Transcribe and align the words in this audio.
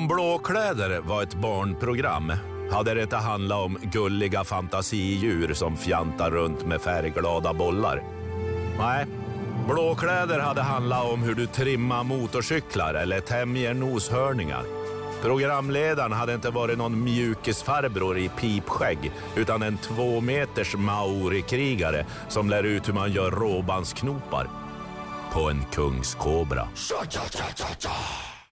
Om 0.00 0.08
Blåkläder 0.08 1.00
var 1.00 1.22
ett 1.22 1.34
barnprogram 1.34 2.32
hade 2.70 2.94
det 2.94 3.02
inte 3.02 3.16
handlat 3.16 3.58
om 3.58 3.78
gulliga 3.82 4.44
fantasidjur 4.44 5.54
som 5.54 5.76
fjantar 5.76 6.30
runt 6.30 6.66
med 6.66 6.80
färgglada 6.80 7.52
bollar. 7.52 8.02
Nej, 8.78 9.06
Blåkläder 9.68 10.38
hade 10.38 10.62
handlat 10.62 11.04
om 11.04 11.22
hur 11.22 11.34
du 11.34 11.46
trimmar 11.46 12.04
motorcyklar 12.04 12.94
eller 12.94 13.20
tämjer 13.20 13.74
noshörningar. 13.74 14.62
Programledaren 15.22 16.12
hade 16.12 16.34
inte 16.34 16.50
varit 16.50 16.78
någon 16.78 17.04
mjukisfarbror 17.04 18.18
i 18.18 18.28
pipskägg 18.28 19.12
utan 19.36 19.62
en 19.62 19.78
två 19.78 20.20
meters 20.20 20.76
maorikrigare 20.76 22.06
som 22.28 22.50
lär 22.50 22.62
ut 22.62 22.88
hur 22.88 22.94
man 22.94 23.12
gör 23.12 23.30
råbandsknopar 23.30 24.48
på 25.32 25.50
en 25.50 25.64
kungskobra. 25.72 26.68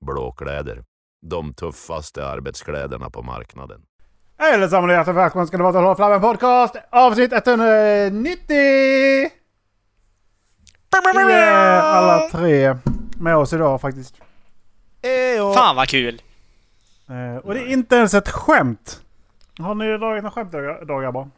Blåkläder. 0.01 0.88
De 1.21 1.55
tuffaste 1.55 2.27
arbetskläderna 2.27 3.11
på 3.11 3.23
marknaden. 3.23 3.81
Hej 4.39 4.55
allesammans 4.55 4.91
och 4.91 4.95
hjärtligt 4.95 5.17
välkomna 5.17 5.47
ska 5.47 5.57
det 5.57 5.63
vara 5.63 5.73
till 5.73 5.81
Håll 5.81 5.97
Flabben 5.97 6.21
Podcast 6.21 6.77
avsnitt 6.91 7.33
190! 7.33 8.57
Vi 11.27 11.33
är 11.33 11.81
alla 11.83 12.29
tre 12.31 12.77
med 13.21 13.37
oss 13.37 13.53
idag 13.53 13.81
faktiskt. 13.81 14.15
Fan 15.55 15.77
vad 15.77 15.89
kul! 15.89 16.23
Eh, 17.09 17.37
Och 17.37 17.55
det 17.55 17.61
är 17.61 17.67
inte 17.67 17.97
ens 17.97 18.15
ett 18.15 18.29
skämt. 18.29 19.03
Har 19.59 19.75
ni 19.75 19.99
dragit 19.99 20.25
något 20.25 20.33
skämt 20.33 20.55
idag 20.83 21.03
grabbar? 21.03 21.31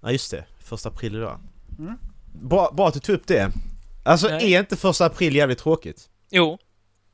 Ja 0.00 0.10
just 0.10 0.30
det, 0.30 0.44
första 0.64 0.88
april 0.88 1.14
idag. 1.16 1.38
Mm. 1.78 1.94
Bra, 2.42 2.70
bra 2.72 2.88
att 2.88 2.94
du 2.94 3.00
tog 3.00 3.14
upp 3.14 3.26
det. 3.26 3.50
Alltså 4.04 4.28
Nej. 4.28 4.54
är 4.54 4.60
inte 4.60 4.76
första 4.76 5.06
april 5.06 5.34
jävligt 5.36 5.58
tråkigt? 5.58 6.08
Jo, 6.30 6.58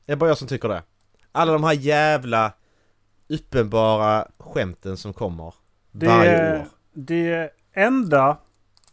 Det 0.06 0.12
är 0.12 0.16
bara 0.16 0.30
jag 0.30 0.38
som 0.38 0.48
tycker 0.48 0.68
det. 0.68 0.82
Alla 1.32 1.52
de 1.52 1.64
här 1.64 1.72
jävla 1.72 2.52
uppenbara 3.28 4.28
skämten 4.38 4.96
som 4.96 5.12
kommer 5.12 5.54
varje 5.92 6.30
Det, 6.30 6.60
år. 6.60 6.66
det 6.92 7.50
enda 7.72 8.38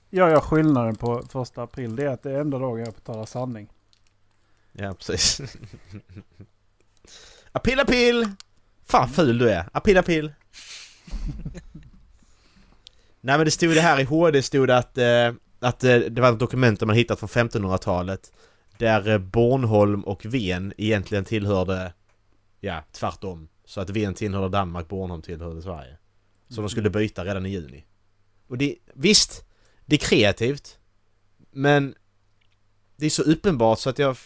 jag 0.09 0.29
gör 0.29 0.39
skillnaden 0.39 0.95
på 0.95 1.23
första 1.29 1.63
april 1.63 1.95
det 1.95 2.03
är 2.03 2.09
att 2.09 2.23
det 2.23 2.31
är 2.31 2.39
enda 2.41 2.59
dagen 2.59 2.79
jag 2.79 3.03
talar 3.03 3.25
sanning. 3.25 3.67
Ja 4.71 4.93
precis. 4.93 5.41
april 7.51 7.79
april! 7.79 8.27
Fan 8.85 9.09
ful 9.09 9.37
du 9.37 9.49
är. 9.49 9.69
April 9.73 9.97
april. 9.97 10.33
Nej 13.21 13.37
men 13.37 13.45
det 13.45 13.51
stod 13.51 13.75
det 13.75 13.81
här 13.81 13.99
i 13.99 14.03
HD 14.03 14.41
stod 14.41 14.67
det 14.67 14.77
att, 14.77 14.97
eh, 14.97 15.33
att 15.59 15.83
eh, 15.83 15.95
det 15.97 16.21
var 16.21 16.31
ett 16.31 16.39
dokument 16.39 16.81
man 16.81 16.95
hittat 16.95 17.19
från 17.19 17.29
1500-talet 17.29 18.31
Där 18.77 19.09
eh, 19.09 19.17
Bornholm 19.17 20.03
och 20.03 20.25
Ven 20.25 20.73
egentligen 20.77 21.25
tillhörde 21.25 21.93
Ja, 22.59 22.83
tvärtom 22.91 23.49
Så 23.65 23.81
att 23.81 23.89
Ven 23.89 24.13
tillhörde 24.13 24.49
Danmark, 24.49 24.87
Bornholm 24.87 25.21
tillhörde 25.21 25.61
Sverige 25.61 25.97
Så 26.49 26.61
de 26.61 26.69
skulle 26.69 26.89
byta 26.89 27.25
redan 27.25 27.45
i 27.45 27.49
juni 27.49 27.85
Och 28.47 28.57
det, 28.57 28.75
visst 28.93 29.45
Det 29.85 29.95
är 29.95 29.99
kreativt 29.99 30.77
Men 31.51 31.95
Det 32.95 33.05
är 33.05 33.09
så 33.09 33.21
uppenbart 33.23 33.79
så 33.79 33.89
att 33.89 33.99
jag 33.99 34.17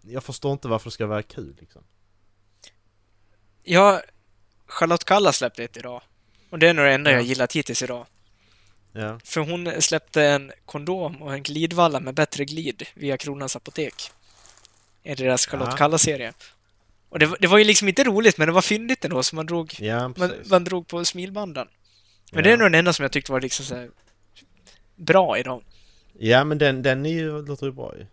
Jag 0.00 0.24
förstår 0.24 0.52
inte 0.52 0.68
varför 0.68 0.90
det 0.90 0.94
ska 0.94 1.06
vara 1.06 1.22
kul 1.22 1.56
liksom 1.60 1.82
jag... 3.62 4.00
Charlotte 4.66 5.04
Kalla 5.04 5.32
släppte 5.32 5.64
ett 5.64 5.76
idag. 5.76 6.02
Och 6.50 6.58
det 6.58 6.68
är 6.68 6.74
nog 6.74 6.84
det 6.84 6.92
enda 6.94 7.10
jag 7.10 7.20
Ja. 7.20 7.24
gillat 7.24 7.52
hittills 7.56 7.82
idag. 7.82 8.06
Ja, 8.92 9.20
För 9.24 9.40
hon 9.40 9.82
släppte 9.82 10.22
en 10.24 10.52
kondom 10.64 11.22
och 11.22 11.32
en 11.34 11.42
glidvalla 11.42 12.00
med 12.00 12.14
bättre 12.14 12.44
glid 12.44 12.86
via 12.94 13.16
Kronans 13.16 13.56
Apotek. 13.56 14.10
I 15.02 15.14
deras 15.14 15.46
Charlotte 15.46 15.68
Ja. 15.70 15.76
Kalla-serie. 15.76 16.32
Och 17.10 17.18
det, 17.18 17.26
var- 17.26 17.36
det 17.40 17.46
var 17.46 17.58
ju 17.58 17.64
liksom 17.64 17.88
inte 17.88 18.04
roligt, 18.04 18.38
men 18.38 18.46
det 18.48 18.52
var 18.52 18.62
fyndigt 18.62 19.04
ändå, 19.04 19.22
så 19.22 19.36
man 19.36 19.46
drog, 19.46 19.74
ja 19.78 20.08
man, 20.16 20.32
man 20.50 20.64
drog 20.64 20.86
på 20.88 21.04
smilbanden. 21.04 21.66
Men 22.32 22.38
Ja. 22.38 22.42
det 22.44 22.52
är 22.52 22.56
nog 22.56 22.66
den 22.66 22.74
enda 22.78 22.92
som 22.92 23.02
jag 23.02 23.12
tyckte 23.12 23.32
var 23.32 23.40
liksom 23.40 23.64
så 23.64 23.74
här 23.74 23.88
bra 24.96 25.38
idag. 25.38 25.62
Ja 26.18 26.44
men 26.44 26.58
den, 26.58 26.82
den 26.82 27.06
är 27.06 27.10
ju, 27.10 27.46
låter 27.46 27.66
ju 27.66 27.72
bra 27.72 27.94
ju 27.98 28.06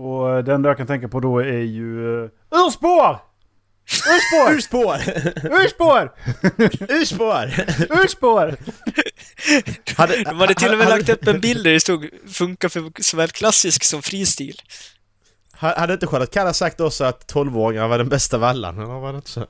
Och 0.00 0.44
den 0.44 0.64
jag 0.64 0.76
kan 0.76 0.86
tänka 0.86 1.08
på 1.08 1.20
då 1.20 1.38
är 1.38 1.58
ju... 1.58 1.98
Uh, 1.98 2.30
urspår! 2.50 3.18
Urspår! 4.10 4.54
Urspår! 4.56 4.98
Urspår! 5.60 6.12
Urspår! 7.00 7.50
Urspår! 8.04 8.56
Hade, 9.96 10.22
De 10.24 10.36
hade 10.40 10.54
till 10.54 10.72
och 10.72 10.78
med 10.78 10.86
hade- 10.86 10.98
lagt 10.98 11.08
upp 11.08 11.26
en 11.28 11.40
bild 11.40 11.64
där 11.64 11.72
det 11.72 11.80
stod 11.80 12.08
“Funkar 12.32 12.68
för 12.68 13.02
såväl 13.02 13.28
klassisk 13.28 13.84
som 13.84 14.02
fristil”. 14.02 14.56
Ha- 15.60 15.78
Hade 15.78 15.92
inte 15.92 16.06
Charlotte 16.06 16.30
Kalla 16.34 16.52
sagt 16.52 16.80
också 16.80 17.04
att 17.04 17.32
12-åringar 17.32 17.88
var 17.88 17.98
den 17.98 18.08
bästa 18.08 18.38
vallan? 18.38 18.74
Eller 18.78 18.86
var 18.86 19.12
det 19.12 19.16
inte 19.16 19.30
så? 19.30 19.46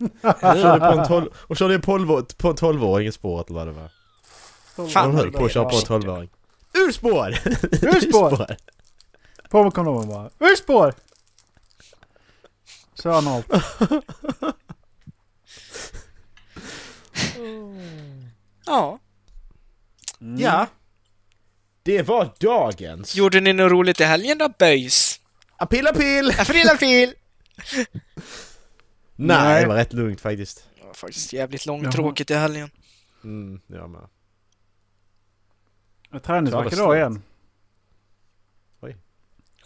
Hon 0.00 0.10
körde 0.62 0.78
på 0.80 1.00
en 1.00 1.06
12 1.08 1.30
Hon 1.48 1.56
körde 1.56 1.74
en 1.74 1.80
12 1.82 2.06
på 2.38 2.48
en 2.48 2.54
12-åring 2.56 3.08
i 3.08 3.12
spåret 3.12 3.50
eller 3.50 3.58
vad 3.58 3.66
det 3.66 3.72
var. 3.72 3.90
Fan, 4.88 5.06
Hon 5.06 5.14
höll 5.14 5.32
på 5.32 5.44
att 5.44 5.52
köra 5.52 5.64
på 5.64 5.76
en 5.76 5.82
12-åring. 6.02 6.30
Urspår! 6.74 7.34
Urspår! 7.96 8.46
På 9.50 9.62
med 9.64 9.74
kondomen 9.74 10.08
bara. 10.08 10.30
Urspår! 10.50 10.94
Kör 13.02 13.12
han 13.12 13.28
allt. 13.28 13.46
Ja. 18.66 18.98
Ja. 20.38 20.66
Det 21.88 22.02
var 22.02 22.30
dagens. 22.40 23.16
Gjorde 23.16 23.40
ni 23.40 23.52
något 23.52 23.72
roligt 23.72 24.00
i 24.00 24.04
helgen 24.04 24.38
då, 24.38 24.48
böjs? 24.58 25.20
Apil 25.56 25.86
apil! 25.86 26.32
April, 26.38 26.68
april! 26.68 27.14
Nej, 29.16 29.36
Nej. 29.36 29.62
det 29.62 29.68
var 29.68 29.74
rätt 29.74 29.92
lugnt 29.92 30.20
faktiskt. 30.20 30.68
Det 30.78 30.86
var 30.86 30.94
faktiskt 30.94 31.32
jävligt 31.32 31.66
långtråkigt 31.66 32.30
i 32.30 32.34
helgen. 32.34 32.70
Mm, 33.24 33.60
jag 33.66 33.90
med. 33.90 34.08
Träningsvärk 36.22 36.72
idag 36.72 36.96
igen. 36.96 37.22
Skönt. 38.80 38.96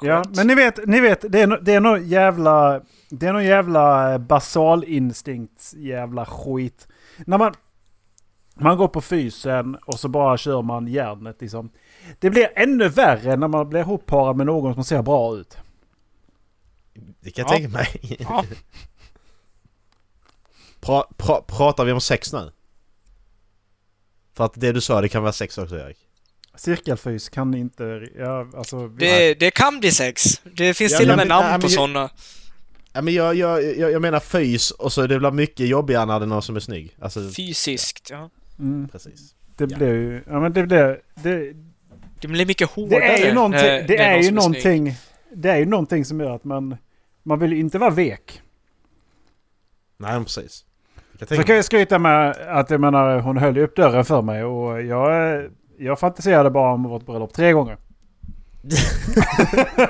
Ja, 0.00 0.22
men 0.36 0.46
ni 0.46 0.54
vet, 0.54 0.86
ni 0.86 1.00
vet, 1.00 1.32
det 1.32 1.40
är, 1.40 1.46
no, 1.46 1.56
det 1.56 1.74
är 1.74 1.80
någon 1.80 2.08
jävla... 2.08 2.82
Det 3.10 3.26
är 3.26 3.32
någon 3.32 3.44
jävla 3.44 4.18
basalinstinkt 4.18 5.72
jävla 5.76 6.26
skit. 6.26 6.88
När 7.26 7.38
man... 7.38 7.54
Man 8.54 8.76
går 8.76 8.88
på 8.88 9.00
fysen 9.00 9.74
och 9.74 10.00
så 10.00 10.08
bara 10.08 10.36
kör 10.36 10.62
man 10.62 10.86
järnet 10.86 11.40
liksom. 11.40 11.70
Det 12.18 12.30
blir 12.30 12.52
ännu 12.56 12.88
värre 12.88 13.36
när 13.36 13.48
man 13.48 13.68
blir 13.68 13.80
ihopparad 13.80 14.36
med 14.36 14.46
någon 14.46 14.74
som 14.74 14.84
ser 14.84 15.02
bra 15.02 15.36
ut. 15.36 15.56
Det 17.20 17.30
kan 17.30 17.42
jag 17.42 17.52
Ja. 17.54 17.56
tänka 17.56 17.68
mig. 17.68 18.16
Ja. 18.20 18.44
Pra, 20.80 21.04
pra, 21.16 21.40
pratar 21.46 21.84
vi 21.84 21.92
om 21.92 22.00
sex 22.00 22.32
nu? 22.32 22.52
För 24.34 24.44
att 24.44 24.52
det 24.54 24.72
du 24.72 24.80
sa, 24.80 25.00
det 25.00 25.08
kan 25.08 25.22
vara 25.22 25.32
sex 25.32 25.58
också 25.58 25.76
Erik. 25.76 25.98
Cirkelfys 26.54 27.28
kan 27.28 27.54
inte... 27.54 28.08
Ja, 28.18 28.46
alltså... 28.56 28.88
Det, 28.88 29.34
det 29.34 29.50
kan 29.50 29.80
bli 29.80 29.90
sex. 29.90 30.22
Det 30.44 30.74
finns 30.74 30.92
Ja, 30.92 30.98
till 30.98 31.10
och 31.10 31.16
men- 31.16 31.28
med 31.28 31.36
namn 31.36 31.46
ja, 31.46 31.52
men 31.52 31.60
på 31.60 31.68
sådana. 31.68 32.10
Ja, 32.92 33.02
men 33.02 33.14
jag, 33.14 33.34
jag, 33.34 33.64
jag, 33.78 33.92
jag 33.92 34.02
menar 34.02 34.20
fys 34.20 34.70
och 34.70 34.92
så 34.92 35.06
det 35.06 35.18
blir 35.18 35.30
mycket 35.30 35.66
jobbigare 35.68 36.04
när 36.06 36.20
det 36.20 36.24
är 36.24 36.28
någon 36.28 36.42
som 36.42 36.56
är 36.56 36.60
snygg. 36.60 36.96
Alltså, 37.00 37.30
Fysiskt, 37.30 38.10
ja. 38.10 38.30
Mm, 38.58 38.88
precis. 38.88 39.34
det 39.56 39.64
Ja. 39.70 39.76
blir 39.76 39.88
ju... 39.94 40.22
Ja 40.26 40.40
men 40.40 40.52
det 40.52 40.62
blir... 40.66 41.00
Det, 41.14 41.52
Det 42.22 42.28
blir 42.28 42.46
mycket 42.46 42.70
hårdare. 42.70 43.00
det 43.00 43.22
är 43.22 43.26
ju 43.28 43.34
någonting... 43.34 43.60
när- 43.62 43.82
Det 43.82 43.96
när 43.96 44.04
är 44.04 44.22
ju 44.22 44.30
någonting... 44.30 44.94
Det 45.34 45.48
är 45.50 45.56
ju 45.58 45.66
någonting 45.66 46.04
som 46.04 46.20
gör 46.20 46.30
att 46.30 46.44
man... 46.44 46.76
Man 47.22 47.38
vill 47.38 47.52
ju 47.52 47.58
inte 47.60 47.78
vara 47.78 47.90
vek. 47.90 48.42
Nej, 49.96 50.20
precis. 50.24 50.64
Jag 51.18 51.28
kan 51.28 51.36
Så 51.38 51.42
kan 51.44 51.56
jag 51.56 51.64
skryta 51.64 51.98
med 51.98 52.30
att 52.30 52.70
jag 52.70 52.80
menar, 52.80 53.18
hon 53.18 53.36
höll 53.36 53.58
upp 53.58 53.76
dörren 53.76 54.04
för 54.04 54.22
mig 54.22 54.44
och 54.44 54.82
jag, 54.82 55.42
jag 55.78 55.98
fantiserade 55.98 56.50
bara 56.50 56.72
om 56.72 56.82
vårt 56.82 57.06
bröllop 57.06 57.32
tre 57.34 57.52
gånger. 57.52 57.76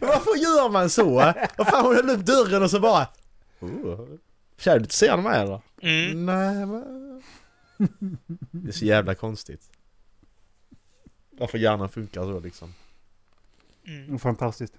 Varför 0.00 0.36
gör 0.42 0.68
man 0.70 0.90
så? 0.90 1.32
Vad 1.56 1.68
fan 1.68 1.84
hon 1.86 1.94
höll 1.96 2.10
upp 2.10 2.26
dörren 2.26 2.62
och 2.62 2.70
så 2.70 2.80
bara... 2.80 3.06
Oh, 3.60 4.00
Tja, 4.58 4.78
du 4.78 4.86
ser 4.88 5.10
de 5.10 5.26
här 5.26 5.42
eller? 5.42 5.60
Mm. 5.82 6.26
Nej 6.26 6.66
men... 6.66 7.22
Det 8.50 8.68
är 8.68 8.72
så 8.72 8.84
jävla 8.84 9.14
konstigt. 9.14 9.62
Varför 11.38 11.58
hjärnan 11.58 11.88
funkar 11.88 12.22
så 12.22 12.40
liksom. 12.40 12.74
Mm. 13.86 14.18
Fantastiskt. 14.18 14.74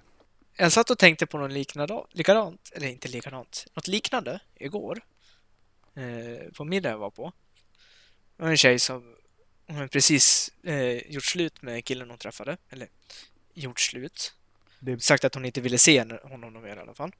Jag 0.57 0.71
satt 0.71 0.89
och 0.89 0.97
tänkte 0.97 1.25
på 1.25 1.37
något 1.37 1.51
liknande, 1.51 2.03
likadant, 2.11 2.71
eller 2.75 2.87
inte 2.87 3.07
likadant, 3.07 3.65
något 3.73 3.87
liknande 3.87 4.39
igår. 4.55 5.01
Eh, 5.95 6.51
på 6.53 6.63
middag 6.65 6.89
jag 6.89 6.97
var 6.97 7.09
på. 7.11 7.31
Det 8.37 8.43
var 8.43 8.49
en 8.49 8.57
tjej 8.57 8.79
som 8.79 9.15
hon 9.67 9.89
precis 9.89 10.51
eh, 10.63 11.11
gjort 11.11 11.23
slut 11.25 11.61
med 11.61 11.85
killen 11.85 12.09
hon 12.09 12.19
träffade. 12.19 12.57
Eller 12.69 12.87
gjort 13.53 13.79
slut. 13.79 14.33
Det- 14.79 15.03
Sagt 15.03 15.23
att 15.25 15.33
hon 15.35 15.45
inte 15.45 15.61
ville 15.61 15.77
se 15.77 16.03
honom 16.23 16.53
mer 16.53 16.75
i 16.77 16.79
alla 16.79 16.93
fall. 16.93 17.11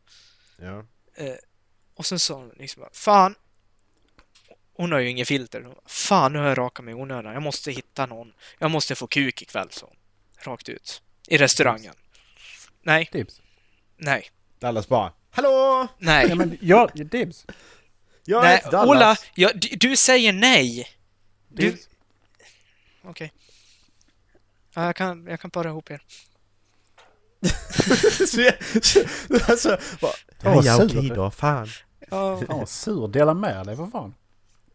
Ja. 0.57 0.85
Eh, 1.15 1.35
och 1.93 2.05
sen 2.05 2.19
sa 2.19 2.33
hon 2.33 2.49
liksom 2.57 2.83
Fan! 2.93 3.35
Hon 4.79 4.91
har 4.91 4.99
ju 4.99 5.09
inget 5.09 5.27
filter. 5.27 5.67
Fan, 5.85 6.33
nu 6.33 6.39
har 6.39 6.47
jag 6.47 6.57
rakat 6.57 6.85
mig 6.85 6.91
i 6.91 6.95
onödan. 6.95 7.33
Jag 7.33 7.41
måste 7.43 7.71
hitta 7.71 8.05
någon. 8.05 8.33
Jag 8.59 8.71
måste 8.71 8.95
få 8.95 9.07
kuk 9.07 9.41
ikväll, 9.41 9.67
så. 9.71 9.93
Rakt 10.41 10.69
ut. 10.69 11.01
I 11.27 11.37
restaurangen. 11.37 11.93
Nej, 12.81 13.05
Tips. 13.11 13.41
nej. 13.97 14.29
Dallas 14.59 14.87
bara 14.87 15.13
Hallå! 15.31 15.87
Nej. 15.97 16.25
Ja, 16.29 16.35
men 16.35 16.57
jag... 16.61 16.91
Dibs. 17.09 17.45
Jag 18.25 18.43
Nej, 18.43 18.55
heter 18.55 18.71
Dallas. 18.71 18.89
Ola, 18.89 19.15
ja, 19.35 19.51
du, 19.55 19.67
du 19.77 19.95
säger 19.97 20.33
nej. 20.33 20.87
Du... 21.47 21.69
Dibs. 21.71 21.89
Okej. 23.03 23.33
Ja, 24.73 24.85
jag 24.85 24.95
kan, 24.95 25.27
jag 25.27 25.39
kan 25.41 25.51
para 25.51 25.69
ihop 25.69 25.91
er. 25.91 26.01
Så 28.27 28.41
jag- 28.41 28.83
så- 28.85 29.05
alltså, 29.51 29.77
bara, 30.01 30.11
vad 30.43 30.65
ja, 30.65 30.77
sur 30.77 30.85
okej 30.85 31.09
du. 31.09 31.15
då, 31.15 31.31
fan. 31.31 31.67
Ja, 31.99 32.37
Fan 32.47 32.57
vad 32.59 32.69
sur. 32.69 33.07
Dela 33.07 33.33
med 33.33 33.65
dig 33.65 33.75
för 33.75 33.87
fan. 33.87 34.13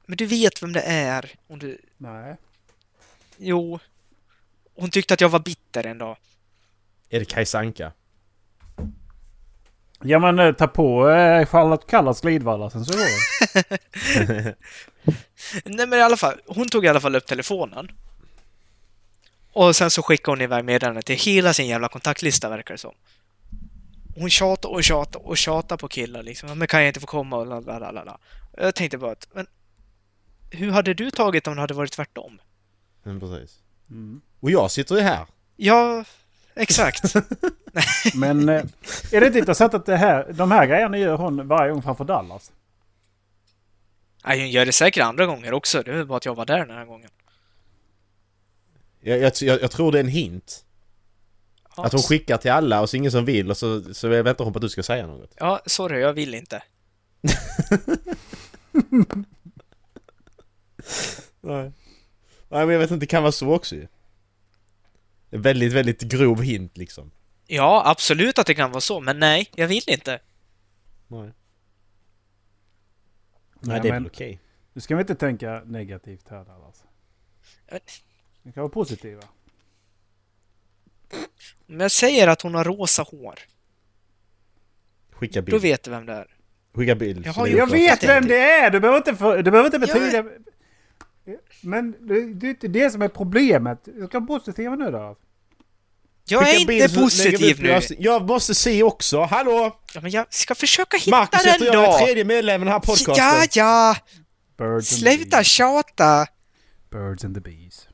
Men 0.07 0.17
du 0.17 0.27
vet 0.27 0.63
vem 0.63 0.73
det 0.73 0.83
är. 0.83 1.31
Om 1.47 1.59
du... 1.59 1.79
Nej. 1.97 2.37
Jo. 3.39 3.79
Hon 4.75 4.91
tyckte 4.91 5.15
att 5.15 5.21
jag 5.21 5.29
var 5.29 5.41
bitter 5.41 5.87
en 5.87 5.99
dag. 5.99 6.17
Är 7.11 7.19
det 7.19 7.25
Kajsa 7.25 7.59
Anka? 7.59 7.93
Ja 10.07 10.19
men 10.19 10.39
eh, 10.39 10.53
ta 10.53 10.67
på 10.67 11.11
eh, 11.11 11.47
Charlotte 11.47 11.87
Kallas 11.87 12.21
glidvalla 12.21 12.71
sen 12.71 12.85
så 12.85 12.93
går 12.93 13.05
det. 14.27 14.55
Nej 15.65 15.87
men 15.87 15.99
i 15.99 16.03
alla 16.03 16.17
fall, 16.17 16.41
hon 16.47 16.69
tog 16.69 16.85
i 16.85 16.89
alla 16.89 17.01
fall 17.01 17.17
upp 17.17 17.27
telefonen. 17.27 17.91
Och 19.53 19.77
sen 19.77 19.91
så 19.91 20.03
skickade 20.03 20.33
hon 20.33 20.41
iväg 20.41 20.65
meddelande 20.65 21.03
till 21.03 21.17
hela 21.17 21.53
sin 21.53 21.67
jävla 21.67 21.89
kontaktlista 21.89 22.49
verkar 22.49 22.75
det 22.75 22.79
som. 22.79 22.95
Hon 24.17 24.31
tjatade 24.31 24.75
och 24.75 24.85
tjatade 24.85 25.25
och 25.25 25.39
tjatade 25.39 25.81
på 25.81 25.89
killar 25.89 26.23
liksom. 26.23 26.59
Men 26.59 26.69
kan 26.69 26.81
jag 26.81 26.89
inte 26.89 27.01
få 27.01 27.07
komma 27.07 27.37
och 27.37 27.47
lalala. 27.47 28.19
Jag 28.57 28.75
tänkte 28.75 28.99
bara 28.99 29.13
att, 29.13 29.29
men 29.33 29.47
hur 30.51 30.71
hade 30.71 30.95
du 30.95 31.11
tagit 31.11 31.47
om 31.47 31.55
det 31.55 31.61
hade 31.61 31.75
varit 31.75 31.93
tvärtom? 31.93 32.41
Men 33.03 33.21
precis. 33.21 33.59
Mm. 33.91 34.21
Och 34.41 34.51
jag 34.51 34.71
sitter 34.71 34.95
ju 34.95 35.01
här. 35.01 35.27
Ja, 35.57 36.05
exakt. 36.55 37.15
Men 38.15 38.49
eh, 38.49 38.65
är 39.13 39.21
det 39.21 39.27
inte 39.27 39.39
intressant 39.39 39.75
att 39.75 39.87
det 39.87 39.97
här, 39.97 40.33
de 40.33 40.51
här 40.51 40.67
grejerna 40.67 40.99
gör 40.99 41.17
hon 41.17 41.49
varje 41.49 41.73
gång 41.73 41.83
framför 41.83 42.05
Dallas? 42.05 42.53
Nej, 44.25 44.41
hon 44.41 44.51
gör 44.51 44.67
det 44.67 44.73
säkert 44.73 45.03
andra 45.03 45.27
gånger 45.27 45.53
också. 45.53 45.83
Det 45.83 45.93
är 45.93 46.05
bara 46.05 46.17
att 46.17 46.25
jag 46.25 46.35
var 46.35 46.47
där 46.47 46.67
den 46.67 46.77
här 46.77 46.85
gången. 46.85 47.11
Jag, 49.01 49.19
jag, 49.19 49.33
jag, 49.41 49.63
jag 49.63 49.71
tror 49.71 49.93
det 49.93 49.99
är 49.99 50.05
en 50.05 50.09
hint. 50.09 50.65
Ja, 51.77 51.85
Att 51.85 51.93
hon 51.93 52.03
skickar 52.03 52.37
till 52.37 52.51
alla 52.51 52.81
och 52.81 52.91
så 52.91 52.97
ingen 52.97 53.13
som 53.13 53.25
vill 53.25 53.51
och 53.51 53.57
så, 53.57 53.95
så 53.95 54.09
väntar 54.09 54.45
hon 54.45 54.53
på 54.53 54.57
att 54.57 54.63
du 54.63 54.69
ska 54.69 54.83
säga 54.83 55.07
något. 55.07 55.35
Ja, 55.37 55.61
sorry, 55.67 56.01
jag 56.01 56.13
vill 56.13 56.35
inte. 56.35 56.63
Nej. 61.41 61.73
Nej 62.49 62.67
men 62.67 62.69
jag 62.69 62.79
vet 62.79 62.91
inte, 62.91 63.01
det 63.03 63.07
kan 63.07 63.23
vara 63.23 63.33
så 63.33 63.55
också 63.55 63.75
ju. 63.77 63.87
En 65.31 65.43
väldigt, 65.43 65.73
väldigt 65.73 66.01
grov 66.03 66.43
hint 66.43 66.77
liksom. 66.77 67.11
Ja, 67.47 67.83
absolut 67.87 68.39
att 68.39 68.47
det 68.47 68.55
kan 68.55 68.71
vara 68.71 68.81
så, 68.81 69.01
men 69.01 69.19
nej, 69.19 69.51
jag 69.55 69.69
vill 69.69 69.83
inte. 69.87 70.21
Nej. 71.09 71.31
Nej, 73.61 73.81
det 73.81 73.89
är 73.89 73.93
väl 73.93 74.07
okej. 74.07 74.41
Nu 74.73 74.81
ska 74.81 74.95
vi 74.97 75.01
inte 75.01 75.15
tänka 75.15 75.63
negativt 75.67 76.29
här 76.29 76.45
Dallas. 76.45 76.85
Ja. 77.71 77.79
Vi 78.43 78.53
kan 78.53 78.61
vara 78.63 78.73
positiva. 78.73 79.23
Om 81.69 81.81
jag 81.81 81.91
säger 81.91 82.29
att 82.29 82.43
hon 82.43 82.55
har 82.55 82.65
rosa 82.65 83.03
hår, 83.03 83.39
Skicka 85.11 85.41
då 85.41 85.45
bild. 85.45 85.63
vet 85.63 85.83
du 85.83 85.91
vem 85.91 86.07
det 86.07 86.13
är. 86.13 86.37
Skicka 86.75 86.95
bild. 86.95 87.27
Jag 87.27 87.37
är 87.49 87.57
Jag 87.57 87.63
oklart. 87.65 87.79
vet 87.81 88.05
vem 88.05 88.27
det 88.29 88.51
är! 88.51 88.71
Du 88.71 88.81
behöver 88.81 88.99
inte, 88.99 89.17
för, 89.17 89.43
du 89.43 89.51
behöver 89.51 89.67
inte 89.67 89.79
betyda... 89.79 90.25
Men 91.61 91.93
det, 92.01 92.35
det 92.35 92.47
är 92.47 92.51
inte 92.51 92.69
det 92.69 92.91
som 92.91 93.03
är 93.03 93.09
problemet. 93.09 93.79
Du 93.85 94.07
ska 94.07 94.21
vara 94.21 94.27
positiv 94.39 94.71
nu 94.71 94.91
då. 94.91 95.17
Jag 96.27 96.55
är 96.55 96.61
inte 96.61 96.95
positiv 96.95 97.63
nu. 97.63 97.81
Jag 97.99 98.27
måste 98.27 98.55
se 98.55 98.83
också. 98.83 99.23
Hallå! 99.23 99.81
Ja, 99.95 100.01
men 100.01 100.11
jag 100.11 100.35
ska 100.35 100.55
försöka 100.55 100.97
hitta 100.97 101.11
Marcus 101.11 101.47
heter 101.47 101.65
den 101.65 101.75
jag, 101.75 101.85
är 101.85 101.99
då! 102.01 102.07
tredje 102.07 102.25
medlem 102.25 102.63
i 102.63 102.65
den 102.65 102.73
här 102.73 102.81
podcasten. 102.81 103.15
Ja, 103.17 103.47
ja! 103.53 103.97
Birds 104.59 104.93
and 104.93 105.01
Sluta 105.01 105.39
the 105.39 105.45
tjata! 105.45 106.19
bees. 106.19 106.29
Birds 106.91 107.25
and 107.25 107.35
the 107.35 107.41
bees. 107.41 107.89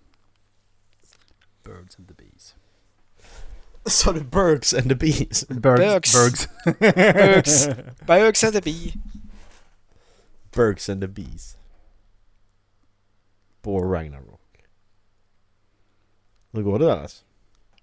Birds 1.65 1.97
and 1.99 2.09
the 2.09 2.15
bees. 2.15 2.55
Sa 3.87 4.13
du 4.13 4.21
Birds 4.21 4.75
and 4.75 4.89
the 4.89 4.95
Bees? 4.95 5.45
Birds. 5.49 5.81
Bögs. 5.81 6.13
Birds. 6.13 6.49
Bögs. 6.81 7.69
Bögs 8.07 8.45
and 8.45 8.53
the 8.53 8.61
bee. 8.61 8.95
Birds 10.53 10.89
and 10.89 11.01
the 11.01 11.09
Bees. 11.09 11.57
Bor 13.63 13.93
Ragnarok. 13.93 14.41
Hur 16.51 16.63
går 16.63 16.79
det 16.79 16.85
där 16.87 17.03
alltså? 17.03 17.25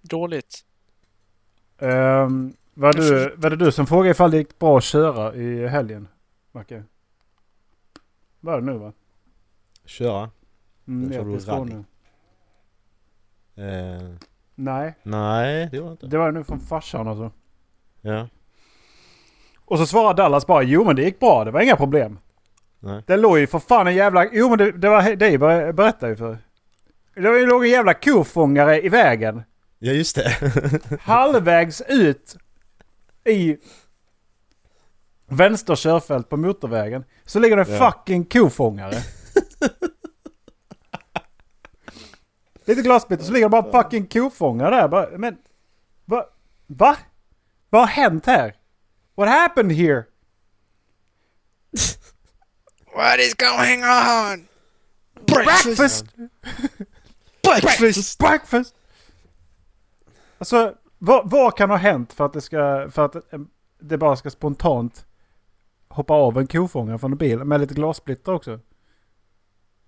Dåligt. 0.01 0.65
Um, 1.79 2.53
var, 2.73 2.93
du, 2.93 3.35
var 3.37 3.49
det 3.49 3.55
du 3.55 3.71
som 3.71 3.87
frågade 3.87 4.09
ifall 4.11 4.31
det 4.31 4.37
gick 4.37 4.59
bra 4.59 4.77
att 4.77 4.83
köra 4.83 5.35
i 5.35 5.67
helgen? 5.67 6.07
Macke? 6.51 6.83
Var 8.39 8.61
det 8.61 8.65
nu 8.65 8.77
va? 8.77 8.93
Köra? 9.85 10.29
Mm, 10.87 11.11
Jag 11.11 11.21
tror 11.21 11.39
var 11.39 11.59
rally. 11.59 11.73
Eh, 13.55 14.15
Nej, 14.55 14.93
nej, 15.03 15.69
det 15.71 15.79
var 15.79 15.91
inte. 15.91 16.07
det 16.07 16.17
var 16.17 16.31
nu 16.31 16.43
från 16.43 16.59
farsan 16.59 17.07
alltså. 17.07 17.31
Ja. 18.01 18.27
Och 19.65 19.77
så 19.77 19.85
svarade 19.85 20.21
Dallas 20.21 20.47
bara 20.47 20.63
jo 20.63 20.83
men 20.85 20.95
det 20.95 21.01
gick 21.03 21.19
bra, 21.19 21.43
det 21.45 21.51
var 21.51 21.61
inga 21.61 21.75
problem. 21.75 22.19
Nej. 22.79 23.03
Det 23.07 23.17
låg 23.17 23.39
ju 23.39 23.47
för 23.47 23.59
fan 23.59 23.87
en 23.87 23.95
jävla... 23.95 24.25
Jo 24.31 24.49
men 24.49 24.57
det, 24.57 24.71
det 24.71 24.89
var 24.89 25.15
dig 25.15 25.37
ber- 25.37 25.71
berättade 25.71 26.11
ju 26.11 26.15
för. 26.15 26.37
Det 27.15 27.45
låg 27.45 27.63
en 27.63 27.69
jävla 27.71 27.93
kofångare 27.93 28.81
i 28.81 28.89
vägen. 28.89 29.43
Ja, 29.79 29.91
just 29.91 30.15
det. 30.15 30.51
Halvvägs 31.01 31.81
ut 31.81 32.37
i 33.25 33.57
vänster 35.27 35.75
körfält 35.75 36.29
på 36.29 36.37
motorvägen. 36.37 37.03
Så 37.25 37.39
ligger 37.39 37.55
det 37.57 37.63
en 37.63 37.73
Ja. 37.73 37.91
fucking 37.91 38.25
kofångare. 38.25 38.95
Lite 42.65 42.81
glasbitar 42.81 43.23
så 43.23 43.31
ligger 43.31 43.45
det 43.45 43.49
bara 43.49 43.65
en 43.65 43.71
fucking 43.83 44.07
kofångare 44.07 44.75
där. 44.75 44.87
Bara, 44.87 45.17
Men... 45.17 45.37
Va? 46.05 46.25
Va? 46.67 46.97
Vad 47.69 47.81
har 47.81 47.87
hänt 47.87 48.25
här? 48.25 48.55
What 49.15 49.29
happened 49.29 49.71
here? 49.77 50.03
What 52.97 53.19
is 53.19 53.33
going 53.33 53.83
on? 53.83 54.47
Breakfast! 55.25 56.05
Breakfast! 57.43 58.19
Breakfast! 58.19 58.75
Alltså, 60.37 60.75
vad, 60.97 61.29
vad 61.29 61.57
kan 61.57 61.69
ha 61.69 61.77
hänt 61.77 62.13
för 62.13 62.25
att 62.25 62.33
det 62.33 62.41
ska... 62.41 62.89
För 62.91 63.05
att 63.05 63.15
eh, 63.15 63.39
det 63.79 63.97
bara 63.97 64.15
ska 64.15 64.29
spontant 64.29 65.05
hoppa 65.87 66.13
av 66.13 66.37
en 66.37 66.47
kofångare 66.47 66.99
från 66.99 67.11
en 67.11 67.17
bil 67.17 67.39
med 67.39 67.59
lite 67.61 67.73
glassplitter 67.73 68.33
också? 68.33 68.59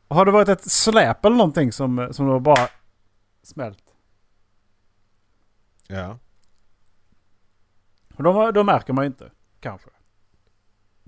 Har 0.07 0.25
det 0.25 0.31
varit 0.31 0.49
ett 0.49 0.71
släp 0.71 1.25
eller 1.25 1.35
någonting 1.35 1.71
som, 1.71 2.09
som 2.11 2.27
då 2.27 2.39
bara 2.39 2.69
smält? 3.43 3.83
Ja. 5.87 6.19
Och 8.15 8.23
då, 8.23 8.51
då 8.51 8.63
märker 8.63 8.93
man 8.93 9.03
ju 9.03 9.07
inte. 9.07 9.31
Kanske. 9.59 9.89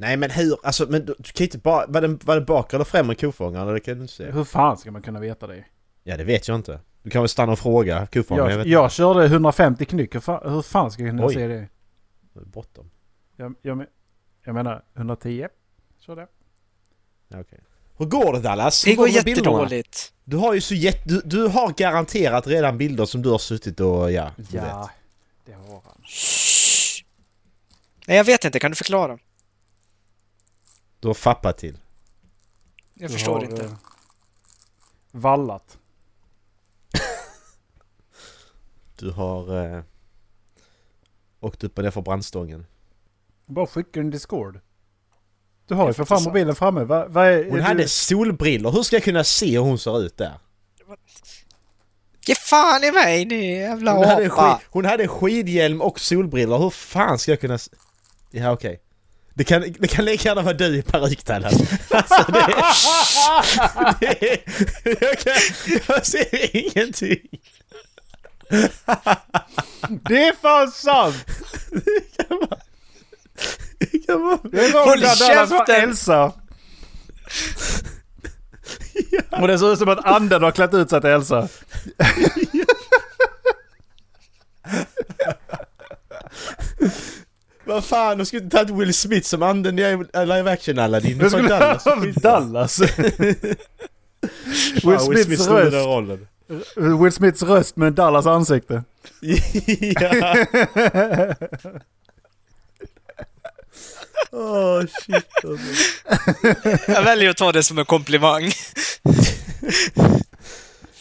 Nej 0.02 0.18
men 0.18 0.32
hur, 0.32 0.58
alltså 0.64 0.86
men 0.90 1.06
du, 1.06 1.16
du 1.20 1.32
kan 1.32 1.44
inte 1.44 1.58
bara, 1.58 1.86
var 1.88 2.02
det, 2.02 2.26
var 2.26 2.36
det 2.36 2.42
bakre 2.42 2.78
eller 2.78 2.86
främre 2.86 3.16
kofångaren? 3.16 3.74
Det 3.74 3.80
kan 3.80 3.96
du 3.96 4.02
inte 4.02 4.14
säga. 4.14 4.32
Hur 4.32 4.44
fan 4.44 4.78
ska 4.78 4.92
man 4.92 5.02
kunna 5.02 5.20
veta 5.20 5.48
det? 5.48 5.66
Ja 6.04 6.18
det 6.18 6.24
vet 6.24 6.48
jag 6.48 6.56
inte. 6.56 6.80
Du 7.04 7.10
kan 7.10 7.22
väl 7.22 7.30
stanna 7.30 7.52
och 7.52 7.60
fråga 7.60 8.08
kofångaren? 8.08 8.50
Jag, 8.52 8.58
vet 8.58 8.68
jag 8.68 8.92
körde 8.92 9.26
150 9.26 9.86
knyck. 9.86 10.16
Hur 10.16 10.20
fan, 10.20 10.52
hur 10.54 10.62
fan 10.62 10.92
ska 10.92 11.04
jag 11.04 11.12
kunna 11.12 11.26
Oj. 11.26 11.34
se 11.34 11.48
det? 11.48 11.68
Det 12.34 12.40
är 12.40 12.46
Bråttom. 12.46 12.90
Jag, 13.38 13.56
jag, 13.62 13.86
jag 14.46 14.56
menar 14.56 14.84
110. 14.96 15.48
Körde 16.00 16.22
jag. 16.22 16.30
Ja, 17.28 17.40
okej. 17.42 17.60
Hur 17.98 18.06
går 18.06 18.34
det 18.34 18.40
Dallas? 18.40 18.84
Det 18.84 18.96
går 18.96 19.10
jättedåligt. 19.10 20.14
Du 20.24 20.38
har 20.38 20.54
ju 20.54 20.62
så 20.62 20.74
jätte, 20.74 21.02
du, 21.06 21.22
du 21.26 21.48
har 21.48 21.74
garanterat 21.78 22.48
redan 22.48 22.78
bilder 22.78 23.06
som 23.06 23.22
du 23.22 23.30
har 23.30 23.38
suttit 23.38 23.80
och 23.80 24.12
ja, 24.12 24.12
Ja, 24.12 24.34
vet. 24.38 24.90
det 25.46 25.54
har 25.54 25.82
han. 25.86 26.02
Shh. 26.06 27.04
Nej, 28.08 28.18
jag 28.18 28.24
vet 28.24 28.46
inte. 28.46 28.60
Kan 28.60 28.72
du 28.72 28.76
förklara? 28.76 29.18
Du 31.02 31.08
har 31.08 31.14
fappat 31.14 31.58
till. 31.58 31.78
Jag 32.94 33.10
Du 33.10 33.14
förstår 33.14 33.34
har, 33.36 33.44
inte. 33.44 33.64
eh, 33.66 33.72
vallat. 35.12 35.78
Du 39.00 39.12
har 39.12 39.64
eh, 39.78 39.84
åkt 41.40 41.64
upp 41.64 41.78
och 41.78 41.84
ner 41.84 41.92
för 41.92 42.02
brandstången. 42.02 42.66
Bara 43.46 43.68
skicka 43.68 44.00
en 44.00 44.10
Discord. 44.10 44.60
Du 45.68 45.74
har 45.76 45.88
ju 45.88 45.94
för 45.94 46.06
fan 46.06 46.24
mobilen 46.24 46.56
framme. 46.56 46.84
Va, 46.84 47.08
va 47.08 47.26
är, 47.26 47.50
Hon 47.50 47.60
är 47.60 47.64
hade 47.64 47.84
du, 47.84 47.88
solbrillor, 47.90 48.72
hur 48.72 48.84
ska 48.84 48.96
jag 48.96 49.04
kunna 49.04 49.24
se 49.24 49.52
hur 49.52 49.60
hon 49.60 49.80
ser 49.80 50.02
ut 50.02 50.18
där? 50.18 50.40
Ge 52.26 52.36
fan 52.36 52.84
i 52.84 52.92
mig 52.92 53.26
ni 53.26 53.52
jävla 53.58 53.94
Hon 53.96 54.06
hade, 54.06 54.30
skid, 54.30 54.68
hon 54.70 54.86
hade 54.86 55.08
skidhjälm 55.08 55.82
och 55.82 56.00
solbrillor, 56.00 56.58
hur 56.60 56.70
fan 56.70 57.20
ska 57.20 57.32
jag 57.32 57.40
kunna... 57.42 57.54
s- 57.56 57.70
Ja 58.32 58.52
okej. 58.52 58.82
Det 59.34 59.44
kan, 59.44 59.62
det 59.80 59.88
kan 59.88 60.06
lika 60.06 60.30
gärna 60.30 60.42
vara 60.42 60.54
du 60.54 60.78
i 60.78 60.82
peruk 60.82 61.26
Dallas. 61.26 61.54
Alltså 61.90 62.32
det, 62.32 62.46
det, 64.84 65.02
jag, 65.02 65.20
kan, 65.20 65.34
jag 65.88 66.06
ser 66.06 66.56
ingenting. 66.56 67.28
det 70.10 70.28
är 70.28 70.42
fan 70.42 70.72
sant! 70.72 71.16
Det 74.52 74.66
är 74.66 74.86
Håll 74.86 75.00
Dallas 75.02 75.52
var 75.52 75.58
käften! 75.58 75.90
Elsa. 75.90 76.34
Och 79.30 79.48
det 79.48 79.60
ser 79.60 79.74
ut 79.74 79.80
som 79.80 79.90
att 79.90 80.06
anden 80.06 80.44
har 80.44 80.52
klätt 80.52 80.74
ut 80.74 80.90
sig 80.90 81.02
till 81.02 81.10
Elsa. 81.10 81.48
Vad 87.72 87.84
fan, 87.84 88.18
de 88.18 88.26
skulle 88.26 88.44
inte 88.44 88.58
tagit 88.58 88.76
Will 88.76 88.94
Smith 88.94 89.28
som 89.28 89.44
anden 89.44 89.80
i 89.80 89.98
live 90.14 90.52
action 90.52 90.80
Aladdin. 90.80 91.18
Det 91.18 91.30
skulle 91.30 91.50
Dallas. 91.50 91.86
ha 91.86 92.06
Dallas. 92.22 92.80
Will 92.82 92.98
Will 94.84 95.00
Smith 95.00 95.24
Smiths 95.26 95.48
i 95.48 95.50
den 95.50 95.56
röst. 95.58 95.86
rollen. 95.86 96.28
Will 97.02 97.12
Smiths 97.12 97.44
röst 97.44 97.76
med 97.76 97.94
Dallas 97.94 98.26
ansikte. 98.26 98.84
ja. 100.00 100.36
Åh 104.32 104.82
shit 104.82 105.26
alltså. 105.44 105.58
Jag 106.92 107.04
väljer 107.04 107.30
att 107.30 107.38
ta 107.38 107.52
det 107.52 107.64
som 107.64 107.78
en 107.78 107.86
komplimang. 107.86 108.52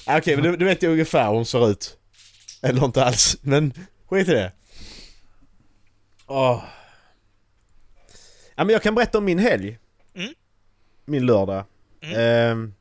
Okej, 0.07 0.37
men 0.37 0.45
du, 0.45 0.57
du 0.57 0.65
vet 0.65 0.83
ju 0.83 0.89
ungefär 0.93 1.27
hur 1.27 1.35
hon 1.35 1.47
ser 1.47 1.71
ut. 1.71 1.97
Eller 2.63 2.85
inte 2.85 3.05
alls, 3.05 3.37
men 3.43 3.73
skit 4.11 4.29
i 4.29 4.33
det. 4.33 4.53
Åh. 6.33 6.65
Ja 8.55 8.65
men 8.65 8.69
jag 8.73 8.83
kan 8.83 8.95
berätta 8.95 9.19
om 9.19 9.25
min 9.25 9.39
helg. 9.39 9.79
Mm. 10.15 10.35
Min 11.05 11.27
lördag. 11.27 11.65
Mm. 12.01 12.17
Ehm, 12.21 12.75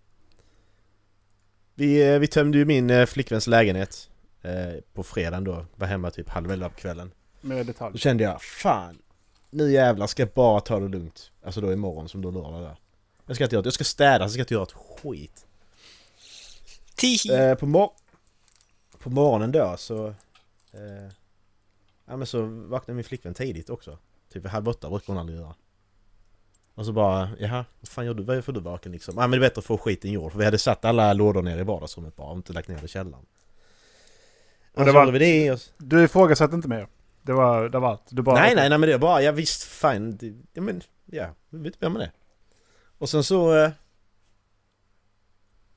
vi, 1.76 2.10
eh, 2.14 2.20
vi 2.20 2.28
tömde 2.28 2.58
ju 2.58 2.66
min 2.66 2.90
eh, 2.90 3.06
flickväns 3.06 3.48
lägenhet 3.48 4.10
eh, 4.42 4.74
på 4.94 5.04
fredagen 5.04 5.44
då. 5.44 5.66
Var 5.76 5.88
hemma 5.88 6.12
typ 6.12 6.30
halv 6.30 6.52
elva 6.52 6.70
på 6.70 6.76
kvällen. 6.76 7.12
Med 7.42 7.58
Då 7.58 7.64
detalj. 7.64 7.98
kände 7.98 8.24
jag, 8.24 8.42
fan. 8.42 9.02
Nu 9.50 9.72
jävlar 9.72 10.08
ska 10.08 10.22
jag 10.22 10.30
bara 10.30 10.60
ta 10.60 10.80
det 10.80 10.88
lugnt. 10.88 11.32
Alltså 11.44 11.62
då 11.62 11.74
imorgon 11.74 12.10
som 12.10 12.22
då 12.22 12.32
lördag 12.32 12.62
där. 12.62 12.76
Jag 13.26 13.36
ska 13.36 13.44
inte 13.44 13.56
göra 13.56 13.66
jag 13.66 13.74
ska 13.74 13.84
städa, 13.84 14.26
så 14.26 14.30
ska 14.32 14.40
jag 14.40 14.44
inte 14.44 14.54
göra 14.54 14.64
ett 14.64 14.72
skit. 15.02 15.46
Eh, 17.32 17.56
på, 17.56 17.66
mor- 17.66 17.94
på 19.00 19.10
morgonen 19.10 19.52
då 19.52 19.76
så... 19.78 20.08
Eh, 20.74 21.12
ja 22.10 22.18
men 22.18 22.28
så 22.28 22.42
vaknade 22.46 22.96
min 22.96 23.04
flickvän 23.04 23.34
tidigt 23.34 23.70
också. 23.70 23.98
Typ 24.34 24.48
halv 24.48 24.68
åtta 24.70 24.90
brukar 24.90 25.08
hon 25.08 25.18
aldrig 25.18 25.40
göra. 25.40 25.56
Och 26.76 26.86
så 26.86 26.92
bara, 26.94 27.30
jaha, 27.40 27.66
vad 27.80 27.90
fan 27.90 28.06
gör 28.06 28.14
du? 28.14 28.24
Varför 28.24 28.52
du 28.54 28.60
vaken 28.60 28.92
liksom? 28.92 29.14
Ja 29.18 29.22
men 29.22 29.32
det 29.32 29.38
är 29.38 29.50
bättre 29.50 29.60
att 29.60 29.66
få 29.66 29.78
skiten 29.78 30.12
gjord. 30.12 30.32
För 30.32 30.40
vi 30.40 30.46
hade 30.46 30.58
satt 30.58 30.86
alla 30.86 31.14
lådor 31.14 31.42
ner 31.42 31.58
i 31.58 31.64
vardagsrummet 31.64 32.16
bara 32.16 32.28
och 32.28 32.38
inte 32.38 32.54
lagt 32.54 32.68
ner 32.68 32.86
i 32.86 32.88
källaren. 32.88 33.26
Och 34.74 34.86
det 34.86 34.92
så 34.92 34.98
var- 34.98 35.12
vi 35.12 35.20
det 35.20 35.52
och... 35.52 35.60
Du 35.78 36.04
ifrågasatte 36.04 36.56
inte 36.56 36.68
mer? 36.68 36.88
Det 37.22 37.34
var, 37.34 37.70
det 37.70 37.80
var 37.80 37.90
allt? 37.90 38.04
Du 38.10 38.22
bara, 38.22 38.36
Nej 38.36 38.56
nej 38.56 38.70
nej 38.70 38.78
men 38.78 38.90
det 38.90 38.98
var 38.98 39.00
bara, 39.00 39.22
ja 39.22 39.32
visst 39.32 39.64
fine. 39.64 40.18
Det, 40.18 40.34
ja 40.54 40.62
men, 40.62 40.82
ja, 41.06 41.28
jag 41.50 41.60
vet 41.60 41.74
inte 41.76 41.90
mer 41.90 41.98
med 41.98 42.08
det. 42.08 42.12
Och 42.98 43.10
sen 43.10 43.24
så... 43.24 43.56
Eh, 43.58 43.72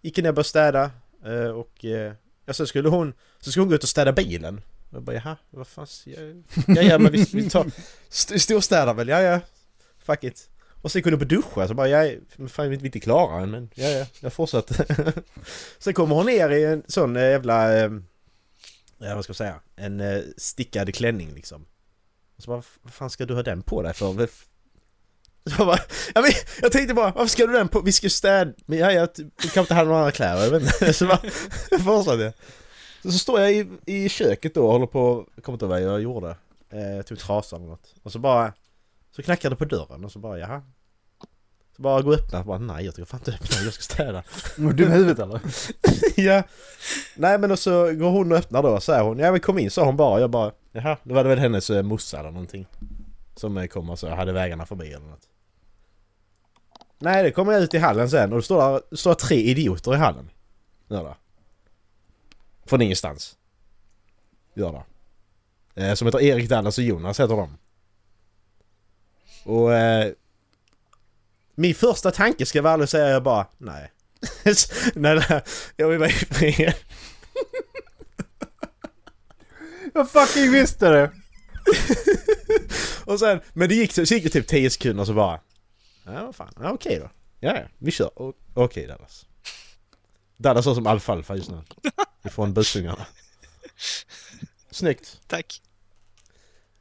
gick 0.01 0.19
jag 0.19 0.23
ner 0.23 0.31
och 0.31 0.35
började 0.35 0.49
städa. 0.49 0.91
Eh, 1.25 1.47
och... 1.51 1.85
Eh, 1.85 2.13
ja, 2.45 2.53
så 2.53 2.67
skulle 2.67 2.89
hon... 2.89 3.15
Så 3.41 3.51
skulle 3.51 3.63
hon 3.63 3.69
gå 3.69 3.75
ut 3.75 3.83
och 3.83 3.89
städa 3.89 4.13
bilen. 4.13 4.61
Jag 4.93 5.03
bara 5.03 5.17
jaha, 5.17 5.37
vad 5.51 5.67
fan... 5.67 5.87
Ja, 6.05 6.21
ja, 6.67 6.83
ja 6.83 6.99
men 6.99 7.13
vi, 7.13 7.27
vi 7.33 7.51
tar... 7.51 7.71
st- 8.09 8.39
Storstädar 8.39 8.95
väl, 8.95 9.09
ja 9.09 9.21
ja. 9.21 9.41
Fuck 9.99 10.25
it. 10.25 10.49
Och 10.83 10.93
sen 10.93 11.03
kunde 11.03 11.17
hon 11.17 11.29
på 11.29 11.35
duscha 11.35 11.69
så 11.69 11.75
bara 11.75 11.89
ja, 11.89 12.19
fan 12.49 12.71
vi 12.71 12.77
är 12.77 12.85
inte 12.85 13.01
klara 13.01 13.43
än 13.43 13.51
men 13.51 13.71
ja 13.75 13.89
ja, 13.89 14.07
jag 14.21 14.33
fortsätter. 14.33 15.13
sen 15.79 15.95
kommer 15.95 16.15
hon 16.15 16.27
ner 16.27 16.51
i 16.51 16.65
en 16.65 16.83
sån 16.89 17.17
eh, 17.17 17.23
jävla... 17.23 17.79
Eh, 17.79 17.91
ja 18.99 19.15
vad 19.15 19.25
ska 19.25 19.31
jag 19.31 19.37
säga? 19.37 19.61
En 19.77 20.01
eh, 20.01 20.21
stickad 20.37 20.95
klänning 20.95 21.35
liksom. 21.35 21.67
Och 22.37 22.43
så 22.43 22.51
bara, 22.51 22.63
vad 22.83 22.93
fan 22.93 23.11
ska 23.11 23.27
du 23.27 23.35
ha 23.35 23.43
den 23.43 23.63
på 23.63 23.83
dig 23.83 23.95
för? 23.95 24.29
Så 25.51 25.55
jag, 25.59 25.67
bara, 25.67 25.79
ja, 26.15 26.21
men, 26.21 26.31
jag 26.63 26.73
tänkte 26.73 26.95
bara, 26.95 27.11
varför 27.11 27.29
ska 27.29 27.47
du 27.47 27.53
den 27.53 27.69
på? 27.69 27.81
Vi 27.81 27.93
ska 27.93 28.07
ju 28.07 28.11
städa... 28.11 28.53
Men 28.67 28.79
ja, 28.79 28.93
jag 28.93 29.09
du 29.15 29.23
typ, 29.25 29.39
kanske 29.41 29.61
inte 29.61 29.75
hade 29.75 29.87
några 29.89 30.01
andra 30.01 30.13
kläder, 30.13 30.43
jag 30.45 30.51
vet 30.51 30.63
inte. 30.63 30.93
Så 30.99 31.07
bara, 31.07 31.21
fortsatte 31.85 32.23
jag. 32.23 32.33
Så, 33.03 33.13
så 33.13 33.19
står 33.19 33.41
jag 33.41 33.53
i, 33.53 33.69
i 33.87 34.09
köket 34.09 34.55
då 34.55 34.67
och 34.67 34.73
håller 34.73 34.87
på, 34.87 35.27
jag 35.35 35.45
kommer 35.45 35.55
inte 35.55 35.65
ihåg 35.65 35.71
vad 35.71 35.83
jag 35.83 36.03
gjorde. 36.03 36.37
Eh, 36.71 37.03
tog 37.03 37.19
trasan 37.19 37.61
eller 37.61 37.71
något. 37.71 37.95
Och 38.03 38.13
så 38.13 38.19
bara, 38.19 38.53
så 39.11 39.23
knackar 39.23 39.51
det 39.51 39.57
på 39.57 39.65
dörren 39.65 40.05
och 40.05 40.13
så 40.13 40.19
bara, 40.19 40.39
jaha. 40.39 40.63
Så 41.77 41.83
bara 41.83 42.03
gå 42.03 42.09
och 42.09 42.15
öppna, 42.15 42.45
bara 42.45 42.59
nej 42.59 42.85
jag 42.85 42.95
tycker 42.95 43.07
fan 43.07 43.21
inte 43.21 43.33
öppna, 43.33 43.57
jag 43.65 43.73
ska 43.73 43.83
städa. 43.83 44.23
Är 44.59 44.73
du 44.73 44.85
i 44.85 44.89
huvudet 44.89 45.19
eller? 45.19 45.41
ja. 46.17 46.43
Nej 47.17 47.39
men 47.39 47.51
och 47.51 47.59
så 47.59 47.93
går 47.93 48.11
hon 48.11 48.33
och 48.33 48.39
öppnar 48.39 48.63
då 48.63 48.69
och 48.69 48.83
säger 48.83 49.03
hon, 49.03 49.19
ja 49.19 49.31
men 49.31 49.41
kom 49.41 49.59
in 49.59 49.71
sa 49.71 49.85
hon 49.85 49.97
bara. 49.97 50.21
Jag 50.21 50.31
bara, 50.31 50.53
jaha, 50.73 50.97
det 51.03 51.15
var 51.15 51.23
det 51.23 51.29
väl 51.29 51.39
hennes 51.39 51.71
eh, 51.71 51.83
morsa 51.83 52.21
eller 52.21 52.31
någonting. 52.31 52.67
Som 53.37 53.57
eh, 53.57 53.67
kom 53.67 53.91
och 53.91 53.99
så 53.99 54.09
hade 54.09 54.33
vägarna 54.33 54.67
förbi 54.67 54.93
eller 54.93 55.07
något. 55.07 55.29
Nej, 56.99 57.23
det 57.23 57.31
kommer 57.31 57.53
jag 57.53 57.63
ut 57.63 57.75
i 57.75 57.79
hallen 57.79 58.11
sen 58.11 58.33
och 58.33 58.39
då 58.39 58.43
står 58.43 58.83
det, 58.91 58.97
står 58.97 59.15
tre 59.15 59.37
idioter 59.37 59.95
i 59.95 59.97
hallen. 59.97 60.31
Det. 60.89 61.15
Från 62.67 62.83
ingenstans. 62.83 63.37
Gör 64.55 64.73
det. 64.73 65.87
Eh, 65.87 65.95
som 65.95 66.07
heter 66.07 66.21
Erik, 66.21 66.49
Dallas 66.49 66.79
och 66.79 66.85
Jonas 66.85 67.21
heter 67.21 67.37
de. 67.37 67.59
Och... 69.45 69.75
Eh, 69.75 70.13
min 71.55 71.75
första 71.75 72.11
tanke 72.11 72.47
ska 72.47 72.59
jag 72.59 72.63
väl 72.63 72.73
ärlig 72.73 72.89
säga 72.89 73.09
jag 73.09 73.23
bara, 73.23 73.47
nej. 73.59 73.93
nej, 74.95 75.25
nej, 75.29 75.43
jag 75.77 75.89
vill 75.89 75.99
vara 75.99 76.09
i 76.11 76.13
fred. 76.13 76.75
Jag 79.95 80.11
fucking 80.11 80.53
visste 80.53 80.89
det! 80.89 81.11
Och 83.05 83.19
sen, 83.19 83.41
men 83.53 83.69
det 83.69 83.75
gick, 83.75 83.93
så 83.93 84.03
gick 84.03 84.25
det 84.25 84.31
typ 84.31 84.47
10 84.47 84.71
sekunder 84.71 85.05
så 85.05 85.15
bara... 85.15 85.41
Ja, 86.05 86.25
vad 86.25 86.35
fan. 86.35 86.53
Ja, 86.61 86.73
okej 86.73 86.99
då. 86.99 87.11
Ja, 87.41 87.57
ja, 87.57 87.65
vi 87.79 87.91
kör. 87.91 88.11
Okej 88.55 88.87
Dallas. 88.87 89.27
Dallas 90.43 90.65
står 90.65 90.75
som 90.75 90.87
alfalfa 90.87 91.37
just 91.37 91.51
nu. 91.51 91.63
Ifrån 92.25 92.55
busungarna. 92.55 93.07
Snyggt. 94.71 95.21
Tack. 95.27 95.63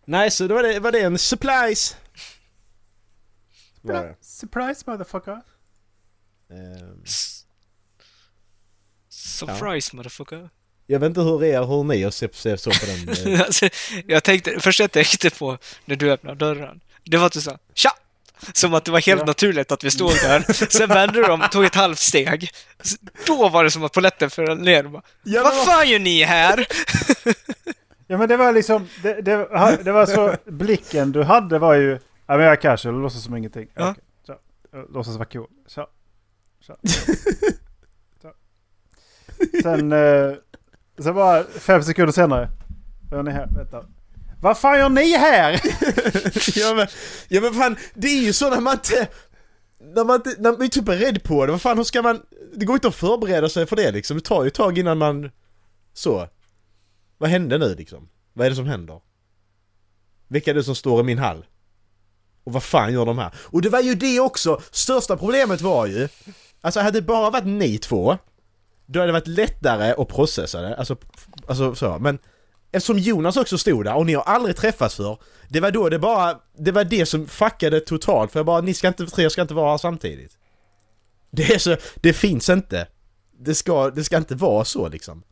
Nej, 0.06 0.32
så 0.32 0.48
då 0.48 0.56
var 0.56 0.63
det, 0.63 0.80
var 0.80 0.91
det 0.91 1.00
en 1.01 1.18
surprise. 1.18 1.96
Var 3.82 3.94
det. 3.94 4.15
Surprise 4.22 4.84
motherfucker. 4.88 5.41
S- 7.06 7.46
Surprise 9.10 9.96
motherfucker. 9.96 10.50
jag 10.86 11.00
vet 11.00 11.08
inte 11.08 11.22
hur 11.22 11.44
er, 11.44 11.63
hur 11.63 11.84
ni 11.84 12.03
har 12.03 12.12
sett 12.12 12.36
ser 12.36 12.58
så 12.58 12.70
på 12.72 12.86
den. 12.86 13.10
eh, 13.34 13.41
alltså, 13.41 13.70
jag 14.08 14.24
tänkte, 14.24 14.60
första 14.60 14.84
jag 14.84 14.91
tänkte 14.91 15.30
på 15.30 15.58
när 15.86 15.96
du 15.96 16.12
öppnade 16.12 16.36
dörren, 16.38 16.82
det 17.03 17.18
var 17.18 17.25
att 17.27 17.34
du 17.34 17.41
sa 17.41 17.58
tja! 17.74 17.89
Som 18.53 18.74
att 18.74 18.86
det 18.86 18.91
var 18.91 19.00
helt 19.01 19.19
Ja. 19.21 19.25
naturligt 19.25 19.71
att 19.71 19.83
vi 19.83 19.91
stod 19.91 20.12
där. 20.12 20.53
Sen 20.77 20.89
vände 20.89 21.31
om, 21.31 21.41
tog 21.51 21.65
ett 21.65 21.75
halvt 21.75 22.00
steg. 22.00 22.50
Då 23.27 23.50
var 23.50 23.63
det 23.63 23.71
som 23.71 23.83
att 23.83 23.93
polletten 23.93 24.29
föll 24.29 24.57
ner. 24.57 24.83
Bara, 24.83 25.01
Ja, 25.24 25.43
Vad 25.43 25.65
fan 25.65 25.89
gör 25.89 26.00
ni 26.00 26.24
här? 26.24 26.67
Ja 28.07 28.17
men 28.17 28.29
det 28.29 28.38
var 28.38 28.51
liksom, 28.53 28.88
det, 29.03 29.21
det, 29.21 29.38
det 29.83 29.91
var 29.91 30.05
så, 30.05 30.36
blicken 30.45 31.12
du 31.12 31.24
hade 31.24 31.60
var 31.60 31.74
ju, 31.74 31.91
ja 32.27 32.38
men 32.38 32.39
jag 32.39 32.51
är 32.51 32.55
casual, 32.55 33.01
låtsas 33.01 33.24
som 33.24 33.36
ingenting. 33.38 33.67
Ja. 33.74 33.89
Okej, 33.91 34.03
så. 34.25 34.36
Låtsas 34.93 35.15
vara 35.15 35.25
cool. 35.25 35.48
Så. 35.67 35.88
Så. 36.62 36.75
så. 38.21 38.31
Sen, 39.63 39.91
eh, 39.91 40.33
sen 41.00 41.15
bara 41.15 41.43
fem 41.43 41.83
sekunder 41.83 42.12
senare. 42.13 42.50
Vad 43.10 43.17
gör 43.17 43.24
ni 43.24 43.31
här? 43.31 43.48
Vänta. 43.57 43.86
Vad 44.41 44.57
fan 44.57 44.79
gör 44.79 44.89
ni 44.89 45.17
här? 45.17 45.51
ja, 46.60 46.74
men, 46.74 46.88
ja 47.27 47.41
men 47.41 47.53
fan, 47.53 47.77
det 47.93 48.07
är 48.07 48.21
ju 48.21 48.33
så 48.33 48.50
när 48.50 48.62
man 48.62 48.74
inte... 48.74 49.07
När 49.79 50.03
man, 50.03 50.15
inte, 50.15 50.36
när 50.38 50.51
man 50.51 50.62
är 50.62 50.67
typ 50.67 50.88
är 50.88 50.98
rädd 50.98 51.24
på 51.24 51.45
det, 51.45 51.51
vad 51.51 51.62
fan 51.62 51.77
hur 51.77 51.83
ska 51.83 52.01
man... 52.01 52.21
Det 52.55 52.65
går 52.65 52.74
inte 52.74 52.88
att 52.88 52.95
förbereda 52.95 53.50
sig 53.50 53.65
för 53.65 53.75
det 53.75 53.91
liksom, 53.91 54.17
det 54.17 54.24
tar 54.24 54.43
ju 54.43 54.48
ett 54.48 54.53
tag 54.53 54.77
innan 54.77 54.98
man... 54.98 55.31
Så. 55.93 56.27
Vad 57.17 57.29
hände 57.29 57.57
nu 57.57 57.75
liksom? 57.75 58.10
Vad 58.33 58.45
är 58.45 58.50
det 58.50 58.55
som 58.55 58.67
händer? 58.67 59.01
Vilka 60.27 60.51
är 60.51 60.55
det 60.55 60.63
som 60.63 60.75
står 60.75 61.00
i 61.00 61.03
min 61.03 61.19
hall? 61.19 61.45
Och 62.43 62.53
vad 62.53 62.63
fan 62.63 62.93
gör 62.93 63.05
de 63.05 63.17
här? 63.17 63.31
Och 63.39 63.62
det 63.62 63.69
var 63.69 63.81
ju 63.81 63.95
det 63.95 64.19
också! 64.19 64.62
Största 64.71 65.17
problemet 65.17 65.62
var 65.62 65.86
ju... 65.86 66.07
Alltså 66.62 66.79
hade 66.79 66.98
det 66.98 67.07
bara 67.07 67.29
varit 67.29 67.45
ni 67.45 67.77
två 67.77 68.17
Då 68.86 69.00
hade 69.00 69.07
det 69.07 69.19
varit 69.19 69.27
lättare 69.27 69.93
att 69.98 70.07
processa 70.07 70.62
det, 70.62 70.75
alltså, 70.75 70.98
alltså 71.48 71.75
så, 71.75 72.00
men 72.00 72.19
Eftersom 72.71 72.97
Jonas 72.99 73.37
också 73.37 73.57
stod 73.57 73.85
där 73.85 73.95
och 73.95 74.05
ni 74.05 74.13
har 74.13 74.23
aldrig 74.23 74.55
träffats 74.55 74.95
för 74.95 75.17
Det 75.47 75.59
var 75.59 75.71
då 75.71 75.89
det 75.89 75.99
bara, 75.99 76.39
det 76.57 76.71
var 76.71 76.83
det 76.83 77.05
som 77.05 77.27
fuckade 77.27 77.79
totalt 77.79 78.31
för 78.31 78.39
jag 78.39 78.45
bara, 78.45 78.61
ni 78.61 78.73
ska 78.73 78.87
inte, 78.87 79.05
tre 79.05 79.29
ska 79.29 79.41
inte 79.41 79.53
vara 79.53 79.71
här 79.71 79.77
samtidigt 79.77 80.37
Det 81.31 81.53
är 81.53 81.57
så, 81.57 81.77
det 81.95 82.13
finns 82.13 82.49
inte 82.49 82.87
Det 83.31 83.55
ska, 83.55 83.89
det 83.89 84.03
ska 84.03 84.17
inte 84.17 84.35
vara 84.35 84.65
så 84.65 84.87
liksom 84.89 85.23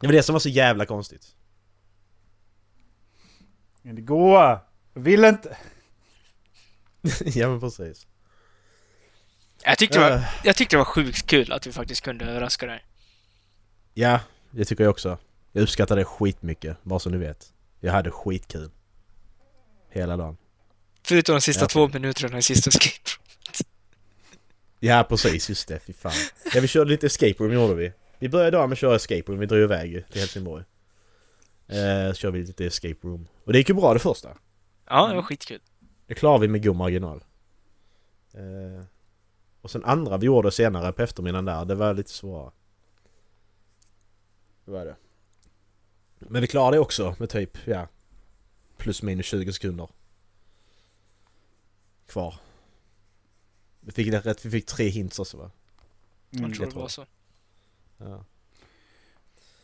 Det 0.00 0.06
var 0.06 0.12
det 0.12 0.22
som 0.22 0.32
var 0.32 0.40
så 0.40 0.48
jävla 0.48 0.86
konstigt 0.86 1.26
Det 3.82 4.00
går. 4.02 4.40
Jag 4.94 5.00
vill 5.00 5.24
inte. 5.24 5.56
Ja 7.24 7.48
men 7.48 7.60
precis 7.60 8.06
Jag 9.64 9.78
tyckte, 9.78 9.98
det 9.98 10.10
var, 10.10 10.16
Äh. 10.16 10.22
jag 10.44 10.56
tyckte 10.56 10.76
det 10.76 10.78
var 10.78 10.84
sjukt 10.84 11.26
kul 11.26 11.52
att 11.52 11.66
vi 11.66 11.72
faktiskt 11.72 12.00
kunde 12.00 12.24
överraska 12.24 12.66
dig. 12.66 12.84
Ja, 13.94 14.20
det 14.50 14.64
tycker 14.64 14.84
jag 14.84 14.90
också 14.90 15.18
Jag 15.56 15.62
uppskattar 15.62 15.96
det 15.96 16.04
skitmycket, 16.04 16.76
bara 16.82 16.98
så 16.98 17.10
ni 17.10 17.16
vet 17.18 17.52
Jag 17.80 17.92
hade 17.92 18.10
skitkul 18.10 18.70
Hela 19.88 20.16
dagen. 20.16 20.36
Förutom 21.02 21.34
de 21.34 21.40
sista 21.40 21.64
Ja. 21.64 21.68
två 21.68 21.88
minuterna 21.88 22.38
i 22.38 22.42
sista 22.42 22.68
escape 22.70 23.10
room. 23.10 23.66
Ja 24.80 25.06
precis, 25.08 25.48
just 25.48 25.68
det. 25.68 25.78
Fy 25.78 25.92
fan. 25.92 26.12
Ja 26.54 26.60
vi 26.60 26.68
körde 26.68 26.90
lite 26.90 27.06
escape 27.06 27.34
room 27.38 27.52
gjorde 27.52 27.74
vi. 27.74 27.92
Vi 28.18 28.28
började 28.28 28.50
dagen 28.50 28.68
med 28.68 28.74
att 28.74 28.78
köra 28.78 28.96
escape 28.96 29.22
room, 29.32 29.38
vi 29.38 29.46
drog 29.46 29.60
iväg 29.62 29.92
ju 29.92 30.02
till 30.02 30.20
Helsingborg. 30.20 30.64
Eh, 31.66 32.08
så 32.08 32.14
kör 32.14 32.30
vi 32.30 32.42
lite 32.44 32.66
escape 32.66 32.98
room. 33.02 33.28
Och 33.44 33.52
det 33.52 33.58
gick 33.58 33.68
ju 33.68 33.74
bra 33.74 33.92
det 33.94 34.00
första. 34.00 34.36
Ja, 34.86 35.06
det 35.08 35.14
var 35.14 35.22
skitkul. 35.22 35.60
Det 36.06 36.14
klarade 36.14 36.40
vi 36.42 36.48
med 36.48 36.64
god 36.64 36.76
marginal. 36.76 37.24
Eh, 38.34 38.84
och 39.60 39.70
sen 39.70 39.84
andra 39.84 40.16
vi 40.16 40.26
gjorde 40.26 40.50
senare 40.50 40.92
på 40.92 41.02
eftermiddagen 41.02 41.44
där, 41.44 41.64
det 41.64 41.74
var 41.74 41.94
lite 41.94 42.10
svårare. 42.10 42.50
Det 44.64 44.70
var 44.70 44.84
det. 44.84 44.96
Men 46.18 46.40
vi 46.40 46.46
klarade 46.46 46.76
det 46.76 46.80
också 46.80 47.14
med 47.18 47.30
typ, 47.30 47.58
ja, 47.66 47.88
plus 48.76 49.02
minus 49.02 49.26
20 49.26 49.52
sekunder. 49.52 49.88
Kvar. 52.06 52.34
Vi 53.80 53.92
fick 53.92 54.10
det 54.10 54.20
rätt, 54.20 54.44
vi 54.44 54.50
fick 54.50 54.66
tre 54.66 54.88
hints 54.88 55.18
också 55.18 55.36
va? 55.36 55.50
Jag 56.30 56.38
Mm. 56.40 56.52
tror 56.52 56.64
jag 56.64 56.68
det 56.68 56.72
tror 56.72 56.80
var 56.80 56.88
det. 56.88 56.92
så. 56.92 57.06
Ja. 57.98 58.24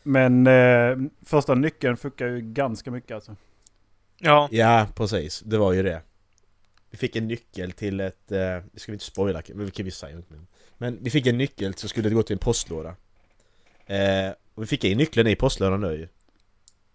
Men 0.03 0.47
eh, 0.47 0.97
första 1.25 1.55
nyckeln 1.55 1.97
funkar 1.97 2.27
ju 2.27 2.41
ganska 2.41 2.91
mycket 2.91 3.11
alltså. 3.15 3.35
Ja, 4.17 4.47
Ja, 4.51 4.87
precis. 4.95 5.39
Det 5.45 5.57
var 5.57 5.73
ju 5.73 5.83
det. 5.83 6.01
Vi 6.89 6.97
fick 6.97 7.15
en 7.15 7.27
nyckel 7.27 7.71
till 7.71 7.99
ett... 7.99 8.31
Eh, 8.31 8.37
det 8.71 8.79
ska 8.79 8.91
vi 8.91 8.95
inte 8.95 9.05
spoila, 9.05 9.41
men 9.47 9.65
vi 9.65 9.71
kan 9.71 9.85
vi 9.85 9.91
säga 9.91 10.15
inte. 10.17 10.33
Men, 10.33 10.47
men 10.77 10.97
vi 11.03 11.09
fick 11.09 11.27
en 11.27 11.37
nyckel 11.37 11.73
som 11.73 11.89
skulle 11.89 12.09
gå 12.09 12.23
till 12.23 12.33
en 12.33 12.39
postlåda. 12.39 12.95
Eh, 13.85 14.31
och 14.53 14.63
vi 14.63 14.67
fick 14.67 14.83
in 14.83 14.97
nyckeln 14.97 15.27
i 15.27 15.35
postlådan 15.35 15.81
nu. 15.81 16.09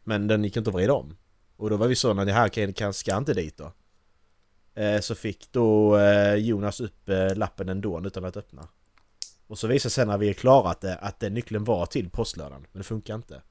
Men 0.08 0.26
den 0.26 0.44
gick 0.44 0.56
inte 0.56 0.70
att 0.70 0.74
vrida 0.74 0.92
om. 0.92 1.16
Och 1.56 1.70
då 1.70 1.76
var 1.76 1.88
vi 1.88 1.96
sådana, 1.96 2.24
det 2.24 2.32
här 2.32 2.48
kan, 2.48 2.72
kan, 2.72 2.94
ska 2.94 3.16
inte 3.16 3.34
dit 3.34 3.56
då. 3.56 3.72
Eh, 4.82 5.00
så 5.00 5.14
fick 5.14 5.52
då 5.52 5.98
eh, 5.98 6.34
Jonas 6.34 6.80
upp 6.80 7.08
eh, 7.08 7.36
lappen 7.36 7.68
ändå 7.68 8.02
utan 8.06 8.24
att 8.24 8.36
öppna. 8.36 8.68
Och 9.46 9.58
så 9.58 9.66
visade 9.66 9.90
sig 9.90 10.06
när 10.06 10.18
vi 10.18 10.34
klarat 10.34 10.80
det 10.80 10.96
att 10.96 11.20
den 11.20 11.34
nyckeln 11.34 11.64
var 11.64 11.86
till 11.86 12.10
postlådan, 12.10 12.66
men 12.72 12.80
det 12.80 12.84
funkar 12.84 13.14
inte. 13.14 13.42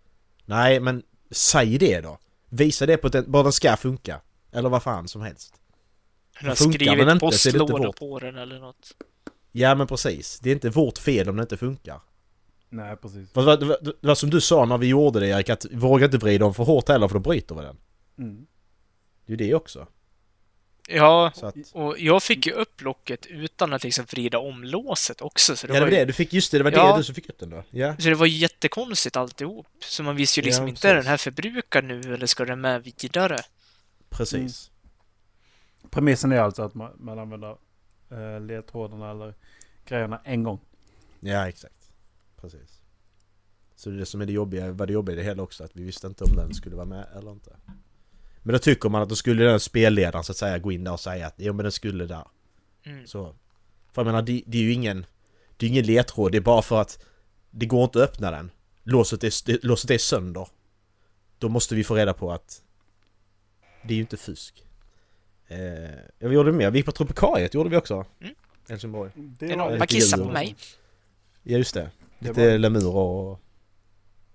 Nej, 0.45 0.79
men 0.79 1.03
säg 1.31 1.77
det 1.77 2.01
då! 2.01 2.17
Visa 2.49 2.85
det 2.85 2.97
på 2.97 3.07
att 3.07 3.13
den, 3.13 3.31
bara 3.31 3.43
den 3.43 3.51
ska 3.51 3.77
funka. 3.77 4.21
Eller 4.51 4.69
vad 4.69 4.83
fan 4.83 5.07
som 5.07 5.21
helst. 5.21 5.53
han 6.33 6.49
har 6.49 6.55
funkar 6.55 6.79
den 6.79 6.87
skrivit 6.87 6.91
inte 6.91 7.05
det 7.05 7.11
inte 7.11 7.25
postlåda 7.25 7.87
vårt. 7.87 7.99
på 7.99 8.19
den 8.19 8.37
eller 8.37 8.59
något. 8.59 8.91
Ja 9.51 9.75
men 9.75 9.87
precis. 9.87 10.39
Det 10.39 10.49
är 10.49 10.53
inte 10.53 10.69
vårt 10.69 10.97
fel 10.97 11.29
om 11.29 11.35
det 11.35 11.41
inte 11.41 11.57
funkar. 11.57 12.01
Nej, 12.69 12.95
precis. 12.97 13.31
Det 13.31 13.41
var, 13.41 13.57
det 13.57 13.65
var, 13.65 13.77
det 14.01 14.07
var 14.07 14.15
som 14.15 14.29
du 14.29 14.41
sa 14.41 14.65
när 14.65 14.77
vi 14.77 14.87
gjorde 14.87 15.19
det 15.19 15.27
Erik, 15.27 15.49
att 15.49 15.65
våga 15.71 16.05
inte 16.05 16.17
vrida 16.17 16.45
om 16.45 16.53
för 16.53 16.63
hårt 16.63 16.89
heller 16.89 17.07
för 17.07 17.13
då 17.15 17.19
bryter 17.19 17.55
vi 17.55 17.61
den. 17.61 17.77
Mm. 18.17 18.47
Det 19.25 19.33
är 19.33 19.37
ju 19.37 19.47
det 19.47 19.55
också. 19.55 19.87
Ja, 20.89 21.31
Så 21.35 21.45
att, 21.45 21.55
och 21.73 21.99
jag 21.99 22.23
fick 22.23 22.45
ju 22.45 22.51
upp 22.51 22.81
locket 22.81 23.25
utan 23.25 23.73
att 23.73 23.83
liksom 23.83 24.05
vrida 24.05 24.39
om 24.39 24.63
låset 24.63 25.21
också. 25.21 25.55
Så 25.55 25.67
det, 25.67 25.73
ja 25.73 25.79
det 25.79 25.85
var 25.85 25.91
ju, 25.91 25.97
det, 25.97 26.05
du 26.05 26.13
fick, 26.13 26.33
just 26.33 26.51
det, 26.51 26.57
det 26.57 26.63
var 26.63 26.71
Ja. 26.71 26.91
det 26.91 26.97
du 26.99 27.03
som 27.03 27.15
fick 27.15 27.29
upp 27.29 27.39
den 27.39 27.49
då. 27.49 27.63
Ja. 27.69 27.95
Så 27.99 28.09
det 28.09 28.15
var 28.15 28.25
ju 28.25 28.37
jättekonstigt 28.37 29.15
alltihop. 29.17 29.67
Så 29.79 30.03
man 30.03 30.15
visste 30.15 30.39
ju 30.39 30.45
liksom 30.45 30.65
Ja, 30.65 30.69
inte, 30.69 30.89
är 30.89 30.95
den 30.95 31.05
här 31.05 31.17
förbrukad 31.17 31.83
nu 31.83 32.13
eller 32.13 32.25
ska 32.25 32.45
den 32.45 32.61
med 32.61 32.83
vidare? 32.83 33.37
Precis. 34.09 34.71
Premissen 35.89 36.31
är 36.31 36.39
alltså 36.39 36.61
att 36.63 36.73
man, 36.73 36.91
man 36.99 37.19
använder 37.19 37.55
eh, 38.11 38.41
ledtrådarna 38.41 39.11
eller 39.11 39.33
grejerna 39.87 40.21
en 40.23 40.43
gång. 40.43 40.59
Ja 41.19 41.47
exakt. 41.49 41.73
Precis. 42.51 42.81
Så 43.75 43.89
det 43.89 44.05
som 44.05 44.21
är 44.21 44.25
det 44.25 44.33
jobbiga, 44.33 44.71
var 44.71 44.87
det 44.87 44.93
jobbiga 44.93 45.13
i 45.13 45.17
det 45.17 45.23
hela 45.23 45.43
också, 45.43 45.63
att 45.63 45.75
vi 45.75 45.83
visste 45.83 46.07
inte 46.07 46.23
om 46.23 46.35
den 46.35 46.53
skulle 46.53 46.75
vara 46.75 46.85
med 46.85 47.07
eller 47.17 47.31
inte. 47.31 47.55
Men 48.43 48.53
då 48.53 48.59
tycker 48.59 48.89
man 48.89 49.01
att 49.01 49.09
då 49.09 49.15
skulle 49.15 49.43
den 49.43 49.59
spelledaren 49.59 50.23
så 50.23 50.31
att 50.31 50.37
säga 50.37 50.59
gå 50.59 50.71
in 50.71 50.83
där 50.83 50.91
och 50.91 50.99
säga 50.99 51.27
att 51.27 51.33
jo 51.37 51.53
men 51.53 51.63
den 51.63 51.71
skulle 51.71 52.05
där. 52.05 52.27
Mm. 52.83 53.07
Så. 53.07 53.35
För 53.91 54.01
jag 54.01 54.05
menar, 54.05 54.21
det, 54.21 54.43
det 54.45 54.57
är 54.57 54.61
ju 54.61 54.73
ingen... 54.73 55.05
Det 55.57 55.65
är 55.65 55.69
ingen 55.69 55.85
ledtråd, 55.85 56.31
det 56.31 56.37
är 56.37 56.41
bara 56.41 56.61
för 56.61 56.81
att 56.81 57.05
det 57.51 57.65
går 57.65 57.83
inte 57.83 58.03
att 58.03 58.09
öppna 58.09 58.31
den. 58.31 58.51
Låset 58.83 59.23
är, 59.23 59.45
det, 59.45 59.63
låset 59.63 59.91
är 59.91 59.97
sönder. 59.97 60.47
Då 61.39 61.49
måste 61.49 61.75
vi 61.75 61.83
få 61.83 61.95
reda 61.95 62.13
på 62.13 62.31
att 62.31 62.61
det 63.83 63.93
är 63.93 63.95
ju 63.95 64.01
inte 64.01 64.17
fusk. 64.17 64.63
Eh, 65.47 65.57
ja, 66.19 66.27
vi 66.27 66.35
gjorde 66.35 66.51
mer. 66.51 66.71
Vi 66.71 66.79
gick 66.79 66.85
på 66.85 66.91
Tropikariet, 66.91 67.53
gjorde 67.53 67.69
vi 67.69 67.77
också. 67.77 68.05
Mm. 68.21 68.35
Helsingborg. 68.69 69.11
Det 69.15 69.47
var 69.47 69.55
någon 69.55 69.67
lite 69.67 69.79
bara 69.79 69.87
kissa 69.87 70.17
djur. 70.17 70.25
på 70.25 70.31
mig. 70.31 70.55
Ja, 71.43 71.57
just 71.57 71.73
det. 71.73 71.89
Lite 72.19 72.51
var- 72.51 72.57
lemurer 72.57 72.95
och, 72.95 73.39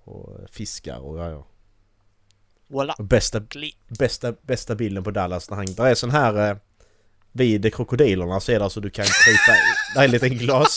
och 0.05 0.51
fiskar 0.51 0.99
och 0.99 1.19
ja. 1.19 1.47
Voila. 2.67 2.95
Och 2.99 3.05
bästa, 3.05 3.43
bästa, 3.89 4.33
bästa 4.43 4.75
bilden 4.75 5.05
på 5.05 5.11
Dallas 5.11 5.51
när 5.51 5.57
han... 5.57 5.67
Där 5.67 5.87
är 5.87 5.95
sån 5.95 6.11
här... 6.11 6.51
Eh, 6.51 6.57
vid 7.33 7.75
krokodilerna 7.75 8.41
så 8.41 8.53
är 8.53 8.59
det 8.59 8.65
alltså 8.65 8.81
du 8.81 8.91
kan 8.91 9.05
krypa... 9.05 9.59
Där 9.95 10.01
är 10.01 10.05
en 10.05 10.11
liten 10.11 10.39
glas... 10.39 10.77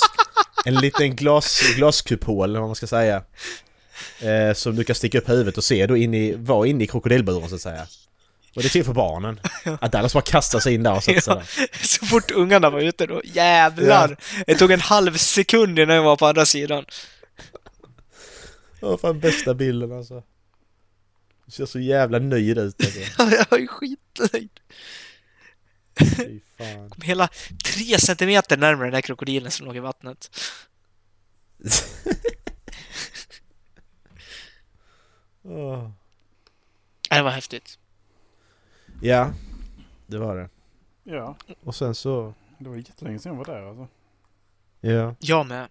En 0.66 0.76
liten 0.76 1.16
glas, 1.16 1.62
glaskupol, 1.76 2.50
eller 2.50 2.60
vad 2.60 2.70
man 2.70 2.76
ska 2.76 2.88
säga. 2.88 3.24
Eh, 4.22 4.54
som 4.54 4.76
du 4.76 4.84
kan 4.84 4.96
sticka 4.96 5.18
upp 5.18 5.30
huvudet 5.30 5.58
och 5.58 5.64
se 5.64 5.88
då 5.88 5.98
in 5.98 6.14
i... 6.14 6.34
Vara 6.36 6.68
inne 6.68 6.84
i 6.84 6.88
krokodilburen 6.88 7.50
så 7.50 7.56
att 7.56 7.62
säga. 7.62 7.88
Och 8.56 8.62
det 8.62 8.68
är 8.68 8.70
till 8.70 8.86
för 8.86 8.94
barnen. 8.94 9.40
Att 9.82 9.92
Dallas 9.92 10.14
bara 10.14 10.22
kastar 10.24 10.60
sig 10.60 10.74
in 10.74 10.84
där 10.84 10.96
och 10.96 11.04
sätter 11.04 11.22
sig 11.22 11.34
Ja. 11.34 11.44
där. 11.58 11.86
Så 11.88 12.06
fort 12.06 12.32
ungarna 12.32 12.70
var 12.70 12.80
ute 12.80 13.06
då, 13.06 13.22
jävlar! 13.26 14.18
Det 14.48 14.56
tog 14.56 14.72
en 14.72 14.80
halv 14.82 15.18
sekund 15.18 15.80
innan 15.80 15.96
jag 15.96 16.04
var 16.04 16.16
på 16.16 16.26
andra 16.28 16.46
sidan. 16.46 16.86
Åh 18.82 18.98
fan 18.98 19.20
bästa 19.20 19.54
bilden 19.54 19.92
alltså. 19.92 20.24
Du 21.46 21.52
ser 21.52 21.66
så 21.66 21.80
jävla 21.80 22.20
nöjd 22.20 22.58
ut 22.58 22.76
alltså. 22.86 23.00
jag 23.36 23.46
var 23.50 23.58
ju 23.58 23.68
skitnöjd. 23.68 24.50
Fan. 26.58 26.90
Kom 26.90 27.02
hela 27.02 27.30
tre 27.66 28.00
centimeter 28.00 28.58
närmare 28.58 28.86
den 28.88 28.94
där 28.94 29.02
krokodilen 29.02 29.52
som 29.52 29.66
låg 29.66 29.76
i 29.76 29.80
vattnet. 29.80 30.30
Ja, 35.44 35.92
Det 37.10 37.22
var 37.22 37.32
häftigt. 37.32 37.78
Ja, 39.02 39.34
det 40.08 40.18
var 40.18 40.36
det. 40.36 40.50
Ja, 41.04 41.38
Och 41.64 41.76
sen 41.76 41.96
så... 41.96 42.34
det 42.60 42.70
var 42.70 42.76
jättelänge 42.76 43.20
sedan 43.20 43.32
jag 43.32 43.46
var 43.46 43.54
där 43.54 43.62
alltså. 43.70 43.88
Ja, 44.82 45.16
Jag 45.20 45.46
med. 45.48 45.70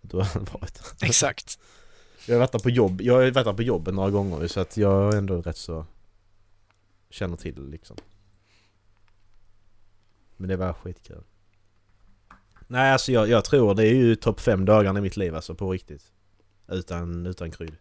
då 0.00 0.20
har 0.22 0.40
varit. 0.60 0.94
Exakt. 1.02 1.58
Jag 2.26 2.34
har 2.34 2.38
varit 2.40 2.52
där 2.52 2.58
på 2.58 2.70
jobb. 2.70 3.00
Jag 3.00 3.14
har 3.14 3.20
varit 3.30 3.34
där 3.46 3.52
på 3.52 3.62
jobbet 3.62 3.94
några 3.94 4.10
gånger 4.10 4.46
så 4.46 4.60
att 4.60 4.76
jag 4.76 5.14
är 5.14 5.18
ändå 5.18 5.42
rätt 5.42 5.56
så... 5.56 5.86
Känner 7.10 7.36
till 7.36 7.68
liksom. 7.70 7.96
Men 10.36 10.48
det 10.48 10.56
var 10.56 10.72
skitkul. 10.72 11.22
Nej 12.66 12.92
alltså 12.92 13.12
jag, 13.12 13.28
jag 13.28 13.44
tror 13.44 13.74
det 13.74 13.86
är 13.86 13.94
ju 13.94 14.16
topp 14.16 14.40
fem 14.40 14.64
dagarna 14.64 14.98
i 14.98 15.02
mitt 15.02 15.16
liv 15.16 15.34
alltså 15.34 15.54
på 15.54 15.72
riktigt. 15.72 16.12
Utan, 16.68 17.26
utan 17.26 17.50
krydd. 17.50 17.76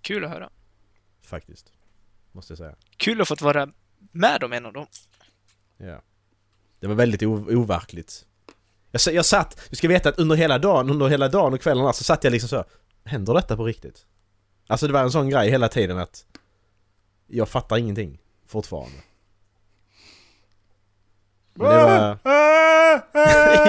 Kul 0.00 0.24
att 0.24 0.30
höra. 0.30 0.50
Faktiskt. 1.20 1.72
Måste 2.38 2.52
jag 2.52 2.58
säga. 2.58 2.74
Kul 2.96 3.20
att 3.20 3.28
fått 3.28 3.42
vara 3.42 3.68
med 4.12 4.44
om 4.44 4.52
en 4.52 4.66
av 4.66 4.72
dem. 4.72 4.86
Ja. 5.76 6.02
Det 6.80 6.86
var 6.86 6.94
väldigt 6.94 7.22
overkligt. 7.22 8.26
Jag, 8.90 9.14
jag 9.14 9.24
satt, 9.24 9.60
du 9.70 9.76
ska 9.76 9.88
veta 9.88 10.08
att 10.08 10.18
under 10.18 10.36
hela 10.36 10.58
dagen, 10.58 10.90
under 10.90 11.08
hela 11.08 11.28
dagen 11.28 11.52
och 11.54 11.60
kvällen 11.60 11.94
så 11.94 12.04
satt 12.04 12.24
jag 12.24 12.30
liksom 12.30 12.48
så. 12.48 12.64
Händer 13.04 13.34
detta 13.34 13.56
på 13.56 13.64
riktigt? 13.64 14.06
Alltså 14.66 14.86
det 14.86 14.92
var 14.92 15.02
en 15.02 15.10
sån 15.10 15.30
grej 15.30 15.50
hela 15.50 15.68
tiden 15.68 15.98
att 15.98 16.24
jag 17.26 17.48
fattar 17.48 17.76
ingenting 17.78 18.18
fortfarande. 18.46 18.98
Men 21.54 21.68
det 21.70 21.82
var... 21.82 22.18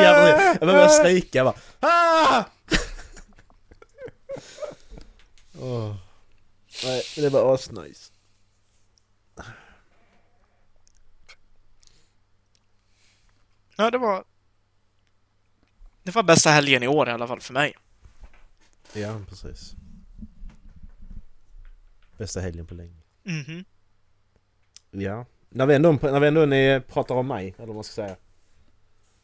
jag, 0.03 0.59
började- 0.59 0.89
skrika 0.89 1.37
jag 1.37 1.45
bara. 1.45 1.55
Åh. 5.61 5.95
Nej, 6.83 7.03
det 7.15 7.29
var 7.29 7.53
asnice. 7.55 8.11
Ja, 13.79 13.91
det 13.91 13.97
var... 13.97 14.23
Det 16.03 16.15
var 16.15 16.23
bästa 16.23 16.49
helgen 16.49 16.83
i 16.83 16.87
år 16.87 17.09
i 17.09 17.11
alla 17.11 17.27
fall 17.27 17.39
för 17.41 17.53
mig. 17.53 17.73
Ja, 18.93 19.21
precis. 19.29 19.75
Bästa 22.17 22.39
helgen 22.41 22.65
på 22.67 22.73
länge. 22.73 23.01
Mhm. 23.23 23.65
Ja. 24.91 25.25
När 25.49 25.65
vi 25.65 25.75
ändå, 25.75 25.91
när 25.91 26.19
vi 26.19 26.27
ändå 26.27 26.81
pratar 26.87 27.15
om 27.15 27.27
mig, 27.27 27.53
eller 27.57 27.67
vad 27.67 27.75
man 27.75 27.83
ska 27.83 27.93
säga. 27.93 28.15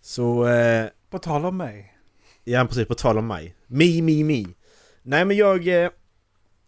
Så, 0.02 0.48
eh, 0.48 0.90
På 1.10 1.20
tal 1.20 1.46
om 1.46 1.58
mig. 1.58 1.98
ja 2.44 2.66
precis, 2.66 2.88
på 2.88 2.96
tal 2.96 3.18
om 3.18 3.28
mig. 3.28 3.56
Mi, 3.68 4.02
mi, 4.02 4.24
mi. 4.24 4.48
Nej 5.02 5.26
men 5.26 5.38
jag, 5.38 5.68
eh, 5.68 5.90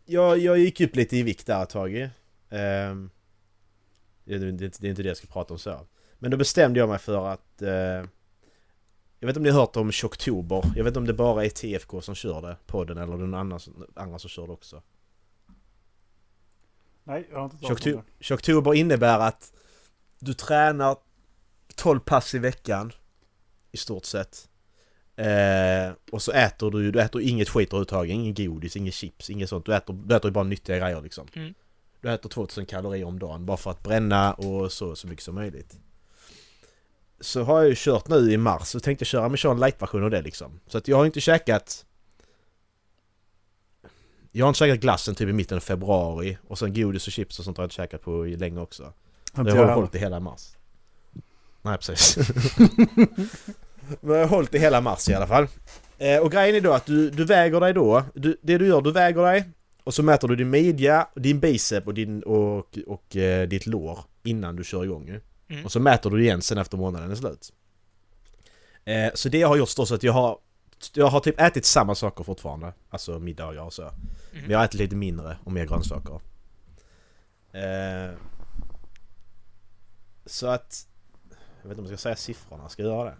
jag, 0.06 0.38
jag 0.38 0.58
gick 0.60 0.82
upp 0.82 0.95
lite 0.95 1.17
i 1.17 1.23
vikt 1.23 1.47
där 1.47 1.63
ett 1.63 1.69
tag 1.69 1.89
ju. 1.91 2.10
Ehm, 2.50 3.10
det, 4.23 4.34
är 4.34 4.50
inte- 4.50 4.82
det 4.82 4.88
är 4.88 4.89
inte 4.89 5.04
det 5.04 5.08
jag 5.08 5.17
ska 5.17 5.28
prata 5.28 5.54
om 5.54 5.60
så. 5.60 5.88
Men 6.19 6.32
då 6.32 6.38
bestämde 6.38 6.80
jag 6.80 6.89
mig 6.89 6.97
för 6.99 7.27
att... 7.27 7.62
Eh, 7.62 7.69
jag 9.19 9.27
vet 9.27 9.30
inte 9.30 9.39
om 9.39 9.43
ni 9.43 9.49
har 9.49 9.60
hört 9.60 9.75
om 9.75 9.91
Tjocktober. 9.91 10.63
Jag 10.75 10.84
vet 10.84 10.88
inte 10.91 10.99
om 10.99 11.06
det 11.08 11.13
bara 11.13 11.45
är 11.45 11.49
TFK 11.49 12.01
som 12.01 12.15
kör 12.15 12.41
det, 12.41 12.58
podden, 12.65 12.97
eller 12.97 13.17
någon 13.17 13.34
annan, 13.34 13.60
som- 13.60 13.86
andra 13.95 14.19
som 14.19 14.30
kör 14.30 14.47
det 14.47 14.53
också. 14.53 14.82
Nej, 17.03 17.27
jag 17.32 17.38
har 17.38 17.43
inte 17.45 17.58
talat 17.58 17.69
om 17.71 17.75
Tjocktober, 17.77 18.03
det. 18.17 18.23
tjocktober 18.23 18.73
innebär 18.73 19.19
att 19.19 19.53
du 20.19 20.34
tränar 20.34 20.97
12 21.75 21.99
pass 21.99 22.34
i 22.36 22.39
veckan 22.39 22.91
i 23.71 23.77
stort 23.77 24.06
sett. 24.06 24.49
Eh, 25.15 25.91
och 26.12 26.21
så 26.21 26.32
äter 26.32 26.71
du 26.71 26.91
du 26.91 27.01
äter 27.01 27.21
inget 27.21 27.49
skit 27.49 27.69
överhuvudtaget, 27.69 28.13
ingen 28.13 28.34
godis, 28.34 28.75
inget 28.75 28.93
chips, 28.93 29.30
inget 29.30 29.49
sånt. 29.49 29.65
Du 29.65 29.75
äter, 29.75 29.93
du 29.93 30.15
äter 30.15 30.30
ju 30.30 30.34
bara 30.34 30.43
nyttiga 30.43 30.77
grejer 30.77 31.01
liksom. 31.01 31.27
Mm. 31.34 31.53
Du 32.01 32.12
äter 32.12 32.30
2000 32.30 32.65
kalorier 32.65 33.06
om 33.06 33.19
dagen 33.19 33.45
bara 33.45 33.58
för 33.58 33.71
att 33.71 33.84
bränna 33.84 34.34
och 34.34 34.71
så, 34.71 34.95
så 34.95 35.08
mycket 35.08 35.23
som 35.25 35.36
möjligt. 35.36 35.80
Så 37.19 37.43
har 37.43 37.60
jag 37.60 37.69
ju 37.69 37.75
kört 37.77 38.08
nu 38.08 38.32
i 38.32 38.38
mars 38.38 38.75
och 38.75 38.84
tänkte 38.84 39.06
köra 39.06 39.30
med 39.30 39.45
en 39.45 39.60
light-version 39.60 40.03
av 40.03 40.10
det 40.10 40.21
liksom. 40.21 40.60
Så 40.67 40.77
att 40.77 40.88
jag 40.88 40.97
har 40.97 41.06
inte 41.06 41.21
käkat... 41.21 41.86
Jag 44.32 44.45
har 44.45 44.49
inte 44.49 44.58
käkat 44.60 44.80
glassen 44.80 45.15
typ 45.15 45.30
i 45.30 45.34
mitten 45.34 45.56
av 45.56 45.62
februari 45.62 46.38
och 46.47 46.60
sen 46.60 46.73
godis 46.73 47.08
och 47.08 47.13
chips 47.13 47.39
och 47.39 47.45
sånt 47.45 47.58
har 47.58 47.63
jag 47.63 47.65
inte 47.65 47.75
käkat 47.75 48.01
på 48.01 48.27
i 48.27 48.36
länge 48.36 48.62
också. 48.62 48.93
Jag 49.36 49.47
jag 49.47 49.51
har 49.51 49.60
heller. 49.60 49.73
hållit 49.73 49.91
det 49.91 49.99
hela 49.99 50.19
mars. 50.19 50.56
Nej 51.62 51.77
precis. 51.77 52.17
Men 54.01 54.15
jag 54.15 54.27
har 54.27 54.27
hållit 54.27 54.51
det 54.51 54.60
hela 54.60 54.82
mars 54.82 55.10
i 55.10 55.13
alla 55.13 55.27
fall. 55.27 55.47
Eh, 55.97 56.19
och 56.19 56.32
grejen 56.32 56.56
är 56.56 56.62
då 56.62 56.73
att 56.73 56.86
du, 56.86 57.10
du 57.10 57.25
väger 57.25 57.60
dig 57.60 57.73
då. 57.73 58.03
Du, 58.13 58.38
det 58.41 58.58
du 58.58 58.67
gör, 58.67 58.82
du 58.82 58.91
väger 58.91 59.21
dig 59.21 59.43
och 59.88 59.93
så 59.93 60.03
mäter 60.03 60.27
du 60.27 60.36
din 60.36 60.49
midja, 60.49 61.08
din 61.15 61.39
bicep 61.39 61.88
och, 61.88 61.93
din, 61.93 62.23
och, 62.23 62.77
och 62.88 63.15
eh, 63.15 63.47
ditt 63.47 63.65
lår 63.65 63.99
innan 64.23 64.56
du 64.56 64.63
kör 64.63 64.84
igång 64.84 65.08
ju. 65.08 65.19
Mm. 65.47 65.65
Och 65.65 65.71
så 65.71 65.79
mäter 65.79 66.10
du 66.10 66.23
igen 66.23 66.41
sen 66.41 66.57
efter 66.57 66.77
månaden 66.77 67.12
är 67.12 67.15
slut. 67.15 67.53
Eh, 68.86 69.12
så 69.13 69.29
det 69.29 69.38
jag 69.38 69.47
har 69.47 69.57
gjort 69.57 69.75
då 69.75 69.86
så 69.86 69.95
att 69.95 70.03
jag 70.03 70.13
har 70.13 70.39
jag 70.93 71.07
har 71.07 71.19
typ 71.19 71.41
ätit 71.41 71.65
samma 71.65 71.95
saker 71.95 72.23
fortfarande. 72.23 72.73
Alltså 72.89 73.19
middagar 73.19 73.62
och 73.62 73.73
så. 73.73 73.91
Men 74.31 74.49
jag 74.49 74.57
har 74.57 74.65
ätit 74.65 74.79
lite 74.79 74.95
mindre 74.95 75.38
och 75.43 75.51
mer 75.51 75.65
grönsaker. 75.65 76.19
Eh, 77.51 78.15
så 80.25 80.47
att... 80.47 80.88
Jag 81.62 81.69
vet 81.69 81.77
inte 81.77 81.81
om 81.81 81.91
jag 81.91 81.99
ska 81.99 82.03
säga 82.03 82.15
siffrorna, 82.15 82.69
ska 82.69 82.83
jag 82.83 82.91
göra 82.91 83.10
det? 83.10 83.17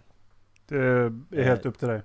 Det 1.30 1.40
är 1.40 1.44
helt 1.44 1.66
upp 1.66 1.78
till 1.78 1.88
dig. 1.88 2.02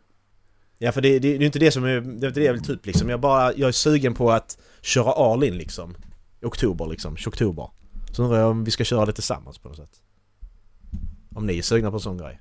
Ja 0.78 0.92
för 0.92 1.02
det, 1.02 1.10
det, 1.10 1.20
det 1.20 1.36
är 1.36 1.40
ju 1.40 1.46
inte 1.46 1.60
det 1.60 1.72
som 1.72 1.84
är, 1.84 2.02
det 2.02 2.26
är 2.26 2.28
inte 2.28 2.40
det 2.40 2.46
jag 2.46 2.54
vill 2.54 2.64
ta 2.64 2.74
upp 2.74 2.86
liksom. 2.86 3.10
Jag 3.10 3.20
bara, 3.20 3.54
jag 3.54 3.68
är 3.68 3.72
sugen 3.72 4.14
på 4.14 4.32
att 4.32 4.58
köra 4.82 5.12
all 5.12 5.44
in 5.44 5.58
liksom. 5.58 5.96
I 6.42 6.46
oktober 6.46 6.86
liksom, 6.86 7.18
oktober. 7.28 7.70
Så 8.12 8.24
undrar 8.24 8.40
jag 8.40 8.50
om 8.50 8.64
vi 8.64 8.72
ska 8.72 8.84
köra 8.84 9.06
det 9.06 9.14
tillsammans 9.14 9.58
på 9.58 9.68
något 9.68 9.78
sätt. 9.78 10.02
Om 11.36 11.46
ni 11.46 11.58
är 11.58 11.62
sugna 11.62 11.90
på 11.92 11.98
en 11.98 12.02
sån 12.02 12.18
grej. 12.18 12.40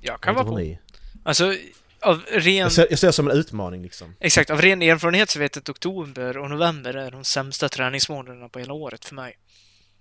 Jag 0.00 0.20
kan 0.20 0.34
vara 0.34 0.44
på. 0.44 0.58
ni. 0.58 0.78
Alltså, 1.22 1.54
av 2.00 2.22
ren... 2.32 2.54
Jag 2.56 2.72
ser, 2.72 2.86
jag 2.90 2.98
ser 2.98 3.06
det 3.06 3.12
som 3.12 3.30
en 3.30 3.36
utmaning 3.36 3.82
liksom. 3.82 4.14
Exakt, 4.20 4.50
av 4.50 4.60
ren 4.60 4.82
erfarenhet 4.82 5.30
så 5.30 5.38
vet 5.38 5.56
jag 5.56 5.62
att 5.62 5.68
oktober 5.68 6.38
och 6.38 6.50
november 6.50 6.94
är 6.94 7.10
de 7.10 7.24
sämsta 7.24 7.68
träningsmånaderna 7.68 8.48
på 8.48 8.58
hela 8.58 8.72
året 8.72 9.04
för 9.04 9.14
mig. 9.14 9.34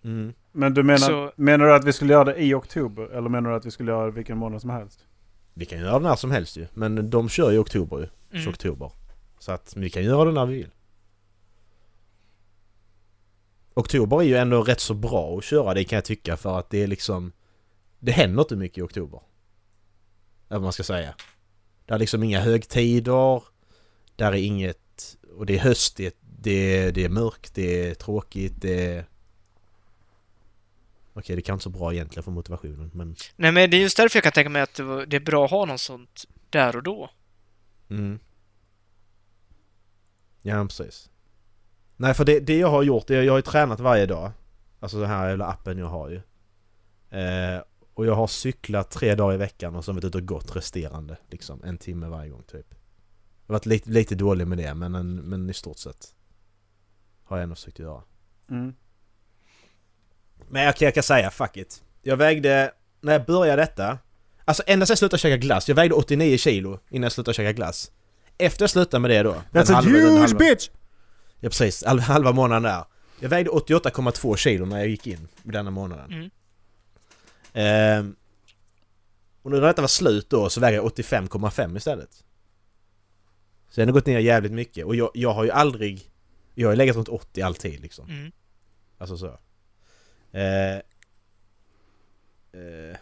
Mm. 0.03 0.33
Men 0.51 0.73
du 0.73 0.83
menar, 0.83 0.97
Så- 0.97 1.31
menar 1.35 1.65
du 1.65 1.73
att 1.75 1.85
vi 1.85 1.93
skulle 1.93 2.13
göra 2.13 2.23
det 2.23 2.35
i 2.43 2.53
oktober? 2.53 3.03
Eller 3.17 3.29
menar 3.29 3.49
du 3.49 3.55
att 3.55 3.65
vi 3.65 3.71
skulle 3.71 3.91
göra 3.91 4.05
det 4.05 4.11
vilken 4.11 4.37
månad 4.37 4.61
som 4.61 4.69
helst? 4.69 4.99
Vi 5.53 5.65
kan 5.65 5.79
göra 5.79 5.99
det 5.99 6.07
när 6.09 6.15
som 6.15 6.31
helst 6.31 6.57
ju. 6.57 6.67
Men 6.73 7.09
de 7.09 7.29
kör 7.29 7.51
i 7.51 7.57
oktober 7.57 7.97
ju. 7.97 8.37
Mm. 8.39 8.49
oktober. 8.49 8.91
Så 9.39 9.51
att 9.51 9.73
vi 9.77 9.89
kan 9.89 10.03
göra 10.03 10.25
det 10.25 10.31
när 10.31 10.45
vi 10.45 10.55
vill. 10.55 10.69
Oktober 13.77 14.17
är 14.21 14.25
ju 14.25 14.35
ändå 14.35 14.63
rätt 14.63 14.79
så 14.79 14.93
bra 14.93 15.37
att 15.37 15.43
köra 15.43 15.73
det 15.73 15.83
kan 15.83 15.95
jag 15.95 16.05
tycka 16.05 16.37
för 16.37 16.59
att 16.59 16.69
det 16.69 16.83
är 16.83 16.87
liksom... 16.87 17.31
Det 17.99 18.11
händer 18.11 18.41
inte 18.41 18.55
mycket 18.55 18.77
i 18.77 18.81
oktober. 18.81 19.21
Eller 20.49 20.59
vad 20.59 20.61
man 20.61 20.73
ska 20.73 20.83
säga. 20.83 21.15
Det 21.85 21.93
är 21.93 21.99
liksom 21.99 22.23
inga 22.23 22.39
högtider. 22.39 23.43
Där 24.15 24.31
är 24.31 24.35
inget... 24.35 25.17
Och 25.35 25.45
det 25.45 25.55
är 25.55 25.59
höst, 25.59 25.97
det 25.97 26.05
är, 26.05 26.13
det 26.21 26.91
det 26.91 27.05
är 27.05 27.09
mörkt, 27.09 27.53
det 27.53 27.89
är 27.89 27.93
tråkigt, 27.95 28.53
det 28.55 28.85
är... 28.85 29.05
Okej, 31.13 31.35
det 31.35 31.41
kan 31.41 31.53
inte 31.53 31.63
så 31.63 31.69
bra 31.69 31.93
egentligen 31.93 32.23
för 32.23 32.31
motivationen 32.31 32.91
men... 32.93 33.15
Nej, 33.35 33.51
men 33.51 33.69
det 33.69 33.77
är 33.77 33.81
just 33.81 33.97
därför 33.97 34.17
jag 34.17 34.23
kan 34.23 34.31
tänka 34.31 34.49
mig 34.49 34.61
att 34.61 34.75
det 35.07 35.15
är 35.15 35.25
bra 35.25 35.45
att 35.45 35.51
ha 35.51 35.65
något 35.65 35.81
sånt 35.81 36.25
där 36.49 36.75
och 36.75 36.83
då. 36.83 37.09
Mm. 37.89 38.19
Ja, 40.41 40.65
precis. 40.65 41.09
Nej, 41.97 42.13
för 42.13 42.25
det, 42.25 42.39
det 42.39 42.57
jag 42.57 42.69
har 42.69 42.83
gjort, 42.83 43.07
det, 43.07 43.23
jag 43.23 43.33
har 43.33 43.37
ju 43.37 43.41
tränat 43.41 43.79
varje 43.79 44.05
dag. 44.05 44.31
Alltså 44.79 44.99
den 44.99 45.09
här 45.09 45.29
jävla 45.29 45.45
appen 45.45 45.77
jag 45.77 45.87
har 45.87 46.09
ju. 46.09 46.15
Eh, 47.19 47.61
och 47.93 48.05
jag 48.05 48.15
har 48.15 48.27
cyklat 48.27 48.91
tre 48.91 49.15
dagar 49.15 49.33
i 49.33 49.37
veckan 49.37 49.75
och 49.75 49.85
så 49.85 49.91
varit 49.93 50.03
ute 50.03 50.17
och 50.17 50.25
gått 50.25 50.55
resterande. 50.55 51.17
Liksom 51.29 51.63
en 51.63 51.77
timme 51.77 52.07
varje 52.07 52.29
gång 52.29 52.43
typ. 52.43 52.65
Jag 52.69 53.53
har 53.53 53.59
varit 53.59 53.65
lite, 53.65 53.89
lite 53.89 54.15
dålig 54.15 54.47
med 54.47 54.57
det 54.57 54.73
men, 54.73 54.95
en, 54.95 55.15
men 55.15 55.49
i 55.49 55.53
stort 55.53 55.77
sett 55.77 56.07
har 57.23 57.37
jag 57.37 57.43
ändå 57.43 57.55
försökt 57.55 57.79
göra. 57.79 58.01
Mm. 58.49 58.73
Men 60.49 60.63
jag, 60.63 60.75
kan- 60.75 60.85
jag 60.85 60.93
kan 60.93 61.03
säga 61.03 61.31
fuck 61.31 61.57
it. 61.57 61.83
Jag 62.01 62.17
vägde, 62.17 62.71
när 63.01 63.13
jag 63.13 63.25
började 63.25 63.61
detta, 63.61 63.97
alltså 64.45 64.63
ända 64.67 64.85
sedan 64.85 64.91
jag 64.91 64.97
slutade 64.97 65.19
käka 65.19 65.37
glass, 65.37 65.67
jag 65.69 65.75
vägde 65.75 65.95
89 65.95 66.37
kilo 66.37 66.79
innan 66.89 67.03
jag 67.03 67.11
slutade 67.11 67.35
käka 67.35 67.51
glass. 67.53 67.91
Efter 68.37 68.63
jag 68.63 68.69
slutade 68.69 69.01
med 69.01 69.11
det 69.11 69.23
då. 69.23 69.31
That's 69.51 69.73
a 69.73 69.81
huge 69.83 70.19
halva- 70.19 70.37
bitch! 70.39 70.69
Ja 71.39 71.49
precis, 71.49 71.83
halva, 71.83 72.31
månaden 72.31 72.63
där. 72.63 72.85
Jag 73.19 73.29
vägde 73.29 73.49
88,2 73.51 74.35
kilo 74.35 74.65
när 74.65 74.77
jag 74.77 74.87
gick 74.87 75.07
in 75.07 75.27
denna 75.43 75.71
månaden. 75.71 76.13
Mm. 76.13 76.29
Ehm, 77.53 78.15
och 79.41 79.51
nu 79.51 79.59
när 79.59 79.67
detta 79.67 79.81
var 79.81 79.87
slut 79.87 80.29
då 80.29 80.49
så 80.49 80.61
väger 80.61 80.77
jag 80.77 80.85
85,5 80.85 81.77
istället. 81.77 82.23
Så 83.69 83.81
jag 83.81 83.87
har 83.87 83.93
gått 83.93 84.05
ner 84.05 84.19
jävligt 84.19 84.51
mycket 84.51 84.85
och 84.85 84.95
jag, 84.95 85.11
jag 85.13 85.33
har 85.33 85.43
ju 85.43 85.51
aldrig... 85.51 86.11
Jag 86.55 86.67
har 86.67 86.73
ju 86.73 86.77
legat 86.77 86.95
runt 86.95 87.07
80 87.07 87.41
alltid 87.41 87.79
liksom. 87.79 88.09
Mm. 88.09 88.31
Alltså 88.97 89.17
så. 89.17 89.39
Eh, 90.31 90.75
eh, 92.61 92.97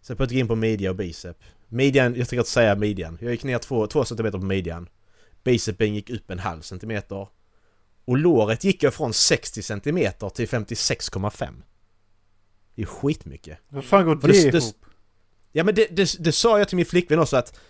sen 0.00 0.16
att 0.18 0.30
gå 0.30 0.36
in 0.36 0.48
på 0.48 0.56
media 0.56 0.90
och 0.90 0.96
bicep. 0.96 1.36
Midjan, 1.68 2.04
jag 2.04 2.28
tänker 2.28 2.36
inte 2.36 2.50
säga 2.50 2.74
midjan. 2.74 3.18
Jag 3.20 3.30
gick 3.30 3.44
ner 3.44 3.58
2 3.58 4.04
cm 4.04 4.32
på 4.32 4.38
midjan. 4.38 4.88
Bicepen 5.44 5.94
gick 5.94 6.10
upp 6.10 6.30
en 6.30 6.38
halv 6.38 6.62
centimeter. 6.62 7.28
Och 8.04 8.16
låret 8.16 8.64
gick 8.64 8.82
jag 8.82 8.94
från 8.94 9.14
60 9.14 9.62
cm 9.62 9.82
till 10.34 10.48
56,5. 10.48 11.62
Det 12.74 12.82
är 12.82 12.86
skitmycket. 12.86 13.58
Hur 13.68 13.82
fan 13.82 14.04
går 14.04 14.14
det 14.14 14.28
det- 14.28 14.58
ihop? 14.58 14.84
Ja 15.52 15.64
men 15.64 15.74
det, 15.74 15.86
det, 15.90 16.16
det 16.24 16.32
sa 16.32 16.58
jag 16.58 16.68
till 16.68 16.76
min 16.76 16.86
flickvän 16.86 17.18
också 17.18 17.36
att 17.36 17.60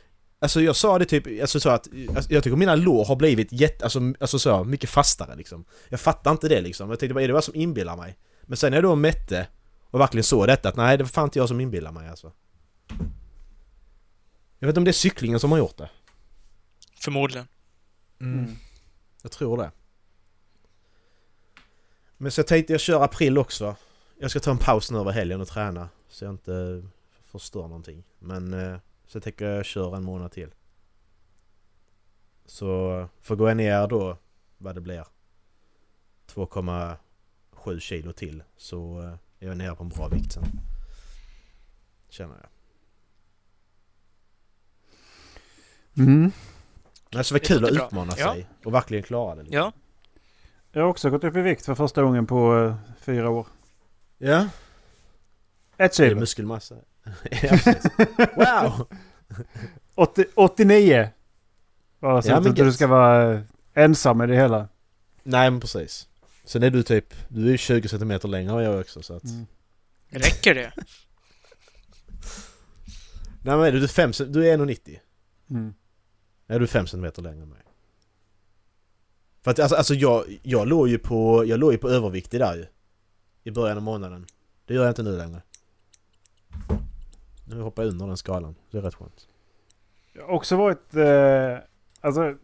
Alltså 0.43 0.61
jag 0.61 0.77
sa 0.77 0.99
det 0.99 1.05
typ, 1.05 1.41
alltså 1.41 1.61
så 1.61 1.71
att 1.71 1.89
alltså, 2.17 2.33
Jag 2.33 2.45
tycker 2.45 2.57
mina 2.57 2.75
lår 2.75 3.05
har 3.05 3.17
blivit 3.17 3.53
jätte, 3.53 3.85
alltså, 3.85 4.01
alltså 4.21 4.39
så 4.39 4.65
mycket 4.65 4.91
fastare 4.91 5.37
liksom 5.37 5.65
Jag 5.89 6.01
fattar 6.01 6.31
inte 6.31 6.49
det 6.49 6.61
liksom, 6.61 6.91
jag 6.91 6.99
tänkte 6.99 7.15
bara 7.15 7.25
är 7.25 7.29
det 7.29 7.35
vad 7.35 7.45
som 7.45 7.55
inbillar 7.55 7.97
mig? 7.97 8.19
Men 8.43 8.57
sen 8.57 8.71
när 8.71 8.77
jag 8.77 8.85
då 8.85 8.95
mätte 8.95 9.49
och 9.85 10.01
verkligen 10.01 10.25
såg 10.25 10.47
detta 10.47 10.69
att 10.69 10.77
nej 10.77 10.97
det 10.99 11.05
var 11.05 11.09
fan 11.09 11.25
inte 11.25 11.39
jag 11.39 11.49
som 11.49 11.61
inbillar 11.61 11.93
mig 11.93 12.09
alltså 12.09 12.33
Jag 14.59 14.67
vet 14.67 14.73
inte 14.73 14.81
om 14.81 14.85
det 14.85 14.91
är 14.91 14.93
cyklingen 14.93 15.41
som 15.41 15.51
har 15.53 15.59
gjort 15.59 15.77
det 15.77 15.91
Förmodligen. 17.01 17.47
Mm. 18.21 18.57
Jag 19.23 19.33
tror 19.33 19.57
det. 19.57 19.71
Men 22.17 22.33
så 22.33 22.39
jag 22.39 22.47
tänkte 22.47 22.73
jag 22.73 22.81
kör 22.81 23.03
april 23.03 23.39
också. 23.39 23.77
Jag 24.19 24.31
ska 24.31 24.41
ta 24.41 24.51
en 24.51 24.59
paus 24.59 24.91
nu 24.91 24.99
över 24.99 25.13
helgen 25.13 25.41
och 25.41 25.49
träna 25.49 25.89
Så 26.09 26.25
jag 26.25 26.33
inte 26.33 26.83
förstör 27.23 27.63
någonting. 27.63 28.05
Men 28.19 28.55
eh, 28.55 28.79
så 29.07 29.17
jag 29.17 29.23
tänker 29.23 29.47
jag 29.47 29.65
kör 29.65 29.97
en 29.97 30.05
månad 30.05 30.33
till. 30.33 30.55
Så 32.47 33.09
får 33.21 33.37
gå 33.37 33.55
ner 33.55 33.87
då 33.89 34.17
vad 34.59 34.75
det 34.75 34.81
blir 34.81 35.07
2,7 36.27 37.79
kilo 37.79 38.13
till 38.13 38.43
så 38.57 39.03
eh, 39.03 39.15
är 39.39 39.49
jag 39.49 39.57
nere 39.57 39.75
på 39.77 39.83
en 39.83 39.89
bra 39.89 40.09
vikt 40.09 40.33
sen. 40.33 40.45
Känner 42.09 42.35
jag. 42.35 42.51
Mm. 46.07 46.33
Men 47.15 47.25
så 47.25 47.35
var 47.35 47.41
Det 47.41 47.47
kul 47.47 47.57
att 47.57 47.63
låter 47.63 47.75
bra. 47.77 47.87
utmana 47.87 48.13
Ja. 48.19 48.33
sig 48.35 48.47
och 48.65 48.75
verkligen 48.75 49.03
klara 49.05 49.35
det. 49.35 49.45
Ja. 49.51 49.73
Jag 50.73 50.83
har 50.83 50.89
också 50.89 51.11
gått 51.11 51.25
upp 51.25 51.37
i 51.37 51.41
vikt 51.41 51.65
för 51.67 51.75
första 51.75 52.03
gången 52.03 52.27
på 52.27 52.59
eh, 52.59 52.75
fyra 53.01 53.31
år. 53.31 53.47
Ja 54.19 54.41
Ett 55.77 55.97
Det 55.97 56.05
är 56.05 56.09
kilo. 56.09 56.21
muskelmassa 56.21 56.75
ja. 57.31 57.59
Wow! 58.37 58.87
80, 59.95 60.25
89! 60.35 61.09
Bara 62.01 62.23
så 62.23 62.29
Ja, 62.29 62.37
att 62.37 62.47
inte 62.47 62.65
du 62.65 62.73
ska 62.73 62.87
vara 62.87 63.33
eh, 63.35 63.41
ensam 63.75 64.23
i 64.23 64.27
det 64.27 64.35
hela. 64.37 64.69
Nej 65.23 65.51
men 65.51 65.61
precis. 65.61 66.09
Sen 66.45 66.63
är 66.63 66.71
du 66.71 66.83
typ, 66.83 67.15
du 67.29 67.47
är 67.47 67.51
ju 67.51 67.59
20 67.59 67.89
cm 67.89 68.19
längre 68.25 68.53
än 68.59 68.65
jag 68.65 68.81
också 68.81 69.03
så 69.03 69.15
att... 69.17 69.25
Mm. 69.25 69.47
Räcker 70.09 70.55
det? 70.55 70.73
Nej 73.43 73.57
men 73.57 73.61
är 73.61 73.73
du, 73.73 73.79
du, 73.79 73.85
är 73.85 73.89
fem, 73.89 74.11
cent- 74.13 74.33
du 74.33 74.49
är 74.49 74.59
1,90. 74.59 74.97
Mm. 75.51 75.75
Nej 76.51 76.59
du 76.59 76.65
är 76.65 76.69
5 76.69 76.87
cm 76.87 77.03
längre 77.03 77.43
än 77.43 77.49
mig. 77.49 77.63
För 79.43 79.51
att 79.51 79.59
alltså, 79.59 79.77
alltså 79.77 79.95
jag, 79.95 80.25
jag 80.43 80.69
låg 80.69 80.89
ju 80.89 80.99
på, 80.99 81.45
jag 81.47 81.61
låg 81.61 81.73
ju 81.73 81.79
på 81.79 81.89
överviktig 81.89 82.41
där 82.41 82.57
ju. 82.57 82.67
I 83.43 83.51
början 83.51 83.77
av 83.77 83.83
månaden. 83.83 84.27
Det 84.65 84.75
gör 84.75 84.83
jag 84.83 84.91
inte 84.91 85.03
nu 85.03 85.17
längre. 85.17 85.43
Nu 87.45 87.61
hoppar 87.61 87.83
jag 87.83 87.91
under 87.91 88.07
den 88.07 88.17
skalan. 88.17 88.55
Det 88.71 88.79
är 88.79 88.83
rätt 88.83 88.95
skönt. 88.95 89.29
Jag 90.13 90.23
har 90.23 90.29
också 90.33 90.57
varit... 90.57 90.95
Eh, 90.95 91.59
alltså... 92.01 92.37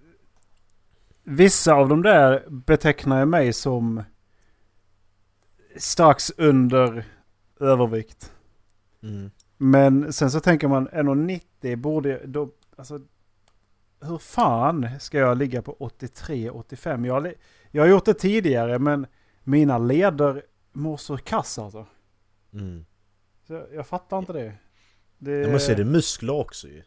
vissa 1.22 1.74
av 1.74 1.88
de 1.88 2.02
där 2.02 2.44
betecknar 2.48 3.18
jag 3.18 3.28
mig 3.28 3.52
som 3.52 4.02
strax 5.76 6.32
under 6.36 7.04
övervikt. 7.60 8.32
Mm. 9.02 9.30
Men 9.56 10.12
sen 10.12 10.30
så 10.30 10.40
tänker 10.40 10.68
man 10.68 10.88
1,90 10.88 11.76
borde 11.76 12.26
då, 12.26 12.50
alltså 12.76 13.00
hur 14.06 14.18
fan 14.18 14.88
ska 15.00 15.18
jag 15.18 15.38
ligga 15.38 15.62
på 15.62 15.76
83-85? 15.80 17.06
Jag, 17.06 17.32
jag 17.70 17.82
har 17.82 17.88
gjort 17.88 18.04
det 18.04 18.14
tidigare 18.14 18.78
men 18.78 19.06
mina 19.44 19.78
leder 19.78 20.42
mår 20.72 20.96
så 20.96 21.16
kass 21.16 21.58
alltså. 21.58 21.86
Mm. 22.52 22.84
Så 23.46 23.52
jag, 23.52 23.66
jag 23.74 23.86
fattar 23.86 24.18
inte 24.18 24.32
det. 24.32 24.52
det 25.18 25.52
måste 25.52 25.66
säga 25.66 25.76
det 25.76 25.82
är 25.82 25.86
muskler 25.86 26.32
också 26.34 26.68
ju. 26.68 26.82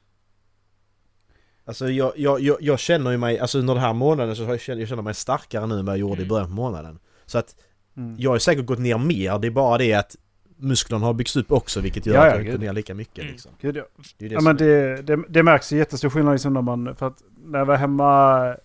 Alltså 1.66 1.90
jag, 1.90 2.14
jag, 2.16 2.42
jag, 2.42 2.58
jag 2.62 2.80
känner 2.80 3.12
ju 3.12 3.18
mig, 3.18 3.40
alltså 3.40 3.60
under 3.60 3.74
den 3.74 3.84
här 3.84 3.94
månaden 3.94 4.36
så 4.36 4.44
jag 4.44 4.60
känt, 4.60 4.80
jag 4.80 4.90
känner 4.90 5.02
mig 5.04 5.14
starkare 5.14 5.68
nu 5.68 5.80
än 5.80 5.86
vad 5.86 5.94
jag 5.96 6.00
gjorde 6.00 6.14
i 6.22 6.26
Mm. 6.26 6.28
början 6.28 6.48
på 6.48 6.54
månaden. 6.54 7.00
Så 7.26 7.38
att 7.38 7.56
Mm. 7.98 8.16
jag 8.20 8.32
har 8.32 8.40
säkert 8.40 8.66
gått 8.66 8.80
ner 8.80 8.98
mer, 8.98 9.40
det 9.40 9.48
är 9.48 9.52
bara 9.52 9.78
det 9.78 9.94
att 9.94 10.16
musklerna 10.60 11.06
har 11.06 11.14
byggts 11.14 11.36
upp 11.36 11.52
också 11.52 11.82
vilket 11.82 12.06
gör 12.06 12.14
Ja, 12.16 12.22
att 12.22 12.28
ja, 12.28 12.36
jag 12.36 12.46
inte 12.46 12.58
ner 12.58 12.74
lika 12.74 12.94
mycket 12.96 13.18
Mm. 13.20 13.32
liksom. 13.32 13.52
Gud, 13.62 13.78
ja. 13.78 13.84
Det 14.18 14.26
är 14.26 14.30
det 14.30 14.34
Ja 14.36 14.40
som 14.40 14.46
men 14.46 14.56
är- 14.56 14.60
det, 14.60 15.02
det, 15.02 15.24
det 15.30 15.44
märks 15.44 15.74
ju 15.74 15.78
jättestor 15.78 16.10
skillnad 16.10 16.34
liksom 16.34 16.54
när 16.54 16.62
man, 16.62 16.96
för 16.96 17.08
att 17.08 17.24
när 17.46 17.60
jag 17.60 17.66
var 17.66 17.76
hemma 17.76 18.56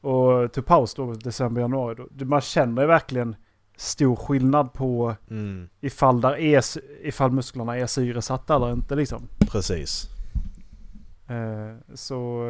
och 0.00 0.52
tog 0.52 0.66
paus 0.66 0.94
då, 0.94 1.12
december, 1.12 1.60
januari, 1.60 2.04
då, 2.10 2.24
man 2.24 2.40
känner 2.40 2.82
ju 2.82 2.88
verkligen 2.88 3.36
stor 3.76 4.16
skillnad 4.16 4.72
på 4.72 5.16
Mm, 5.30 5.68
ifall, 5.80 6.20
där 6.20 6.36
är, 6.36 6.64
ifall 7.02 7.30
musklerna 7.30 7.76
är 7.76 7.86
syresatta 7.86 8.56
eller 8.56 8.72
inte 8.72 8.94
liksom. 8.96 9.22
precis. 9.50 10.08
Eh, 11.28 11.94
så... 11.94 12.48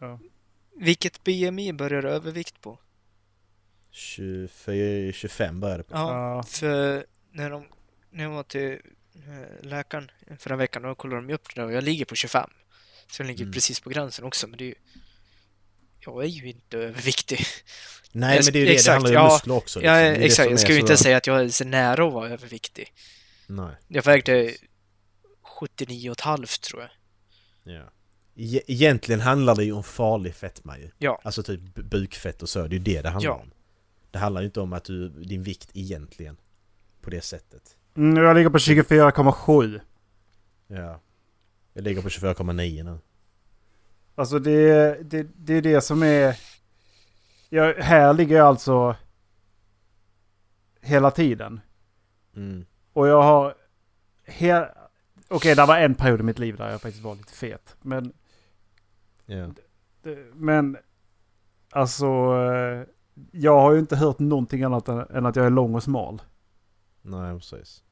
eh, 0.00 0.16
Vilket 0.76 1.24
BMI 1.24 1.72
börjar 1.72 2.02
övervikt 2.04 2.60
på? 2.62 2.78
24, 3.98 5.12
25 5.12 5.60
började 5.60 5.82
på. 5.82 5.94
Ja, 5.96 6.34
ja. 6.36 6.42
för 6.42 7.06
när, 7.32 7.50
de, 7.50 7.64
när 8.10 8.24
jag 8.24 8.30
var 8.30 8.42
till 8.42 8.70
eh, 9.14 9.66
läkaren 9.66 10.10
förra 10.38 10.56
veckan, 10.56 10.82
då 10.82 10.94
kollade 10.94 11.22
de 11.26 11.34
upp 11.34 11.54
det 11.54 11.64
och 11.64 11.72
jag 11.72 11.84
ligger 11.84 12.04
på 12.04 12.14
25. 12.14 12.50
Så 13.10 13.22
jag 13.22 13.26
ligger 13.26 13.42
Mm. 13.42 13.52
precis 13.52 13.80
på 13.80 13.90
gränsen 13.90 14.24
också, 14.24 14.46
men 14.46 14.58
det 14.58 14.64
är 14.64 14.66
ju... 14.68 14.74
Jag 16.00 16.22
är 16.24 16.28
ju 16.28 16.48
inte 16.50 16.78
överviktig. 16.78 17.40
Nej 18.12 18.36
Jag- 18.36 18.44
men 18.44 18.52
det 18.52 18.58
är 18.58 18.60
ju 18.60 18.66
det, 18.66 18.72
exakt, 18.74 18.86
det 18.86 18.92
handlar 18.92 19.10
ju 19.10 19.16
om 19.16 19.24
ja. 19.24 19.32
muskler 19.32 19.54
också. 19.54 19.82
Ja, 19.82 19.94
liksom. 20.00 20.20
Det 20.20 20.26
exakt. 20.26 20.50
Jag 20.50 20.60
skulle 20.60 20.74
ju 20.74 20.80
inte 20.80 20.96
säga 20.96 21.16
att 21.16 21.26
jag 21.26 21.40
är 21.40 21.48
så 21.48 21.64
nära 21.64 22.06
att 22.06 22.12
vara 22.12 22.28
överviktig. 22.28 22.92
Nej. 23.46 23.74
Jag 23.88 24.02
vägde 24.04 24.54
79,5 25.60 26.60
tror 26.60 26.82
jag. 26.82 26.90
Ja. 27.74 27.92
E- 28.36 28.62
Egentligen 28.66 29.20
handlar 29.20 29.54
det 29.56 29.64
ju 29.64 29.72
om 29.72 29.84
farlig 29.84 30.34
fetma 30.34 30.78
ju. 30.78 30.90
Ja. 30.98 31.20
Alltså 31.24 31.42
typ 31.42 31.60
bu- 31.60 31.82
bukfett 31.82 32.42
och 32.42 32.48
så, 32.48 32.58
det 32.60 32.66
är 32.66 32.78
ju 32.78 32.78
det 32.78 33.02
det 33.02 33.08
handlar 33.08 33.30
Ja. 33.30 33.34
om. 33.36 33.50
Det 34.10 34.18
handlar 34.18 34.40
ju 34.40 34.46
inte 34.46 34.60
om 34.60 34.72
att 34.72 34.84
du, 34.84 35.08
din 35.08 35.42
vikt 35.42 35.70
egentligen. 35.74 36.36
På 37.00 37.10
det 37.10 37.20
sättet. 37.20 37.76
Mm, 37.96 38.24
jag 38.24 38.36
ligger 38.36 38.50
på 38.50 38.58
24,7. 38.58 39.80
Ja. 40.66 41.00
Jag 41.72 41.84
ligger 41.84 42.02
på 42.02 42.08
24,9 42.08 42.82
nu. 42.84 42.98
Alltså 44.14 44.38
det, 44.38 44.94
det, 45.02 45.26
det 45.36 45.54
är 45.54 45.62
det 45.62 45.80
som 45.80 46.02
är... 46.02 46.36
Jag, 47.48 47.74
här 47.74 48.12
ligger 48.14 48.36
jag 48.36 48.46
alltså 48.46 48.96
hela 50.80 51.10
tiden. 51.10 51.60
Mm. 52.36 52.66
Och 52.92 53.08
jag 53.08 53.22
har... 53.22 53.54
He- 54.26 54.68
Okej, 55.28 55.54
det 55.54 55.66
var 55.66 55.78
en 55.78 55.94
period 55.94 56.20
i 56.20 56.22
mitt 56.22 56.38
liv 56.38 56.56
där 56.56 56.70
jag 56.70 56.80
faktiskt 56.80 57.04
var 57.04 57.14
lite 57.14 57.32
fet. 57.32 57.76
Men, 57.82 58.12
det- 60.02 60.34
men 60.34 60.76
alltså... 61.70 62.06
Jag 63.32 63.60
har 63.60 63.72
ju 63.72 63.78
inte 63.78 63.96
hört 63.96 64.18
någonting 64.18 64.62
annat 64.62 64.88
än, 64.88 64.98
än 64.98 65.26
att 65.26 65.36
jag 65.36 65.46
är 65.46 65.50
lång 65.50 65.74
och 65.74 65.82
smal. 65.82 66.22
Nej, 67.02 67.38
precis. 67.38 67.82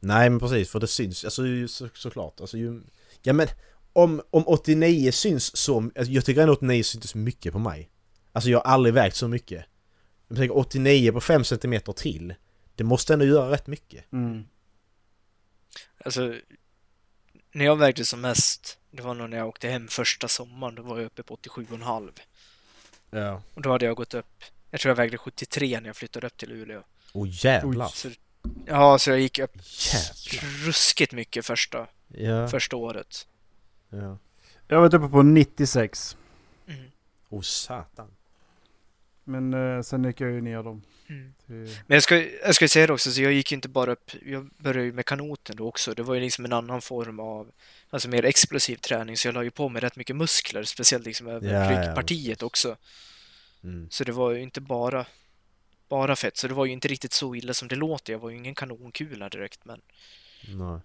Nej, 0.00 0.30
men 0.30 0.40
precis, 0.40 0.70
för 0.70 0.80
det 0.80 0.86
syns, 0.86 1.24
alltså 1.24 1.46
ju 1.46 1.68
så, 1.68 1.88
såklart. 1.94 2.40
Alltså 2.40 2.58
ju... 2.58 2.82
Ja 3.22 3.32
men, 3.32 3.48
om, 3.92 4.22
om 4.30 4.44
89 4.46 5.12
syns 5.12 5.56
så... 5.56 5.76
Alltså, 5.76 6.12
jag 6.12 6.24
tycker 6.24 6.40
ändå 6.40 6.52
89 6.52 6.82
syns 6.82 7.14
mycket 7.14 7.52
på 7.52 7.58
mig. 7.58 7.90
Alltså 8.32 8.50
jag 8.50 8.58
har 8.58 8.72
aldrig 8.72 8.94
vägt 8.94 9.16
så 9.16 9.28
mycket. 9.28 9.64
Jag 10.28 10.36
tänker 10.36 10.56
89 10.56 11.12
på 11.12 11.20
5 11.20 11.44
cm 11.44 11.80
till. 11.96 12.34
Det 12.74 12.84
måste 12.84 13.12
ändå 13.12 13.24
göra 13.24 13.50
rätt 13.50 13.66
mycket. 13.66 14.12
Mm. 14.12 14.44
Alltså, 16.04 16.34
när 17.52 17.64
jag 17.64 17.76
vägde 17.76 18.04
som 18.04 18.20
mest, 18.20 18.77
det 18.90 19.02
var 19.02 19.14
nog 19.14 19.30
när 19.30 19.36
jag 19.36 19.48
åkte 19.48 19.68
hem 19.68 19.88
första 19.88 20.28
sommaren, 20.28 20.74
då 20.74 20.82
var 20.82 20.96
jag 20.98 21.06
uppe 21.06 21.22
på 21.22 21.36
87,5. 21.36 22.10
Ja. 23.10 23.42
Och 23.54 23.62
då 23.62 23.70
hade 23.70 23.84
jag 23.86 23.96
gått 23.96 24.14
upp, 24.14 24.44
jag 24.70 24.80
tror 24.80 24.90
jag 24.90 24.96
vägde 24.96 25.18
73 25.18 25.80
när 25.80 25.86
jag 25.88 25.96
flyttade 25.96 26.26
upp 26.26 26.36
till 26.36 26.48
Luleå. 26.48 26.82
Åh 27.12 27.28
jävlar! 27.30 27.88
Så, 27.88 28.10
ja, 28.66 28.98
så 28.98 29.10
jag 29.10 29.20
gick 29.20 29.38
upp 29.38 29.56
Jävlar! 29.94 30.66
ruskigt 30.66 31.12
mycket 31.12 31.46
första, 31.46 31.86
Ja. 32.08 32.48
första 32.48 32.76
året. 32.76 33.26
ja. 33.88 34.18
Jag 34.68 34.76
har 34.76 34.80
varit 34.82 34.94
uppe 34.94 35.08
på 35.08 35.22
96. 35.22 36.16
Mm. 36.68 36.90
Åh 37.28 37.40
satan. 37.42 38.10
Men 39.28 39.54
eh, 39.54 39.82
sen 39.82 40.04
gick 40.04 40.20
jag 40.20 40.30
ju 40.30 40.40
ner 40.40 40.62
dem. 40.62 40.82
Mm. 41.08 41.34
Till, 41.46 41.54
Men 41.86 41.94
jag 41.94 42.02
ska, 42.02 42.16
jag 42.22 42.54
ska 42.54 42.68
säga 42.68 42.86
det 42.86 42.92
också, 42.92 43.10
så 43.10 43.22
jag 43.22 43.32
gick 43.32 43.52
ju 43.52 43.54
inte 43.54 43.68
bara 43.68 43.92
upp, 43.92 44.10
jag 44.26 44.50
började 44.56 44.84
ju 44.84 44.92
med 44.92 45.06
kanoten 45.06 45.56
då 45.56 45.68
också. 45.68 45.94
Det 45.94 46.02
var 46.02 46.14
ju 46.14 46.20
liksom 46.20 46.44
en 46.44 46.52
annan 46.52 46.80
form 46.80 47.20
av, 47.20 47.52
alltså 47.90 48.08
mer 48.08 48.24
explosiv 48.24 48.76
träning, 48.76 49.16
så 49.16 49.28
jag 49.28 49.34
la 49.34 49.42
ju 49.42 49.50
på 49.50 49.68
mig 49.68 49.82
rätt 49.82 49.96
mycket 49.96 50.16
muskler, 50.16 50.62
speciellt 50.62 51.04
liksom 51.04 51.26
över 51.26 51.52
Ja, 51.52 51.72
ja, 51.72 51.86
ryggpartiet 51.86 52.42
också. 52.42 52.76
Mm. 53.64 53.90
Så 53.90 54.04
det 54.04 54.12
var 54.12 54.30
ju 54.30 54.40
inte 54.40 54.60
bara, 54.60 55.06
bara 55.88 56.16
fett, 56.16 56.36
så 56.36 56.48
det 56.48 56.54
var 56.54 56.66
ju 56.66 56.72
inte 56.72 56.88
riktigt 56.88 57.12
så 57.12 57.34
illa 57.34 57.54
som 57.54 57.68
det 57.68 57.76
låter. 57.76 58.12
Jag 58.12 58.20
var 58.20 58.30
ju 58.30 58.36
ingen 58.36 58.54
kanonkula 58.54 59.28
direkt, 59.28 59.64
men 59.64 59.80
Nej. 60.48 60.80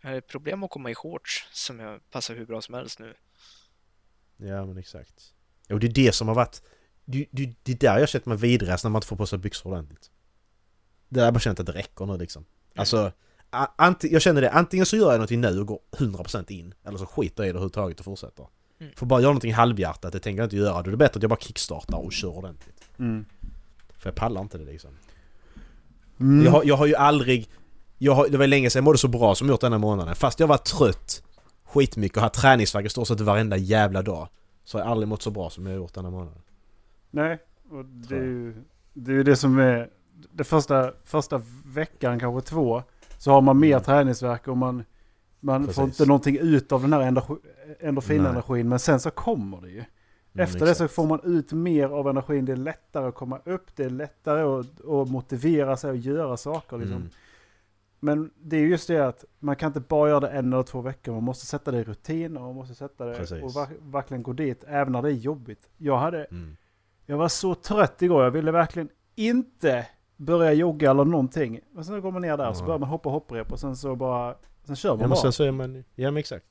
jag 0.00 0.08
hade 0.08 0.20
problem 0.20 0.62
att 0.62 0.70
komma 0.70 0.90
i 0.90 0.94
shorts 0.94 1.48
som 1.52 1.80
jag 1.80 2.10
passar 2.10 2.34
hur 2.34 2.46
bra 2.46 2.60
som 2.62 2.74
helst 2.74 2.98
nu. 2.98 3.14
Ja 4.36 4.66
men 4.66 4.78
exakt. 4.78 5.34
Och 5.68 5.80
det 5.80 5.86
är 5.86 5.92
det 5.92 6.12
som 6.12 6.28
har 6.28 6.34
varit... 6.34 6.62
Det, 7.12 7.26
det, 7.30 7.54
det 7.62 7.72
är 7.72 7.76
där 7.76 7.98
jag 7.98 8.08
känt 8.08 8.26
mig 8.26 8.36
vidrast 8.38 8.84
när 8.84 8.90
man 8.90 8.98
inte 8.98 9.06
får 9.06 9.16
på 9.16 9.26
sig 9.26 9.38
byxor 9.38 9.70
ordentligt. 9.70 10.10
Det 11.08 11.20
där 11.20 11.24
jag 11.24 11.34
bara 11.34 11.40
känt 11.40 11.60
att 11.60 11.66
det 11.66 11.72
räcker 11.72 12.06
nu 12.06 12.16
liksom. 12.18 12.44
Alltså... 12.76 13.12
a- 13.50 13.68
Anti, 13.76 14.08
jag 14.12 14.22
känner 14.22 14.40
det, 14.40 14.50
antingen 14.50 14.86
så 14.86 14.96
gör 14.96 15.06
jag 15.06 15.12
någonting 15.12 15.40
nu 15.40 15.60
och 15.60 15.66
går 15.66 15.78
100% 15.96 16.50
in. 16.52 16.74
Eller 16.84 16.98
så 16.98 17.06
skiter 17.06 17.42
jag 17.42 17.48
i 17.48 17.52
det 17.52 17.56
överhuvudtaget 17.56 17.98
och 17.98 18.04
fortsätter. 18.04 18.46
Mm. 18.80 18.92
Får 18.96 19.06
bara 19.06 19.20
göra 19.20 19.30
någonting 19.30 19.54
halvhjärtat, 19.54 20.12
det 20.12 20.20
tänker 20.20 20.40
jag 20.42 20.46
inte 20.46 20.56
göra. 20.56 20.82
Då 20.82 20.88
är 20.88 20.90
det 20.90 20.96
bättre 20.96 21.18
att 21.18 21.22
jag 21.22 21.30
bara 21.30 21.40
kickstartar 21.40 21.98
och 21.98 22.12
kör 22.12 22.28
ordentligt. 22.38 22.82
mm. 22.98 23.24
För 23.98 24.08
jag 24.10 24.14
pallar 24.16 24.40
inte 24.40 24.58
det 24.58 24.64
liksom. 24.64 24.90
Mm. 26.20 26.44
Jag, 26.44 26.52
har, 26.52 26.64
jag 26.64 26.76
har 26.76 26.86
ju 26.86 26.94
aldrig... 26.94 27.48
Jag 27.98 28.14
har, 28.14 28.28
det 28.28 28.38
var 28.38 28.46
länge 28.46 28.70
sedan 28.70 28.80
jag 28.80 28.84
mådde 28.84 28.98
så 28.98 29.08
bra 29.08 29.34
som 29.34 29.46
jag 29.48 29.52
gjort 29.54 29.60
denna 29.60 29.78
månaden. 29.78 30.14
Fast 30.14 30.40
jag 30.40 30.46
var 30.46 30.56
trött 30.56 31.22
skitmycket 31.64 32.16
och 32.16 32.22
haft 32.22 32.34
träningsvärk 32.34 32.86
i 32.86 32.88
stort 32.88 33.08
sett 33.08 33.20
varenda 33.20 33.56
jävla 33.56 34.02
dag. 34.02 34.28
Så 34.64 34.78
har 34.78 34.84
jag 34.84 34.90
aldrig 34.90 35.08
mått 35.08 35.22
så 35.22 35.30
bra 35.30 35.50
som 35.50 35.66
jag 35.66 35.76
gjort 35.76 35.94
denna 35.94 36.10
månaden. 36.10 36.42
Nej, 37.14 37.38
och 37.70 37.84
det 37.84 38.16
är, 38.16 38.22
ju, 38.22 38.54
det 38.92 39.12
är 39.12 39.24
det 39.24 39.36
som 39.36 39.58
är... 39.58 39.90
Det 40.32 40.44
första, 40.44 40.92
första 41.04 41.42
veckan, 41.66 42.18
kanske 42.20 42.48
två, 42.50 42.82
så 43.18 43.30
har 43.30 43.40
man 43.40 43.58
mer 43.60 43.70
Mm. 43.72 43.82
träningsvärk 43.82 44.48
och 44.48 44.56
man, 44.56 44.84
man 45.40 45.68
får 45.68 45.84
inte 45.84 46.06
någonting 46.06 46.36
ut 46.40 46.72
av 46.72 46.82
den 46.82 46.92
här 46.92 47.00
endorfi- 47.00 47.40
endorfinenergin. 47.80 48.68
Men 48.68 48.78
sen 48.78 49.00
så 49.00 49.10
kommer 49.10 49.60
det 49.60 49.68
ju. 49.70 49.78
Mm, 49.78 50.44
Efter 50.44 50.58
det 50.58 50.70
exakt. 50.70 50.90
så 50.90 50.94
får 50.94 51.06
man 51.06 51.20
ut 51.24 51.52
mer 51.52 51.88
av 51.88 52.08
energin. 52.08 52.44
Det 52.44 52.52
är 52.52 52.56
lättare 52.56 53.06
att 53.08 53.14
komma 53.14 53.38
upp. 53.44 53.76
Det 53.76 53.84
är 53.84 53.90
lättare 53.90 54.42
att, 54.42 54.84
att 54.84 55.10
motivera 55.10 55.76
sig 55.76 55.90
och 55.90 55.96
göra 55.96 56.36
saker. 56.36 56.78
Liksom. 56.78 56.96
Mm. 56.96 57.08
Men 58.00 58.30
det 58.42 58.56
är 58.56 58.60
just 58.60 58.88
det 58.88 58.98
att 59.06 59.24
man 59.38 59.56
kan 59.56 59.66
inte 59.66 59.80
bara 59.80 60.08
göra 60.08 60.20
det 60.20 60.28
en 60.28 60.52
eller 60.52 60.62
två 60.62 60.80
veckor. 60.80 61.12
Man 61.12 61.22
måste 61.22 61.46
sätta 61.46 61.70
det 61.70 61.78
i 61.78 61.84
rutin 61.84 62.36
och 62.36 62.42
man 62.42 62.54
måste 62.54 62.74
sätta 62.74 63.04
det 63.06 63.14
Precis. 63.14 63.42
och 63.42 63.50
ver- 63.50 63.90
verkligen 63.92 64.22
gå 64.22 64.32
dit 64.32 64.64
även 64.68 64.92
när 64.92 65.02
det 65.02 65.08
är 65.08 65.12
jobbigt. 65.12 65.68
Jag, 65.78 65.98
hade, 65.98 66.24
Mm. 66.24 66.56
Jag 67.12 67.18
var 67.18 67.28
så 67.28 67.54
trött 67.54 68.02
igår. 68.02 68.24
Jag 68.24 68.30
ville 68.30 68.50
verkligen 68.52 68.88
inte 69.14 69.86
börja 70.16 70.52
jogga 70.52 70.90
eller 70.90 71.04
någonting. 71.04 71.60
Men 71.74 71.84
sen 71.84 72.00
går 72.00 72.12
man 72.12 72.22
ner 72.22 72.36
där 72.36 72.52
så 72.52 72.58
Nej. 72.58 72.66
börjar 72.66 72.78
man 72.78 72.88
hoppa 72.88 73.08
hopprep 73.08 73.52
och 73.52 73.60
sen 73.60 73.76
så 73.76 73.96
bara... 73.96 74.34
Sen 74.66 74.76
kör 74.76 74.90
man 74.90 75.00
Ja 75.00 75.08
bara. 75.08 75.16
sen 75.20 75.32
så 75.32 75.44
är 75.44 75.50
man... 75.50 75.84
Ja 75.94 76.10
men 76.10 76.16
exakt. 76.16 76.46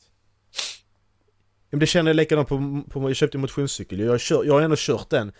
Ja, 1.70 1.76
men 1.76 1.80
det 1.80 1.86
känner 1.86 2.10
jag 2.10 2.16
likadant 2.16 2.48
på, 2.48 2.82
på... 2.90 3.10
Jag 3.10 3.16
köpte 3.16 3.38
en 3.38 3.42
motionscykel. 3.42 4.00
Jag 4.00 4.12
har, 4.12 4.18
kör, 4.18 4.44
jag 4.44 4.54
har 4.54 4.62
ändå 4.62 4.76
kört 4.80 5.10
den. 5.10 5.32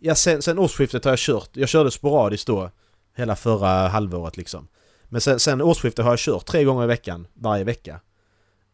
Ja 0.00 0.14
sen, 0.14 0.42
sen 0.42 0.58
årsskiftet 0.58 1.04
har 1.04 1.12
jag 1.12 1.18
kört. 1.18 1.50
Jag 1.52 1.68
körde 1.68 1.90
sporadiskt 1.90 2.46
då. 2.46 2.70
Hela 3.16 3.36
förra 3.36 3.88
halvåret 3.88 4.36
liksom. 4.36 4.68
Men 5.04 5.20
sen, 5.20 5.40
sen 5.40 5.62
årsskiftet 5.62 6.04
har 6.04 6.12
jag 6.12 6.18
kört 6.18 6.46
tre 6.46 6.64
gånger 6.64 6.84
i 6.84 6.86
veckan. 6.86 7.26
Varje 7.34 7.64
vecka. 7.64 8.00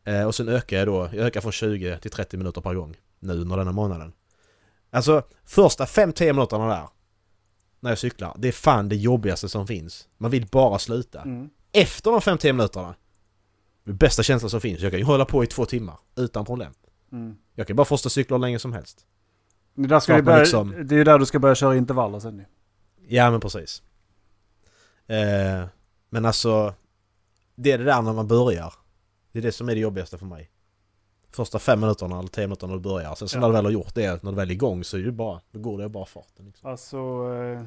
Eh, 0.04 0.26
och 0.26 0.34
sen 0.34 0.48
ökar 0.48 0.76
jag 0.76 0.86
då. 0.86 1.08
Jag 1.12 1.26
ökar 1.26 1.40
från 1.40 1.52
20 1.52 1.98
till 1.98 2.10
30 2.10 2.36
minuter 2.36 2.60
per 2.60 2.74
gång. 2.74 2.96
Nu 3.20 3.32
under 3.32 3.56
denna 3.56 3.72
månaden. 3.72 4.12
Alltså 4.96 5.22
första 5.44 5.84
5-10 5.84 6.32
minuterna 6.32 6.66
där. 6.68 6.88
När 7.80 7.90
jag 7.90 7.98
cyklar. 7.98 8.34
Det 8.38 8.48
är 8.48 8.52
fan 8.52 8.88
det 8.88 8.96
jobbigaste 8.96 9.48
som 9.48 9.66
finns. 9.66 10.08
Man 10.18 10.30
vill 10.30 10.46
bara 10.46 10.78
sluta 10.78 11.22
Mm. 11.22 11.50
efter 11.72 12.10
de 12.10 12.20
5-10 12.20 12.52
minuterna 12.52 12.94
Det 13.84 13.92
bästa 13.92 14.22
känslan 14.22 14.50
som 14.50 14.60
finns. 14.60 14.80
Jag 14.80 14.92
kan 14.92 14.98
ju 15.00 15.04
hålla 15.06 15.24
på 15.24 15.44
i 15.44 15.46
två 15.46 15.64
timmar 15.64 15.98
utan 16.16 16.44
problem. 16.44 16.72
Mm. 17.12 17.36
Jag 17.54 17.66
kan 17.66 17.76
bara 17.76 17.84
forsta 17.84 18.08
cyklar 18.08 18.38
hur 18.38 18.40
länge 18.42 18.58
som 18.58 18.72
helst. 18.72 19.06
Det, 19.74 19.86
där 19.86 20.00
ska 20.00 20.12
Klart 20.12 20.18
du 20.18 20.24
börja, 20.24 20.38
liksom- 20.38 20.74
det 20.88 20.94
är 20.94 20.98
ju 20.98 21.04
där 21.04 21.18
du 21.18 21.26
ska 21.26 21.38
börja 21.38 21.54
köra 21.54 21.76
intervaller 21.76 22.18
sen 22.20 22.38
ju. 22.38 22.44
Ja 23.16 23.30
men 23.30 23.40
precis. 23.40 23.82
Eh, 25.06 25.66
men 26.10 26.24
alltså, 26.24 26.74
det 27.54 27.72
är 27.72 27.78
det 27.78 27.84
där 27.84 28.02
när 28.02 28.12
man 28.12 28.26
börjar. 28.28 28.74
Det 29.32 29.38
är 29.38 29.42
det 29.42 29.52
som 29.52 29.68
är 29.68 29.74
det 29.74 29.80
jobbigaste 29.80 30.18
för 30.18 30.26
mig. 30.26 30.50
Första 31.36 31.58
fem 31.58 31.80
minuterna 31.80 32.18
eller 32.18 32.28
tio 32.28 32.46
minuterna 32.46 32.72
när 32.72 32.78
du 32.78 32.82
börjar. 32.82 33.14
Sen 33.14 33.28
så 33.28 33.36
Ja. 33.36 33.40
när 33.40 33.48
du 33.48 33.52
väl 33.52 33.64
har 33.64 33.72
gjort 33.72 33.94
det, 33.94 34.22
när 34.22 34.30
du 34.30 34.36
väl 34.36 34.48
är 34.50 34.54
igång 34.54 34.84
så 34.84 34.96
är 34.98 35.02
det 35.02 35.12
bara, 35.12 35.40
då 35.50 35.60
går 35.60 35.78
det 35.78 35.88
bara 35.88 36.06
farten. 36.06 36.46
Liksom. 36.46 36.70
Alltså, 36.70 36.96
eh, 37.34 37.62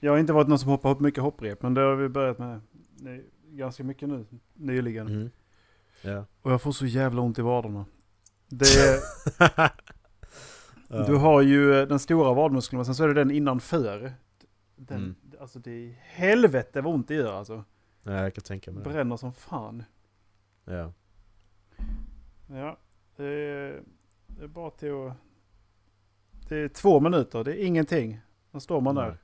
jag 0.00 0.12
har 0.12 0.18
inte 0.18 0.32
varit 0.32 0.48
någon 0.48 0.58
som 0.58 0.70
hoppar 0.70 0.90
upp 0.90 1.00
mycket 1.00 1.22
hopprep, 1.22 1.62
men 1.62 1.74
det 1.74 1.80
har 1.80 1.94
vi 1.96 2.08
börjat 2.08 2.38
med 2.38 2.60
nej, 2.96 3.24
ganska 3.50 3.84
mycket 3.84 4.08
nu, 4.08 4.26
nyligen. 4.54 5.06
Mhm. 5.06 5.30
Ja. 6.02 6.24
Och 6.42 6.52
jag 6.52 6.62
får 6.62 6.72
så 6.72 6.86
jävla 6.86 7.20
ont 7.22 7.38
i 7.38 7.42
vaderna. 7.42 7.84
Det 8.48 8.66
är. 8.76 9.70
Du 11.06 11.14
har 11.14 11.42
ju 11.42 11.74
eh, 11.80 11.86
den 11.88 11.98
stora 11.98 12.34
vadmuskeln, 12.34 12.78
men 12.78 12.84
sen 12.84 12.94
så 12.94 13.04
är 13.04 13.08
det 13.08 13.14
den 13.14 13.30
innanför. 13.30 14.12
Den, 14.76 14.96
Mm. 14.98 15.14
Alltså 15.40 15.58
det 15.58 15.70
är 15.70 15.92
helvete 16.00 16.80
vad 16.80 16.94
ont 16.94 17.08
det 17.08 17.14
gör 17.14 17.32
alltså. 17.38 17.64
ja, 18.02 18.12
jag 18.12 18.34
kan 18.34 18.44
tänka 18.44 18.70
mig 18.70 18.84
det. 18.84 18.90
Bränner 18.90 19.16
som 19.16 19.32
fan. 19.32 19.82
Ja. 20.64 20.92
Ja, 22.54 22.78
det 23.16 23.24
är, 23.24 23.82
det 24.26 24.44
är 24.44 24.48
bara 24.48 24.70
till 24.70 24.92
att... 24.92 25.16
Det 26.48 26.56
är 26.56 26.68
två 26.68 27.00
minuter, 27.00 27.44
det 27.44 27.62
är 27.62 27.66
ingenting. 27.66 28.20
Då 28.50 28.60
står 28.60 28.80
man 28.80 28.94
där. 28.94 29.18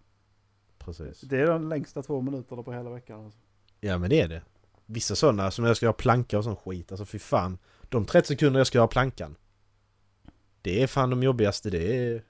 Precis. 0.79 1.21
Det 1.21 1.41
är 1.41 1.47
de 1.47 1.69
längsta 1.69 2.03
två 2.03 2.21
minuterna 2.21 2.63
på 2.63 2.73
hela 2.73 2.91
veckan. 2.91 3.25
Alltså. 3.25 3.39
Ja 3.81 3.99
men 3.99 4.11
det 4.11 4.21
är 4.21 4.29
det. 4.29 4.43
Vissa 4.87 5.15
sådana 5.15 5.51
som 5.51 5.65
jag 5.65 5.77
ska 5.77 5.87
ha 5.87 5.93
planka 5.93 6.39
och 6.39 6.45
sån 6.45 6.57
skit, 6.57 6.93
alltså 6.93 7.05
fy 7.05 7.19
fan. 7.19 7.59
De 7.89 8.07
30 8.07 8.29
sekunder 8.29 8.61
jag 8.61 8.67
ska 8.67 8.81
ha 8.81 8.87
plankan. 8.87 9.37
Det 10.63 10.83
är 10.83 10.87
fan 10.87 11.11
de 11.11 11.23
jobbigaste, 11.23 11.71
det 11.71 11.97
är... 11.97 12.25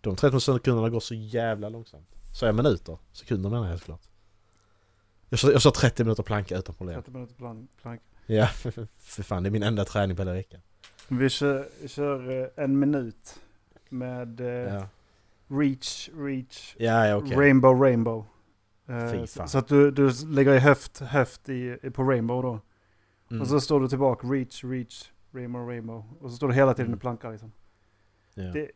De 0.00 0.16
30 0.16 0.40
sekunderna 0.40 0.88
går 0.88 1.00
så 1.00 1.14
jävla 1.14 1.68
långsamt. 1.68 2.08
Så 2.32 2.46
är 2.46 2.52
minuter. 2.52 2.98
Sekunder 3.12 3.50
menar 3.50 3.70
jag 3.70 3.78
såklart. 3.78 4.08
Jag 5.28 5.38
sa, 5.38 5.52
jag 5.52 5.62
sa 5.62 5.70
30 5.70 6.04
minuter 6.04 6.22
planka 6.22 6.58
utan 6.58 6.74
problem. 6.74 7.02
30 7.02 7.10
minuter 7.10 7.34
plan, 7.34 7.68
plank. 7.82 8.00
Ja, 8.26 8.46
för 8.98 9.22
fan 9.22 9.42
det 9.42 9.48
är 9.48 9.50
min 9.50 9.62
enda 9.62 9.84
träning 9.84 10.16
på 10.16 10.20
hela 10.22 10.32
veckan. 10.32 10.60
Vi 11.08 11.28
kör, 11.28 11.68
kör 11.86 12.42
eh, 12.42 12.64
en 12.64 12.78
minut 12.78 13.40
med 13.88 14.40
eh, 14.40 14.46
Ja, 14.46 14.88
reach, 15.48 16.08
reach, 16.14 16.76
ja, 16.78 17.16
okej. 17.16 17.36
rainbow, 17.36 17.80
rainbow. 17.82 18.24
Eh, 18.88 19.24
så, 19.24 19.46
så 19.48 19.58
att 19.58 19.68
du, 19.68 19.90
du 19.90 20.10
lägger 20.26 20.54
i 20.54 20.58
höft, 20.58 20.98
höft 20.98 21.48
i, 21.48 21.76
på 21.94 22.02
rainbow 22.02 22.42
då. 22.42 22.60
Mm. 23.30 23.40
Och 23.42 23.48
så 23.48 23.60
står 23.60 23.80
du 23.80 23.88
tillbaka, 23.88 24.26
reach, 24.26 24.64
reach, 24.64 25.10
rainbow, 25.32 25.68
rainbow. 25.68 26.04
Och 26.20 26.30
så 26.30 26.36
står 26.36 26.48
du 26.48 26.54
hela 26.54 26.74
tiden 26.74 26.86
Mm. 26.86 26.96
i 26.98 27.00
planka 27.00 27.30
liksom. 27.30 27.52
ja. 28.34 28.42
Det, 28.52 28.70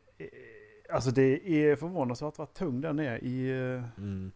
alltså 0.92 1.10
det 1.10 1.48
är 1.64 1.76
förvånansvärt 1.76 2.38
vad 2.38 2.54
tung 2.54 2.80
den 2.80 2.98
är 2.98 3.24
i, 3.24 3.50
Mm. 3.96 4.32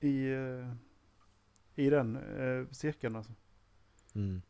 i, 0.00 0.30
i 1.74 1.90
den 1.90 2.18
cirkeln 2.70 3.16
alltså. 3.16 3.32
Mm. 4.14 4.42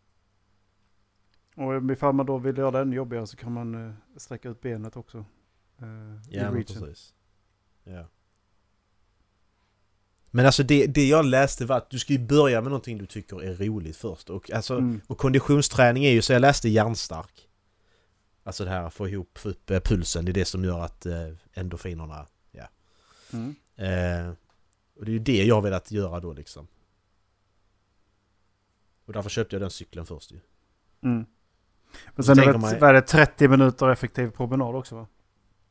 Och 1.55 1.91
ifall 1.93 2.15
man 2.15 2.27
då 2.27 2.39
vill 2.39 2.59
göra 2.59 2.71
det 2.71 2.81
ännu 2.81 2.97
jobbigare 2.97 3.27
så 3.27 3.37
kan 3.37 3.53
man 3.53 3.87
eh, 3.89 3.95
sträcka 4.17 4.49
ut 4.49 4.61
benet 4.61 4.97
också. 4.97 5.19
i 5.19 5.25
Ja, 6.29 6.51
men 6.51 6.65
precis. 6.65 7.15
Ja. 7.85 8.07
Men 10.31 10.47
alltså 10.47 10.63
det, 10.63 10.87
det 10.87 11.09
jag 11.09 11.25
läste 11.25 11.65
var 11.67 11.77
att 11.77 11.91
du 11.91 11.99
ska 11.99 12.13
ju 12.13 12.19
börja 12.19 12.61
med 12.61 12.71
någonting 12.71 12.99
du 12.99 13.07
tycker 13.07 13.43
är 13.43 13.55
roligt 13.55 13.97
först. 13.97 14.31
Och, 14.31 14.51
alltså, 14.51 14.77
Mm. 14.77 15.01
och 15.07 15.19
konditionsträning 15.19 16.05
är 16.05 16.11
ju 16.11 16.23
så 16.23 16.33
jag 16.33 16.41
läste 16.41 16.69
hjärnstark. 16.69 17.49
Alltså 18.43 18.65
det 18.65 18.71
här 18.71 18.83
att 18.83 18.95
få 18.95 19.09
ihop, 19.09 19.39
få 19.39 19.49
upp 19.49 19.71
eh, 19.71 19.81
pulsen, 19.81 20.25
det 20.25 20.31
är 20.31 20.35
det 20.35 20.45
som 20.45 20.65
gör 20.65 20.81
att 20.81 21.07
eh, 21.07 21.29
endorfinerna, 21.53 22.27
ja. 22.51 22.69
Mm. 23.33 23.55
Eh, 23.77 24.35
och 24.97 25.05
det 25.05 25.11
är 25.11 25.13
ju 25.13 25.19
det 25.19 25.45
jag 25.45 25.55
har 25.55 25.63
velat 25.63 25.91
göra 25.91 26.21
då 26.21 26.33
liksom. 26.33 26.67
Och 29.11 29.15
därför 29.15 29.31
köpte 29.31 29.57
jag 29.57 29.63
den 29.63 29.71
cykeln 29.71 30.07
först 30.07 30.33
ju. 30.33 30.41
Mm. 31.05 31.25
Men 32.15 32.25
sen 32.25 32.39
är 32.39 32.47
det, 32.53 32.59
man- 32.59 32.79
vad 32.81 32.89
är 32.91 32.95
det 32.95 33.03
30 33.03 33.49
minuter 33.49 33.89
effektiv 33.89 34.31
promenad 34.31 34.75
också 34.77 34.95
va? 34.95 35.07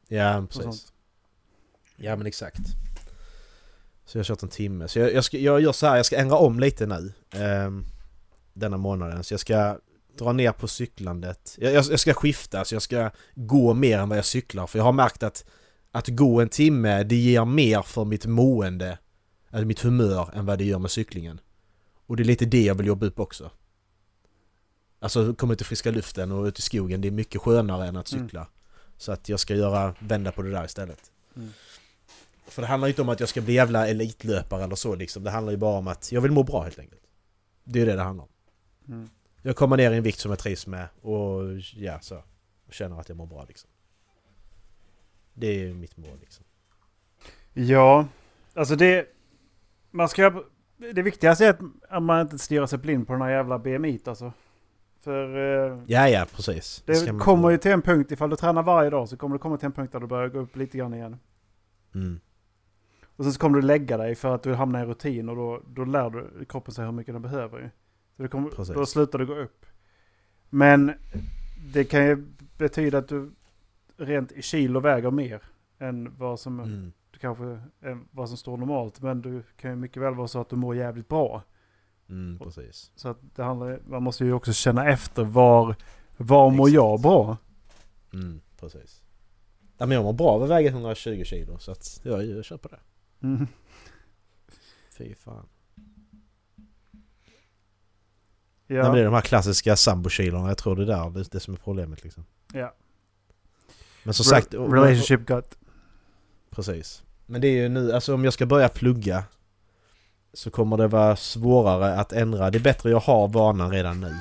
Ja, 0.08 0.46
precis. 0.52 0.94
Ja 1.98 2.16
men 2.16 2.28
exakt. 2.28 2.60
Så 4.06 4.18
jag 4.18 4.20
har 4.20 4.26
kört 4.26 4.44
en 4.44 4.50
timme. 4.50 4.88
Så 4.88 5.00
jag, 5.00 5.14
jag, 5.14 5.24
ska, 5.24 5.38
jag 5.38 5.62
gör 5.62 5.72
så 5.72 5.88
här, 5.88 5.96
jag 5.98 6.06
ska 6.06 6.18
ändra 6.18 6.38
om 6.38 6.60
lite 6.60 6.86
nu. 6.86 7.14
ehm, 7.32 7.86
denna 8.54 8.78
månaden. 8.78 9.24
Så 9.24 9.34
jag 9.34 9.40
ska 9.40 9.78
dra 10.18 10.32
ner 10.34 10.52
på 10.52 10.68
cyklandet. 10.68 11.56
Jag, 11.58 11.74
jag, 11.74 11.86
jag 11.86 12.00
ska 12.00 12.14
skifta, 12.14 12.66
så 12.66 12.76
jag 12.76 12.82
ska 12.82 13.12
gå 13.36 13.74
mer 13.74 14.00
än 14.00 14.10
vad 14.10 14.18
jag 14.18 14.26
cyklar. 14.26 14.68
För 14.68 14.80
jag 14.80 14.84
har 14.84 14.92
märkt 14.92 15.24
att 15.24 15.46
att 15.92 16.08
gå 16.08 16.42
en 16.42 16.50
timme, 16.50 17.04
det 17.04 17.16
ger 17.16 17.46
mer 17.46 17.82
för 17.82 18.06
mitt 18.06 18.26
mående, 18.26 18.98
eller 19.52 19.66
mitt 19.66 19.80
humör, 19.82 20.30
än 20.34 20.46
vad 20.46 20.58
det 20.58 20.64
gör 20.66 20.80
med 20.80 20.92
cyklingen. 20.92 21.40
Och 22.10 22.18
det 22.18 22.24
är 22.24 22.26
lite 22.26 22.46
det 22.46 22.64
jag 22.64 22.76
vill 22.76 22.88
jobba 22.88 23.06
upp 23.06 23.20
också. 23.20 23.52
Alltså 25.00 25.34
komma 25.34 25.54
ut 25.54 25.62
i 25.62 25.64
friska 25.64 25.92
luften 25.92 26.32
och 26.32 26.44
ut 26.46 26.60
i 26.60 26.62
skogen, 26.62 27.02
det 27.02 27.08
är 27.08 27.12
mycket 27.12 27.42
skönare 27.42 27.88
än 27.88 27.98
att 27.98 28.12
Mm. 28.12 28.28
cykla. 28.28 28.48
Så 28.98 29.12
att 29.12 29.30
jag 29.30 29.40
ska 29.40 29.56
göra, 29.56 29.96
vända 30.00 30.32
på 30.32 30.42
det 30.42 30.52
där 30.52 30.66
istället. 30.66 31.12
Mm. 31.36 31.50
För 32.48 32.62
det 32.62 32.68
handlar 32.68 32.88
ju 32.88 32.92
inte 32.92 33.02
om 33.02 33.10
att 33.10 33.20
jag 33.20 33.30
ska 33.30 33.42
bli 33.42 33.54
jävla 33.54 33.88
elitlöpare 33.88 34.64
eller 34.64 34.76
så 34.76 34.96
liksom. 34.96 35.24
Det 35.24 35.32
handlar 35.32 35.52
ju 35.52 35.58
bara 35.58 35.78
om 35.78 35.88
att 35.88 36.12
jag 36.12 36.22
vill 36.22 36.32
må 36.32 36.44
bra 36.44 36.64
helt 36.64 36.80
enkelt. 36.80 37.02
Det 37.64 37.80
är 37.80 37.86
ju 37.86 37.90
det 37.92 37.96
det 37.96 38.02
handlar 38.04 38.24
om. 38.24 38.30
Mm. 38.88 39.10
Jag 39.42 39.56
kommer 39.56 39.78
ner 39.78 39.92
i 39.92 39.98
en 39.98 40.04
vikt 40.04 40.20
som 40.20 40.32
jag 40.32 40.40
trivs 40.40 40.68
med 40.68 40.88
och 41.02 41.42
ja, 41.76 42.00
så. 42.02 42.24
Och 42.68 42.74
känner 42.74 43.00
att 43.00 43.10
jag 43.10 43.18
mår 43.18 43.26
bra 43.26 43.46
liksom. 43.48 43.70
Det 45.34 45.48
är 45.48 45.60
ju 45.60 45.74
mitt 45.74 45.98
mål 45.98 46.18
liksom. 46.22 46.46
Ja, 47.54 48.08
alltså 48.54 48.76
det... 48.76 49.08
Man 49.92 50.10
ska... 50.10 50.44
Det 50.94 51.02
viktigaste 51.02 51.46
är 51.46 51.50
att- 51.90 52.04
man 52.04 52.22
inte 52.22 52.38
stirrar 52.38 52.66
sig 52.66 52.80
blind 52.80 53.08
på 53.08 53.14
den 53.14 53.22
här 53.22 53.30
jävla 53.30 53.60
BMI 53.60 54.00
alltså. 54.06 54.34
För 55.02 55.38
eh, 55.72 55.80
Ja, 55.88 56.10
ja, 56.10 56.26
precis. 56.36 56.84
det 56.86 57.12
man- 57.12 57.20
kommer 57.20 57.50
ju 57.50 57.58
till 57.58 57.72
en 57.72 57.82
punkt, 57.82 58.12
ifall 58.12 58.30
du 58.30 58.36
tränar 58.36 58.64
varje 58.64 58.90
dag 58.90 59.10
så 59.10 59.18
kommer 59.18 59.36
det 59.36 59.40
komma 59.40 59.58
till 59.58 59.66
en 59.66 59.72
punkt 59.72 59.92
där 59.92 60.00
du 60.00 60.08
börjar 60.08 60.28
gå 60.30 60.40
upp 60.40 60.56
lite 60.56 60.78
grann 60.78 60.94
igen. 60.94 61.18
Mm. 61.96 62.20
Och 63.16 63.24
sen 63.26 63.34
så 63.34 63.40
kommer 63.40 63.56
du 63.62 63.68
lägga 63.68 63.98
dig 63.98 64.16
för 64.16 64.36
att 64.36 64.44
du 64.44 64.54
hamnar 64.54 64.84
i 64.84 64.86
rutin 64.88 65.30
och 65.30 65.36
då, 65.36 65.62
då 65.68 65.86
lär 65.86 66.10
du 66.10 66.46
kroppen 66.46 66.74
sig 66.74 66.86
hur 66.86 66.92
mycket 66.92 67.14
den 67.16 67.22
behöver. 67.22 67.60
ju. 67.60 67.70
Så 68.18 68.22
det 68.24 68.28
kommer, 68.30 68.74
då 68.74 68.86
slutar 68.86 69.20
det 69.20 69.26
gå 69.26 69.36
upp. 69.36 69.66
Men 70.50 70.92
det 71.74 71.84
kan 71.84 72.06
ju 72.06 72.26
betyda 72.58 72.98
att 72.98 73.08
du 73.08 73.32
rent 73.98 74.32
i 74.32 74.42
kilo 74.42 74.80
väger 74.80 75.12
mer 75.12 75.42
än 75.80 76.16
vad 76.18 76.40
som, 76.40 76.60
Mm. 76.60 76.92
Kanske, 77.20 77.44
än 77.82 78.08
vad 78.12 78.28
som 78.28 78.38
står 78.38 78.58
normalt. 78.58 79.02
Men 79.02 79.22
du 79.22 79.44
kan 79.58 79.72
ju 79.72 79.76
mycket 79.76 80.02
väl 80.04 80.16
vara 80.16 80.28
så 80.28 80.42
att 80.42 80.50
du 80.50 80.56
mår 80.56 80.76
jävligt 80.76 81.08
bra. 81.08 81.44
Mm, 82.10 82.40
precis. 82.40 82.92
Så 82.96 83.10
att 83.10 83.18
det 83.36 83.44
handlar, 83.44 83.82
man 83.88 84.04
måste 84.04 84.26
ju 84.26 84.34
också 84.34 84.54
känna 84.54 84.90
efter 84.90 85.24
var, 85.24 85.76
var 86.18 86.52
mår 86.52 86.70
jag 86.70 87.02
bra? 87.02 87.38
Mm, 88.14 88.42
precis. 88.60 89.04
Ja, 89.78 89.86
men 89.86 89.96
jag 89.96 90.04
mår 90.04 90.14
bra 90.14 90.30
av 90.30 90.44
att 90.44 90.50
väga 90.50 90.70
120 90.70 91.24
kilo 91.24 91.58
så 91.58 91.72
att 91.72 92.00
jag, 92.04 92.26
jag 92.26 92.46
kör 92.46 92.58
på 92.58 92.68
det. 92.68 92.80
Mm. 93.22 93.48
Fy 94.98 95.16
fan. 95.16 95.46
Ja. 98.68 98.84
Nej, 98.84 98.92
det 98.92 99.00
är 99.00 99.06
de 99.06 99.14
här 99.14 99.22
klassiska 99.22 99.76
sambokilorna, 99.76 100.48
jag 100.48 100.58
tror 100.58 100.76
det 100.76 100.82
är 100.82 100.86
där 100.86 101.10
det, 101.10 101.32
det 101.32 101.40
som 101.40 101.54
är 101.54 101.58
problemet 101.58 102.04
liksom. 102.04 102.26
ja. 102.54 102.74
Men 104.04 104.14
som 104.14 104.24
Re- 104.24 104.30
sagt... 104.30 104.54
Relationship 104.54 105.26
gut. 105.26 105.58
Precis. 106.50 107.04
Men 107.30 107.42
det 107.42 107.48
är 107.48 107.52
ju 107.52 107.70
nu, 107.70 107.94
alltså 107.94 108.14
om 108.14 108.24
jag 108.24 108.34
ska 108.34 108.46
börja 108.46 108.70
plugga 108.70 109.24
så 110.34 110.52
kommer 110.52 110.78
det 110.78 110.88
vara 110.88 111.16
svårare 111.16 111.96
att 112.00 112.12
ändra. 112.14 112.52
Det 112.52 112.58
är 112.58 112.60
bättre 112.60 112.90
jag 112.90 113.00
har 113.00 113.28
vanan 113.28 113.72
redan 113.72 114.02
nu. 114.02 114.08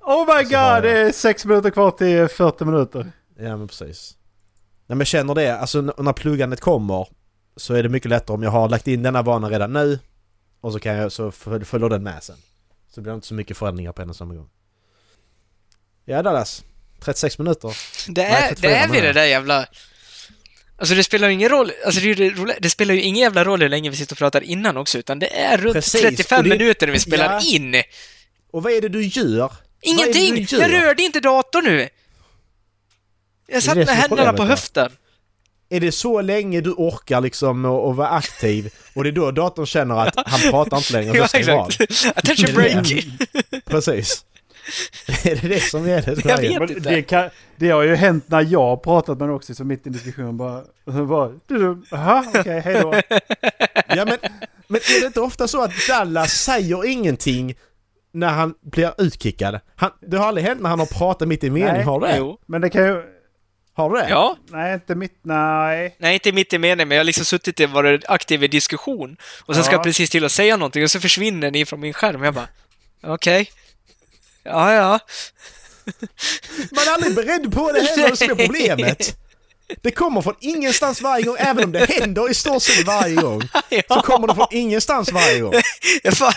oh 0.00 0.26
my 0.26 0.32
jag- 0.50 0.74
god, 0.82 0.82
det 0.90 0.98
är 0.98 1.12
sex 1.12 1.44
minuter 1.44 1.70
kvar 1.70 1.90
till 1.90 2.28
40 2.28 2.64
minuter. 2.64 3.12
Ja 3.38 3.56
men 3.56 3.68
precis. 3.68 4.16
Nej 4.86 4.96
men 4.96 4.98
jag 4.98 5.06
känner 5.06 5.34
det, 5.34 5.58
alltså 5.58 5.80
när 5.80 6.12
pluggandet 6.12 6.60
kommer 6.60 7.08
så 7.56 7.74
är 7.74 7.82
det 7.82 7.88
mycket 7.88 8.10
lättare 8.10 8.34
om 8.34 8.42
jag 8.42 8.50
har 8.50 8.68
lagt 8.68 8.88
in 8.88 9.02
denna 9.02 9.22
vana 9.22 9.50
redan 9.50 9.72
nu 9.72 9.98
och 10.60 10.72
så 10.72 10.78
kan 10.80 10.94
jag, 10.96 11.12
så 11.12 11.30
föl- 11.30 11.64
följer 11.64 11.88
den 11.88 12.02
med 12.02 12.22
sen. 12.22 12.36
Så 12.90 13.00
blir 13.00 13.12
det 13.12 13.14
inte 13.14 13.26
så 13.26 13.34
mycket 13.34 13.56
förändringar 13.56 13.92
på 13.92 14.02
en 14.02 14.10
och 14.10 14.16
samma 14.16 14.34
gång. 14.34 14.48
Ja 16.04 16.22
Dallas, 16.22 16.64
36 17.00 17.38
minuter. 17.38 17.76
Det 18.08 18.22
Nej, 18.22 18.32
är, 18.44 18.48
34 18.48 18.70
det 18.70 18.76
är 18.76 18.88
menar 18.88 19.00
det 19.00 19.06
jag. 19.06 19.14
där 19.14 19.24
jävla... 19.24 19.66
Alltså 20.78 20.94
det 20.94 21.04
spelar 21.04 21.28
ju 21.28 21.34
ingen 21.34 21.48
roll, 21.48 21.72
alltså 21.86 22.00
det, 22.00 22.14
det, 22.14 22.56
det 22.60 22.70
spelar 22.70 22.94
ju 22.94 23.00
ingen 23.02 23.20
jävla 23.20 23.44
roll 23.44 23.62
hur 23.62 23.68
länge 23.68 23.90
vi 23.90 23.96
sitter 23.96 24.14
och 24.14 24.18
pratar 24.18 24.40
innan 24.42 24.76
också, 24.76 24.98
utan 24.98 25.18
det 25.18 25.36
är 25.40 25.58
runt 25.58 25.74
Precis, 25.74 26.00
35 26.00 26.38
och 26.38 26.44
det- 26.44 26.50
minuter 26.50 26.86
när 26.86 26.92
vi 26.92 27.00
spelar 27.00 27.32
Ja. 27.32 27.40
in. 27.46 27.82
Och 28.52 28.62
vad 28.62 28.72
är 28.72 28.80
det 28.80 28.88
du 28.88 29.04
gör? 29.04 29.52
Ingenting! 29.80 30.34
Du 30.34 30.56
Jag 30.56 30.70
gör? 30.70 30.80
rörde 30.80 31.02
inte 31.02 31.20
datorn 31.20 31.64
nu! 31.64 31.88
Jag 33.46 33.62
satt 33.62 33.76
med 33.76 33.88
händerna 33.88 34.32
på 34.32 34.44
höften. 34.44 34.92
är 35.70 35.80
det 35.80 35.92
så 35.92 36.20
länge 36.20 36.60
du 36.60 36.70
orkar 36.70 37.20
liksom 37.20 37.64
att 37.64 37.96
vara 37.96 38.08
aktiv 38.08 38.70
och 38.94 39.04
det 39.04 39.10
är 39.10 39.12
då 39.12 39.30
datorn 39.30 39.66
känner 39.66 39.94
att 39.94 40.14
han 40.28 40.40
pratar 40.50 40.76
inte 40.76 40.92
längre 40.92 41.10
och 41.10 41.16
Ja, 41.34 41.44
så 41.44 41.52
av? 41.52 41.70
exakt. 41.80 42.18
Attention 42.18 42.54
break! 42.54 43.04
Precis. 43.64 44.24
är 45.24 45.36
det 45.42 45.48
det 45.48 45.60
som 45.60 45.88
är 45.88 46.02
det? 46.02 46.24
Jag 46.24 46.38
vet 46.40 46.60
Men 46.60 46.70
inte. 46.76 46.90
det, 46.90 47.02
kan, 47.02 47.30
det 47.56 47.70
har 47.70 47.82
ju 47.82 47.94
hänt 47.94 48.24
när 48.28 48.40
jag 48.42 48.60
har 48.60 48.76
pratat 48.76 49.18
med 49.18 49.30
också, 49.30 49.54
så 49.54 49.64
mitt 49.64 49.86
i 49.86 49.90
diskussionen 49.90 50.36
bara... 50.36 50.62
bara 50.84 51.28
du, 51.28 51.58
du, 51.58 51.82
Jaha, 51.90 52.24
okej, 52.34 52.60
hej 52.60 52.74
då. 52.82 52.94
Ja 53.88 54.04
men, 54.04 54.18
men 54.66 54.80
är 54.80 55.00
det 55.00 55.06
inte 55.06 55.20
ofta 55.20 55.48
så 55.48 55.62
att 55.62 55.70
Dallas 55.88 56.32
säger 56.32 56.86
ingenting 56.86 57.54
när 58.12 58.28
han 58.28 58.54
blir 58.62 58.92
utkickad? 58.98 59.60
Han, 59.76 59.90
det 60.00 60.16
har 60.16 60.26
aldrig 60.26 60.46
hänt 60.46 60.60
när 60.62 60.70
han 60.70 60.78
har 60.78 60.86
pratat 60.86 61.28
mitt 61.28 61.44
i 61.44 61.50
mening, 61.50 61.72
Nej. 61.72 61.82
har 61.82 62.00
det? 62.00 62.16
Jo. 62.18 62.38
Men 62.46 62.60
det 62.60 62.70
kan 62.70 62.84
ju... 62.86 63.02
Har 63.76 63.90
du 63.90 63.96
det? 63.96 64.08
Ja. 64.08 64.36
Nej, 64.50 64.74
inte 64.74 64.94
mitt... 64.94 65.18
Nej. 65.22 65.96
Nej, 65.98 66.14
inte 66.14 66.32
mitt 66.32 66.52
i 66.52 66.58
meningen, 66.58 66.88
men 66.88 66.96
jag 66.96 67.00
har 67.00 67.04
liksom 67.04 67.24
suttit 67.24 67.60
och 67.60 67.70
varit 67.70 68.04
aktiv 68.08 68.44
i 68.44 68.48
diskussion. 68.48 69.16
Och 69.44 69.54
sen 69.54 69.64
ska 69.64 69.72
Ja. 69.72 69.78
jag 69.78 69.84
precis 69.84 70.10
till 70.10 70.24
att 70.24 70.32
säga 70.32 70.56
någonting 70.56 70.82
och 70.82 70.90
så 70.90 71.00
försvinner 71.00 71.50
ni 71.50 71.64
från 71.64 71.80
min 71.80 71.92
skärm. 71.92 72.22
Jag 72.22 72.34
bara, 72.34 72.48
okej. 73.02 73.50
Ja, 74.44 74.74
ja. 74.74 74.98
Man 76.70 76.84
är 76.88 76.94
aldrig 76.94 77.14
beredd 77.14 77.52
på 77.52 77.72
det 77.72 77.80
heller, 77.80 78.10
det 78.10 78.16
som 78.16 78.30
är 78.30 78.34
problemet. 78.34 79.16
Det 79.82 79.90
kommer 79.90 80.22
från 80.22 80.34
ingenstans 80.40 81.00
varje 81.00 81.24
gång, 81.24 81.36
även 81.38 81.64
om 81.64 81.72
det 81.72 81.90
händer 81.90 82.30
i 82.30 82.34
stort 82.34 82.62
sett 82.62 82.86
varje 82.86 83.14
gång. 83.14 83.40
Så 83.88 84.00
kommer 84.00 84.26
det 84.26 84.34
från 84.34 84.46
ingenstans 84.50 85.12
varje 85.12 85.40
gång. 85.40 85.52
Fan. 86.12 86.32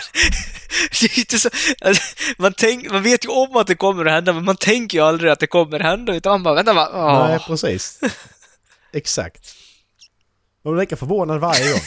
Så, 0.92 1.50
alltså, 1.80 2.02
man, 2.38 2.54
tänk, 2.56 2.90
man 2.90 3.02
vet 3.02 3.24
ju 3.24 3.28
om 3.28 3.56
att 3.56 3.66
det 3.66 3.74
kommer 3.74 4.04
att 4.04 4.12
hända, 4.12 4.32
men 4.32 4.44
man 4.44 4.56
tänker 4.56 4.98
ju 4.98 5.04
aldrig 5.04 5.32
att 5.32 5.40
det 5.40 5.46
kommer 5.46 5.80
att 5.80 5.86
hända, 5.86 6.14
utan 6.14 6.32
man 6.32 6.42
bara, 6.42 6.54
vänta? 6.54 6.90
Åh. 6.92 7.28
Nej, 7.28 7.38
precis. 7.46 8.00
Exakt. 8.92 9.54
Man 10.64 10.74
blir 10.74 10.80
lika 10.80 10.96
förvånad 10.96 11.40
varje 11.40 11.72
gång. 11.72 11.80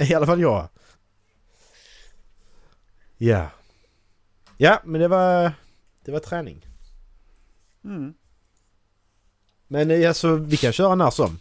I 0.08 0.14
alla 0.14 0.26
fall 0.26 0.40
jag. 0.40 0.68
Ja. 3.18 3.50
Ja, 4.62 4.80
men 4.84 5.00
det 5.00 5.08
var... 5.08 5.52
Det 6.04 6.12
var 6.12 6.18
träning. 6.18 6.66
Mm. 7.84 8.14
Men 9.68 10.08
alltså, 10.08 10.36
vi 10.36 10.56
kan 10.56 10.72
köra 10.72 10.94
när 10.94 11.10
som. 11.10 11.38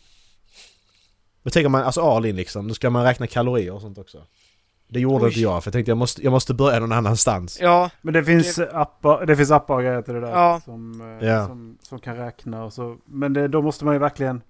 Men 1.44 1.52
tänker 1.52 1.70
man, 1.70 1.84
alltså 1.84 2.02
all 2.02 2.26
in 2.26 2.36
liksom, 2.36 2.68
då 2.68 2.74
ska 2.74 2.90
man 2.90 3.04
räkna 3.04 3.28
kalorier 3.28 3.74
och 3.74 3.82
sånt 3.82 3.98
också. 3.98 4.24
Det 4.88 5.00
gjorde 5.00 5.24
Oj. 5.24 5.28
inte 5.30 5.40
jag, 5.40 5.64
för 5.64 5.68
jag 5.70 5.74
tänkte 5.74 5.92
jag 5.92 5.98
måste, 5.98 6.24
jag 6.24 6.32
måste 6.32 6.54
börja 6.54 6.80
någon 6.80 6.92
annanstans. 6.92 7.60
Ja, 7.62 7.90
Men 8.02 8.14
det 8.14 8.24
finns 8.24 8.60
appar, 8.60 9.26
det 9.26 9.36
finns 9.36 9.52
appar 9.52 9.76
och 9.76 9.82
grejer 9.82 10.02
till 10.02 10.14
det 10.14 10.22
där. 10.22 10.32
Ja. 10.32 10.62
Som, 10.66 11.02
eh, 11.02 11.28
Ja. 11.28 11.48
som, 11.48 11.78
som 11.82 12.00
kan 12.00 12.16
räkna 12.16 12.64
och 12.64 12.74
så. 12.74 12.98
Men 13.06 13.34
det, 13.34 13.48
då 13.48 13.62
måste 13.62 13.86
man 13.86 13.94
ju 13.96 14.00
verkligen... 14.00 14.42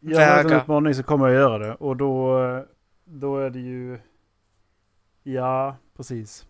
Gör 0.00 0.18
Väga. 0.18 0.40
en 0.40 0.60
utmaning 0.60 0.94
så 0.94 1.02
kommer 1.02 1.28
jag 1.28 1.34
göra 1.34 1.58
det. 1.58 1.74
Och 1.74 1.96
då, 1.96 2.42
eh, 2.44 2.62
då 3.04 3.38
är 3.38 3.50
det 3.50 3.60
ju... 3.60 3.98
Ja, 5.22 5.76
precis. 5.96 6.46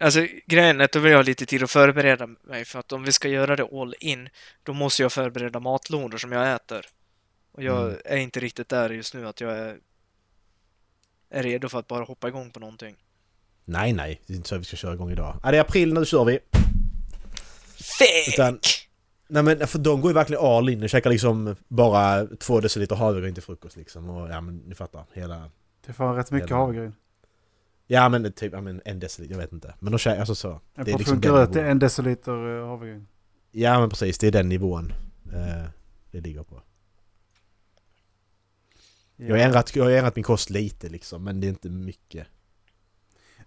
Alltså 0.00 0.26
grejen 0.46 0.80
är 0.80 0.84
att 0.84 0.92
då 0.92 0.98
vill 0.98 1.10
jag 1.12 1.18
ha 1.18 1.22
lite 1.22 1.46
tid 1.46 1.62
att 1.62 1.70
förbereda 1.70 2.26
mig, 2.26 2.64
för 2.64 2.78
att 2.78 2.92
om 2.92 3.02
vi 3.04 3.12
ska 3.12 3.28
göra 3.28 3.56
det 3.56 3.62
all 3.80 3.94
in, 4.00 4.28
då 4.62 4.72
måste 4.72 5.02
jag 5.02 5.12
förbereda 5.12 5.60
matlådor 5.60 6.18
som 6.18 6.32
jag 6.32 6.54
äter. 6.54 6.86
Och 7.52 7.62
jag 7.62 7.86
Mm. 7.88 8.00
är 8.04 8.16
inte 8.16 8.40
riktigt 8.40 8.68
där 8.68 8.90
just 8.90 9.14
nu, 9.14 9.26
att 9.28 9.40
jag 9.40 9.58
är, 9.58 9.76
är 11.30 11.42
redo 11.42 11.68
för 11.68 11.78
att 11.78 11.86
bara 11.88 12.04
hoppa 12.04 12.28
igång 12.28 12.50
på 12.50 12.60
någonting. 12.60 12.96
Nej, 13.64 13.92
nej. 13.92 14.20
Det 14.26 14.32
är 14.32 14.36
inte 14.36 14.48
så 14.48 14.58
vi 14.58 14.64
ska 14.64 14.76
köra 14.76 14.94
igång 14.94 15.10
idag. 15.12 15.40
Ja, 15.42 15.50
det 15.50 15.56
är 15.56 15.60
april, 15.60 15.94
nu 15.94 16.04
kör 16.04 16.24
vi. 16.24 16.38
Fake! 17.98 18.34
Utan- 18.34 18.58
Nej 19.28 19.42
men 19.42 19.66
för 19.66 19.78
de 19.78 20.00
går 20.00 20.10
ju 20.10 20.14
verkligen 20.14 20.42
all 20.44 20.68
in 20.68 20.82
och 20.82 20.90
käkar 20.90 21.10
liksom 21.10 21.56
bara 21.68 22.26
två 22.26 22.60
deciliter 22.60 22.96
havregryn 22.96 23.34
till 23.34 23.42
frukost 23.42 23.76
liksom. 23.76 24.10
Och 24.10 24.30
ja 24.30 24.40
men 24.40 24.56
ni 24.56 24.74
fattar, 24.74 25.04
hela... 25.12 25.50
Det 25.84 25.88
är 25.88 25.92
fan 25.92 26.16
rätt 26.16 26.30
mycket 26.30 26.50
havregryn. 26.50 26.94
Ja 27.86 28.08
men 28.08 28.32
typ, 28.32 28.52
ja 28.52 28.60
men 28.60 28.82
en 28.84 29.00
deciliter, 29.00 29.34
jag 29.34 29.40
vet 29.40 29.52
inte. 29.52 29.74
Men 29.78 29.92
de 29.92 29.98
käkar, 29.98 30.20
alltså 30.20 30.34
så. 30.34 30.50
En 30.50 30.60
Det 30.74 30.80
är 30.80 30.84
portion 30.84 30.96
liksom 30.98 31.20
gröt 31.20 31.56
är 31.56 31.64
en 31.64 31.78
deciliter 31.78 32.58
eh, 32.60 32.66
havregryn. 32.68 33.06
Ja 33.50 33.80
men 33.80 33.88
precis, 33.90 34.18
det 34.18 34.26
är 34.26 34.32
den 34.32 34.48
nivån 34.48 34.92
eh, 35.32 35.64
det 36.10 36.20
ligger 36.20 36.42
på. 36.42 36.62
Jag 39.16 39.36
har, 39.36 39.42
ändrat, 39.44 39.76
jag 39.76 39.84
har 39.84 39.90
ändrat 39.90 40.16
min 40.16 40.22
kost 40.22 40.50
lite 40.50 40.88
liksom, 40.88 41.24
men 41.24 41.40
det 41.40 41.46
är 41.46 41.48
inte 41.48 41.68
mycket. 41.70 42.26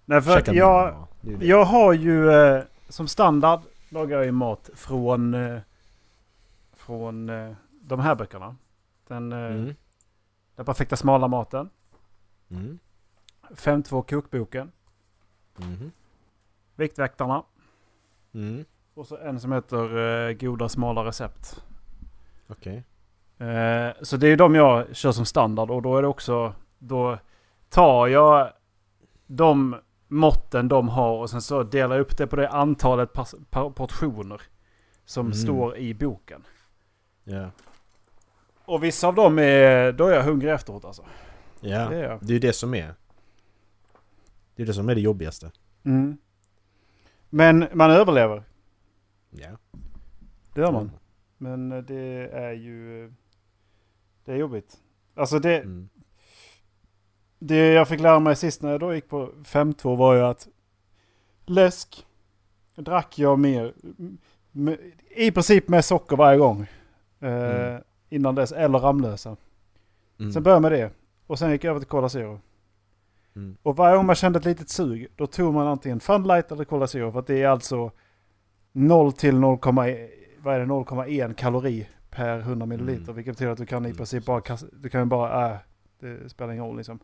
Nej, 0.05 0.21
för 0.21 0.33
Käka 0.33 0.53
jag. 0.53 1.07
Det 1.21 1.35
det. 1.35 1.45
jag 1.45 1.65
har 1.65 1.93
ju 1.93 2.31
eh, 2.31 2.63
som 2.89 3.07
standard 3.07 3.59
lagar 3.89 4.17
jag 4.17 4.25
ju 4.25 4.31
mat 4.31 4.69
från, 4.75 5.35
från 6.75 7.27
de 7.81 7.99
här 7.99 8.15
böckerna. 8.15 8.55
Den, 9.07 9.31
Mm. 9.31 9.73
den 10.55 10.65
perfekta 10.65 10.95
smala 10.95 11.27
maten. 11.27 11.69
Mm. 12.49 12.79
5.2 13.55 14.01
kokboken. 14.09 14.71
Mhm. 15.57 15.91
Viktväktarna. 16.75 17.43
Mm. 18.33 18.65
Och 18.93 19.07
så 19.07 19.17
en 19.17 19.39
som 19.39 19.51
heter 19.51 19.97
eh, 20.27 20.33
Goda 20.33 20.69
smala 20.69 21.05
recept. 21.05 21.63
Okej. 22.47 22.83
Eh, 23.37 23.89
så 24.01 24.17
det 24.17 24.27
är 24.27 24.37
de 24.37 24.55
jag 24.55 24.95
kör 24.95 25.11
som 25.11 25.25
standard 25.25 25.71
och 25.71 25.81
då 25.81 25.97
är 25.97 26.01
det 26.01 26.07
också... 26.07 26.53
Då 26.79 27.17
tar 27.69 28.07
jag 28.07 28.51
de 29.27 29.75
måtten 30.07 30.67
de 30.67 30.89
har 30.89 31.17
och 31.17 31.29
sen 31.29 31.41
så 31.41 31.63
delar 31.63 31.95
jag 31.95 32.01
upp 32.01 32.17
det 32.17 32.27
på 32.27 32.35
det 32.35 32.49
antalet 32.49 33.13
portioner 33.75 34.41
som 35.05 35.25
Mm. 35.25 35.33
står 35.37 35.77
i 35.77 35.93
boken. 35.93 36.43
Ja. 37.23 37.49
Och 38.65 38.83
vissa 38.83 39.07
av 39.07 39.15
dem 39.15 39.39
är... 39.39 39.91
Då 39.91 40.05
är 40.07 40.15
jag 40.15 40.23
hungrig 40.23 40.51
efteråt 40.51 40.85
alltså. 40.85 41.05
Ja. 41.59 41.89
Det 41.89 41.95
är 41.95 42.09
jag. 42.09 42.19
Det 42.21 42.31
är 42.31 42.33
ju 42.33 42.39
det 42.39 42.53
som 42.53 42.73
är. 42.73 42.93
Det 44.57 44.63
är 44.63 44.67
det 44.67 44.73
som 44.73 44.89
är 44.89 44.95
det 44.95 45.01
jobbigaste. 45.01 45.51
Mm. 45.83 46.17
Men 47.29 47.67
man 47.73 47.91
överlever. 47.91 48.43
Ja. 49.29 49.57
Det 50.53 50.61
gör 50.61 50.71
man. 50.71 50.91
Men 51.37 51.71
eh, 51.71 51.77
det 51.83 52.29
är 52.33 52.51
ju... 52.51 53.13
Det 54.25 54.31
är 54.31 54.35
jobbigt. 54.35 54.77
Alltså 55.15 55.39
det... 55.39 55.57
Mm. 55.57 55.89
Det 57.39 57.73
jag 57.73 57.87
fick 57.87 57.99
lära 57.99 58.19
mig 58.19 58.35
sist 58.35 58.61
när 58.61 58.71
jag 58.71 58.79
då 58.79 58.93
gick 58.93 59.09
på 59.09 59.29
5-2 59.43 59.95
var 59.97 60.15
ju 60.15 60.21
att 60.21 60.47
läsk 61.45 62.05
drack 62.75 63.19
jag 63.19 63.39
mer, 63.39 63.73
i 65.15 65.31
princip 65.31 65.67
med 65.67 65.85
socker 65.85 66.15
varje 66.15 66.37
gång. 66.37 66.61
Eh, 67.19 67.29
Mm. 67.29 67.83
Innan 68.09 68.35
dess, 68.35 68.51
eller 68.51 68.79
Ramlösa. 68.79 69.37
Mm. 70.19 70.31
Sen 70.31 70.43
började 70.43 70.55
jag 70.55 70.71
med 70.71 70.71
det. 70.71 70.91
Och 71.27 71.39
sen 71.39 71.51
gick 71.51 71.63
jag 71.63 71.69
över 71.71 71.79
till 71.79 71.89
Cola 71.89 72.09
Zero. 72.09 72.39
Mm. 73.37 73.57
Och 73.63 73.75
varje 73.77 73.95
gång 73.97 74.05
man 74.05 74.15
kände 74.15 74.39
ett 74.39 74.45
litet 74.45 74.69
sug, 74.69 75.07
då 75.15 75.27
tog 75.27 75.53
man 75.53 75.67
antingen 75.67 75.99
Fun 75.99 76.23
Light 76.23 76.51
eller 76.51 76.63
Cola 76.65 76.87
Zero. 76.87 77.11
För 77.11 77.19
att 77.19 77.27
det 77.27 77.43
är 77.43 77.47
alltså 77.47 77.91
0 78.71 79.11
till 79.13 79.39
0, 79.39 79.59
vad 79.63 79.87
är 80.55 80.59
det, 80.59 80.65
0,1 80.65 81.33
kalori 81.33 81.87
per 82.09 82.39
100 82.39 82.65
milliliter. 82.65 83.03
Mm. 83.03 83.15
Vilket 83.15 83.33
betyder 83.33 83.51
att 83.51 83.57
du 83.57 83.65
kan 83.65 83.85
i 83.85 83.87
Mm, 83.89 83.97
princip 83.97 84.25
bara 84.25 84.41
kasta, 84.41 84.67
du 84.73 84.89
kan 84.89 85.09
bara, 85.09 85.51
äh, 85.51 85.57
det 85.99 86.29
spelar 86.29 86.53
ingen 86.53 86.65
roll 86.65 86.77
liksom. 86.77 86.99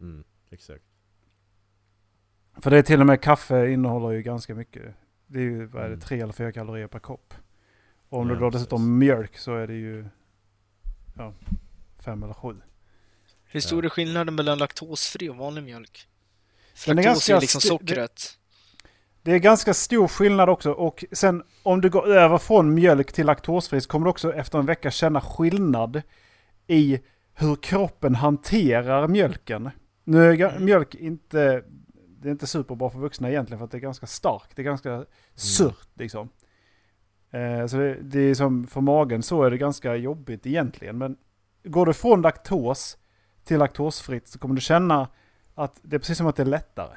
Mm. 0.00 0.24
Exakt. 0.50 0.84
För 2.56 2.70
det 2.70 2.78
är 2.78 2.82
till 2.82 3.00
och 3.00 3.06
med 3.06 3.20
kaffe 3.20 3.70
innehåller 3.70 4.10
ju 4.10 4.22
ganska 4.22 4.54
mycket. 4.54 4.94
Det 5.26 5.38
är 5.38 5.42
ju, 5.42 5.66
vad 5.66 5.82
är 5.82 5.86
det, 5.88 5.94
Mm. 5.94 6.00
tre 6.00 6.20
eller 6.20 6.32
fyra 6.32 6.52
kalorier 6.52 6.86
per 6.86 6.98
kopp. 6.98 7.34
Och 8.08 8.18
om 8.18 8.28
Ja, 8.28 8.34
du 8.34 8.40
då 8.40 8.50
dessutom 8.50 8.98
mjölk 8.98 9.36
så 9.38 9.54
är 9.54 9.66
det 9.66 9.74
ju 9.74 10.04
ja, 11.16 11.32
fem 11.98 12.22
eller 12.22 12.34
sju. 12.34 12.56
Hur 13.52 13.60
stor 13.60 13.84
är 13.84 13.88
skillnaden 13.88 14.34
mellan 14.34 14.58
laktosfri 14.58 15.28
och 15.28 15.36
vanlig 15.36 15.62
mjölk? 15.64 16.08
Är 16.86 16.94
Laktos 16.94 17.04
ganska 17.04 17.36
är 17.36 17.40
liksom 17.40 17.60
sockret. 17.60 18.38
Det 19.22 19.32
är 19.32 19.38
ganska 19.38 19.74
stor 19.74 20.08
skillnad 20.08 20.48
också 20.48 20.72
och 20.72 21.04
sen 21.12 21.42
om 21.62 21.80
du 21.80 21.90
går 21.90 22.08
över 22.08 22.38
från 22.38 22.74
mjölk 22.74 23.12
till 23.12 23.26
laktosfri 23.26 23.80
så 23.80 23.88
kommer 23.88 24.04
du 24.04 24.10
också 24.10 24.34
efter 24.34 24.58
en 24.58 24.66
vecka 24.66 24.90
känna 24.90 25.20
skillnad 25.20 26.02
i 26.66 27.00
hur 27.34 27.56
kroppen 27.56 28.14
hanterar 28.14 29.08
mjölken. 29.08 29.70
Nu 30.04 30.30
är 30.30 30.50
Mm. 30.50 30.64
mjölk 30.64 30.94
inte, 30.94 31.62
det 32.08 32.28
är 32.28 32.32
inte 32.32 32.46
superbra 32.46 32.90
för 32.90 32.98
vuxna 32.98 33.30
egentligen 33.30 33.58
för 33.58 33.64
att 33.64 33.70
det 33.70 33.78
är 33.78 33.80
ganska 33.80 34.06
starkt, 34.06 34.56
det 34.56 34.62
är 34.62 34.64
ganska 34.64 35.04
surt 35.34 35.88
liksom. 35.94 36.28
Eh, 37.30 37.66
så 37.66 37.76
det, 37.76 37.94
det 38.02 38.20
är 38.20 38.34
som 38.34 38.66
för 38.66 38.80
magen 38.80 39.22
så 39.22 39.42
är 39.42 39.50
det 39.50 39.58
ganska 39.58 39.96
jobbigt 39.96 40.46
egentligen. 40.46 40.98
Men 40.98 41.16
går 41.64 41.86
du 41.86 41.92
från 41.92 42.22
laktos 42.22 42.96
till 43.50 43.58
laktosfritt 43.58 44.28
så 44.28 44.38
kommer 44.38 44.54
du 44.54 44.60
känna 44.60 45.08
att 45.54 45.78
det 45.82 45.96
är 45.96 45.98
precis 45.98 46.18
som 46.18 46.26
att 46.26 46.36
det 46.36 46.42
är 46.42 46.46
lättare 46.46 46.96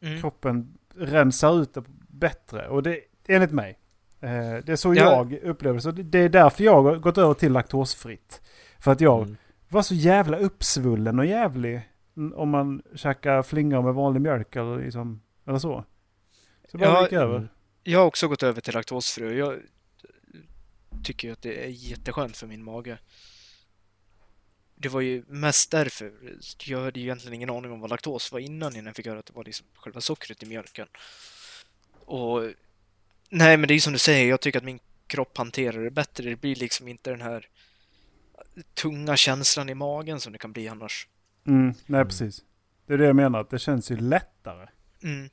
Mm. 0.00 0.20
kroppen 0.20 0.78
rensar 0.96 1.62
ut 1.62 1.74
det 1.74 1.82
bättre. 2.08 2.68
Och 2.68 2.82
det 2.82 3.00
enligt 3.28 3.50
mig. 3.52 3.78
Eh, 4.20 4.30
det 4.64 4.68
är 4.68 4.76
så 4.76 4.94
Ja. 4.94 5.02
jag 5.30 5.32
upplever 5.42 5.74
det. 5.74 5.80
Så 5.80 5.90
det 5.90 6.18
är 6.18 6.28
därför 6.28 6.64
jag 6.64 6.82
har 6.82 6.96
gått 6.96 7.18
över 7.18 7.34
till 7.34 7.52
laktosfritt. 7.52 8.40
För 8.78 8.92
att 8.92 9.00
jag 9.00 9.22
Mm. 9.22 9.36
var 9.68 9.82
så 9.82 9.94
jävla 9.94 10.36
uppsvullen 10.38 11.18
och 11.18 11.26
jävlig 11.26 11.90
om 12.34 12.50
man 12.50 12.82
käkar 12.94 13.42
flingor 13.42 13.82
med 13.82 13.94
vanlig 13.94 14.20
mjölk 14.20 14.56
eller, 14.56 14.78
liksom, 14.84 15.22
eller 15.46 15.58
så. 15.58 15.84
Så 16.70 16.78
bara 16.78 16.88
Ja, 16.88 17.02
gick 17.02 17.12
över. 17.12 17.36
Mm. 17.36 17.48
Jag 17.82 17.98
har 17.98 18.06
också 18.06 18.28
gått 18.28 18.42
över 18.42 18.60
till 18.60 18.74
laktosfri 18.74 19.26
och 19.42 19.52
jag 19.52 19.60
tycker 21.04 21.28
ju 21.28 21.32
att 21.32 21.42
det 21.42 21.64
är 21.64 21.68
jätteskönt 21.68 22.36
för 22.36 22.46
min 22.46 22.62
mage. 22.64 22.98
Det 24.78 24.88
var 24.88 25.00
ju 25.00 25.24
mest 25.28 25.70
därför. 25.70 26.12
Jag 26.64 26.80
hade 26.80 27.00
ju 27.00 27.06
egentligen 27.06 27.34
ingen 27.34 27.50
aning 27.50 27.72
om 27.72 27.80
vad 27.80 27.90
laktos 27.90 28.32
var 28.32 28.40
innan 28.40 28.72
innan 28.72 28.86
jag 28.86 28.96
fick 28.96 29.06
höra 29.06 29.18
att 29.18 29.26
det 29.26 29.32
var 29.32 29.44
liksom 29.44 29.66
själva 29.74 30.00
sockret 30.00 30.42
i 30.42 30.46
mjölken. 30.46 30.88
Och 32.04 32.42
nej, 33.30 33.56
men 33.56 33.68
det 33.68 33.72
är 33.72 33.76
ju 33.76 33.80
som 33.80 33.92
du 33.92 33.98
säger, 33.98 34.28
jag 34.28 34.40
tycker 34.40 34.58
att 34.58 34.64
min 34.64 34.78
kropp 35.06 35.38
hanterar 35.38 35.84
det 35.84 35.90
bättre. 35.90 36.30
Det 36.30 36.36
blir 36.36 36.56
liksom 36.56 36.88
inte 36.88 37.10
den 37.10 37.20
här 37.20 37.48
tunga 38.74 39.16
känslan 39.16 39.68
i 39.68 39.74
magen 39.74 40.20
som 40.20 40.32
det 40.32 40.38
kan 40.38 40.52
bli 40.52 40.68
annars. 40.68 41.08
Mm, 41.46 41.74
nej, 41.86 42.04
precis. 42.04 42.42
Det 42.86 42.94
är 42.94 42.98
det 42.98 43.06
jag 43.06 43.16
menar, 43.16 43.40
att 43.40 43.50
det 43.50 43.58
känns 43.58 43.90
ju 43.90 43.96
lättare. 43.96 44.68
Mm. 45.02 45.30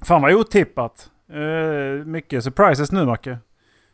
Fan 0.00 0.22
vad 0.22 0.32
otippat. 0.32 1.10
Uh, 1.30 2.04
mycket 2.04 2.44
surprises 2.44 2.92
nu 2.92 3.04
Macke. 3.04 3.38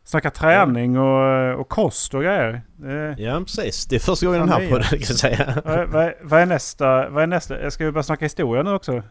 Snacka 0.09 0.31
träning 0.31 0.97
och, 0.99 1.59
och 1.59 1.69
kost 1.69 2.13
och 2.13 2.21
grejer. 2.21 2.61
Det, 2.77 3.15
Ja, 3.19 3.39
precis. 3.39 3.85
Det 3.85 3.95
är 3.95 3.99
första 3.99 4.25
gången 4.25 4.39
den 4.41 4.49
här 4.49 4.59
det 4.59 4.65
är- 4.65 4.69
podden 4.69 4.83
kan 4.89 4.99
jag 4.99 5.07
säga. 5.17 5.61
vad, 5.65 5.89
vad, 5.89 6.13
vad 6.21 6.41
är 6.41 6.45
nästa? 6.45 7.09
Vad 7.09 7.23
är 7.23 7.27
nästa? 7.27 7.61
Jag 7.61 7.73
ska 7.73 7.83
ju 7.83 7.91
börja 7.91 8.03
snacka 8.03 8.25
historia 8.25 8.63
nu 8.63 8.71
också. 8.73 9.03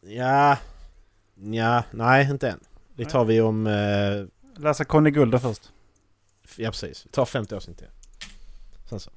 Ja... 0.00 0.58
Ja, 1.34 1.82
nej 1.90 2.30
inte 2.30 2.48
än. 2.50 2.60
Det 2.94 3.04
tar 3.04 3.24
vi 3.24 3.40
om... 3.40 3.66
Eh, 3.66 4.62
Läsa 4.62 4.84
Conny 4.84 5.10
Gulder 5.10 5.38
först. 5.38 5.72
ja 6.56 6.70
precis. 6.70 7.06
Vi 7.06 7.10
tar 7.10 7.24
50 7.24 7.54
avsnitt 7.54 7.78
till. 7.78 7.88
Sen 8.88 9.00
så. 9.00 9.10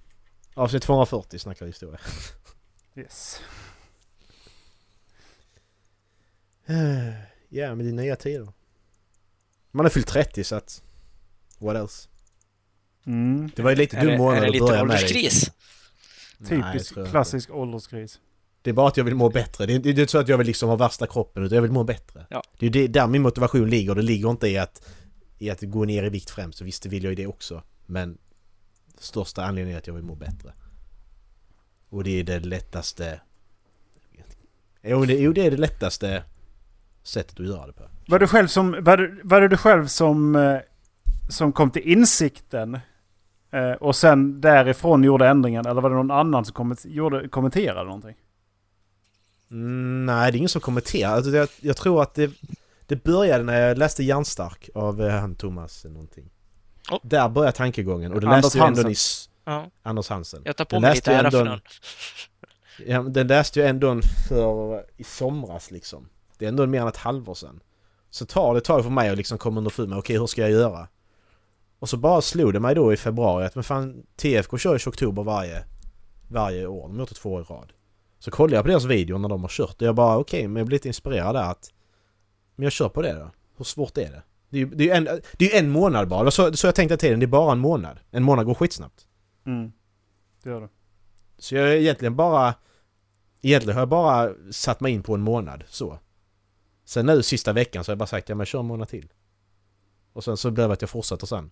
Avsnitt 0.54 0.84
240 0.84 1.40
snackar 1.40 1.66
vi 1.66 1.70
historia. 1.70 2.00
Yes. 2.96 3.42
Ja, 7.50 7.76
men 7.76 7.80
det 7.86 7.92
är 7.92 8.04
nya 8.04 8.16
tider. 8.16 8.48
Man 9.72 9.86
har 9.86 9.90
fyllt 9.90 10.08
30 10.08 10.44
så 10.44 10.56
att... 10.56 10.84
What 11.60 11.76
else? 11.76 12.10
Mm. 13.06 13.52
Det 13.56 13.62
var 13.62 13.70
ju 13.70 13.76
lite 13.76 13.98
Är 13.98 14.06
dum 14.06 14.18
månad 14.18 14.38
är 14.38 14.42
det 14.42 14.48
att 14.48 14.54
lite 14.54 14.66
börja 14.66 14.84
med 14.84 14.90
det. 14.90 15.00
ålderskris? 15.00 15.52
Nej, 16.38 16.50
Typisk 16.50 16.94
klassisk 17.10 17.50
ålderskris. 17.52 18.20
Det 18.62 18.70
är 18.70 18.74
bara 18.74 18.88
att 18.88 18.98
jag 18.98 19.04
vill 19.04 19.16
må 19.16 19.30
bättre. 19.30 19.66
Det 19.66 19.74
är, 19.74 19.80
det 19.80 19.90
är 19.90 20.00
inte 20.00 20.08
så 20.12 20.18
att 20.18 20.28
jag 20.28 20.38
vill 20.38 20.48
liksom 20.48 20.70
ha 20.70 20.76
värsta 20.76 21.08
kroppen 21.08 21.44
utan 21.44 21.56
jag 21.56 21.62
vill 21.62 21.72
må 21.72 21.84
bättre. 21.84 22.26
Ja. 22.30 22.44
Det 22.60 22.66
är 22.66 22.70
det, 22.70 22.88
där 22.88 23.08
min 23.08 23.22
motivation 23.22 23.70
ligger. 23.70 23.96
Det 23.96 24.02
ligger 24.02 24.30
inte 24.30 24.48
i 24.48 24.58
att, 24.58 24.90
i 25.38 25.50
att 25.50 25.62
gå 25.62 25.86
ner 25.86 26.04
i 26.04 26.10
vikt 26.10 26.30
främst. 26.30 26.58
Så 26.58 26.64
visst 26.66 26.84
det 26.84 26.90
vill 26.90 27.04
jag 27.04 27.12
ju 27.12 27.16
det 27.16 27.28
också. 27.28 27.64
Men 27.86 28.18
största 29.00 29.44
anledningen 29.44 29.76
är 29.76 29.80
att 29.80 29.88
jag 29.88 29.94
vill 29.94 30.04
må 30.04 30.16
bättre. 30.16 30.54
Och 31.90 32.04
det 32.04 32.20
är 32.20 32.24
det 32.24 32.40
lättaste... 32.40 33.22
Jo 34.84 35.06
det, 35.06 35.14
jo, 35.14 35.34
det 35.34 35.46
är 35.46 35.52
det 35.52 35.58
lättaste 35.58 36.24
sättet 37.04 37.40
att 37.40 37.46
göra 37.46 37.68
det 37.68 37.74
på. 37.74 37.84
Var 38.08 38.20
det 38.20 38.28
själv 38.28 38.48
som, 38.48 38.84
var 38.84 38.98
det, 38.98 39.16
var 39.24 39.42
det 39.42 39.48
du 39.48 39.58
själv 39.58 39.88
som, 39.88 40.36
eh, 40.36 40.58
som 41.30 41.54
kom 41.54 41.72
till 41.72 41.82
insikten 41.82 42.80
eh, 43.52 43.72
och 43.72 43.96
sen 43.96 44.42
därifrån 44.42 45.04
gjorde 45.04 45.28
ändringen? 45.28 45.66
Eller 45.66 45.82
var 45.82 45.90
det 45.90 45.96
någon 45.96 46.12
annan 46.12 46.46
som 46.46 46.54
komment, 46.54 46.86
gjorde, 46.86 47.28
kommenterade 47.30 47.84
någonting? 47.86 48.16
Mm, 49.52 50.06
nej, 50.06 50.32
det 50.32 50.36
är 50.36 50.38
ingen 50.38 50.50
som 50.50 50.62
kommenterar. 50.62 51.12
Alltså, 51.12 51.32
jag, 51.32 51.48
jag 51.62 51.78
tror 51.78 52.02
att 52.02 52.14
det, 52.16 52.32
det 52.86 53.04
började 53.04 53.44
när 53.44 53.68
jag 53.68 53.78
läste 53.78 54.04
Hjärnstark 54.04 54.70
av 54.76 55.02
eh, 55.02 55.12
han 55.20 55.36
Thomas 55.36 55.86
någonting. 55.86 56.30
Oh. 56.92 56.98
Där 57.04 57.30
började 57.30 57.58
tankegången 57.58 58.14
och 58.14 58.22
det 58.22 58.28
Anders 58.28 58.44
läste 58.44 58.58
jag 58.58 58.68
ändå 58.68 58.78
Hansen. 58.78 58.90
i 58.92 58.94
s- 58.94 59.30
Ja, 59.46 59.66
Anders 59.84 60.10
Hansen. 60.10 60.42
jag 60.46 60.58
tar 60.58 60.66
på 60.66 60.76
Den 60.76 60.82
mig 60.82 60.90
läste 60.92 61.12
lite 61.12 61.12
jag 61.12 61.20
ära 61.26 61.32
för 61.32 61.40
ändå- 61.40 61.52
den. 61.52 61.62
Ja, 62.88 63.02
den 63.02 63.28
läste 63.28 63.60
jag 63.60 63.70
ändå 63.70 64.00
för 64.30 64.84
i 64.98 65.04
somras 65.04 65.72
liksom. 65.72 66.10
Det 66.38 66.46
är 66.46 66.50
ändå 66.50 66.68
mer 66.68 66.82
än 66.82 66.88
ett 66.88 66.98
halvår 66.98 67.34
sedan. 67.34 67.60
Så 68.10 68.26
tar 68.26 68.54
det 68.54 68.58
ett 68.58 68.64
tag 68.64 68.84
för 68.84 68.90
mig 68.90 69.10
att 69.10 69.18
liksom 69.18 69.38
komma 69.38 69.58
underfund 69.58 69.90
med 69.90 69.98
okej 69.98 70.18
hur 70.20 70.28
ska 70.28 70.42
jag 70.42 70.52
göra? 70.52 70.88
Och 71.80 71.90
så 71.90 71.98
bara 71.98 72.22
slog 72.22 72.54
det 72.54 72.60
mig 72.60 72.76
då 72.76 72.94
i 72.94 72.98
februari 72.98 73.46
att 73.46 73.56
men 73.56 73.64
fan 73.64 74.04
TFK 74.16 74.58
kör 74.58 74.74
ju 74.74 74.78
i 74.78 74.90
oktober 74.90 75.24
varje, 75.24 75.64
varje 76.28 76.68
år. 76.68 76.88
De 76.88 76.92
har 76.92 77.00
gjort 77.00 77.10
det 77.10 77.16
två 77.16 77.34
år 77.34 77.42
i 77.42 77.44
rad. 77.44 77.74
Så 78.20 78.32
kollade 78.32 78.56
jag 78.56 78.64
på 78.66 78.70
deras 78.70 78.86
video 78.86 79.18
när 79.18 79.30
de 79.30 79.42
har 79.42 79.50
kört 79.50 79.82
och 79.82 79.88
jag 79.88 79.96
bara 79.96 80.18
okej 80.18 80.48
men 80.48 80.56
jag 80.56 80.68
blev 80.68 80.76
lite 80.76 80.88
inspirerad 80.88 81.36
där 81.36 81.44
att 81.44 81.74
Men 82.56 82.64
jag 82.64 82.72
kör 82.72 82.90
på 82.90 83.02
det 83.02 83.14
då. 83.14 83.32
Hur 83.58 83.66
svårt 83.66 83.98
är 83.98 84.12
det? 84.12 84.24
Det 84.50 84.58
är 84.58 84.60
ju 84.60 84.70
det 84.70 84.90
är 84.90 84.98
en, 84.98 85.22
det 85.38 85.56
är 85.56 85.60
en 85.60 85.70
månad 85.70 86.08
bara. 86.08 86.32
Så, 86.32 86.54
så 86.54 86.68
jag 86.68 86.76
tänkte 86.76 86.94
hela 86.94 87.00
tiden, 87.00 87.20
det 87.20 87.26
är 87.26 87.28
bara 87.28 87.52
en 87.52 87.60
månad. 87.60 88.00
En 88.12 88.24
månad 88.24 88.46
går 88.46 88.54
skitsnabbt. 88.54 89.08
Mm. 89.46 89.72
Det 90.44 90.50
gör 90.50 90.62
det. 90.62 90.70
Så 91.38 91.56
jag 91.56 91.70
är 91.70 91.76
egentligen 91.76 92.16
bara... 92.16 92.54
Egentligen 93.42 93.76
har 93.76 93.82
jag 93.82 93.90
bara 93.90 94.34
satt 94.52 94.80
mig 94.80 94.94
in 94.94 95.04
på 95.04 95.14
en 95.14 95.22
månad, 95.22 95.64
så. 95.68 96.00
Sen 96.86 97.06
nu 97.06 97.24
sista 97.24 97.54
veckan 97.54 97.84
så 97.84 97.90
har 97.90 97.94
jag 97.94 98.00
bara 98.00 98.08
sagt 98.08 98.30
ja 98.30 98.36
men 98.36 98.46
kör 98.46 98.60
en 98.60 98.66
månad 98.66 98.88
till. 98.88 99.12
Och 100.14 100.24
sen 100.24 100.38
så 100.38 100.52
blev 100.52 100.68
det 100.68 100.74
att 100.74 100.82
jag 100.82 100.90
fortsätter 100.90 101.28
sen. 101.28 101.52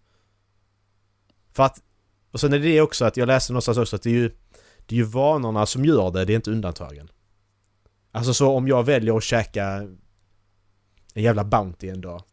För 1.57 1.63
att... 1.63 1.83
Och 2.31 2.39
sen 2.39 2.53
är 2.53 2.59
det 2.59 2.65
det 2.65 2.81
också 2.81 3.05
att 3.05 3.17
jag 3.17 3.27
läste 3.27 3.53
någonstans 3.53 3.77
också 3.77 3.95
att 3.95 4.01
det 4.01 4.09
är 4.09 4.13
ju... 4.13 4.31
Det 4.85 4.95
är 4.95 4.97
ju 4.97 5.03
vanorna 5.03 5.65
som 5.65 5.85
gör 5.85 6.11
det, 6.11 6.25
det 6.25 6.33
är 6.33 6.35
inte 6.35 6.51
undantagen. 6.51 7.11
Alltså 8.11 8.33
så 8.33 8.51
om 8.55 8.67
jag 8.67 8.83
väljer 8.83 9.17
att 9.17 9.23
käka 9.23 9.65
en 11.13 11.23
jävla 11.23 11.43
Bounty 11.43 11.89
en 11.89 12.01
dag. 12.01 12.23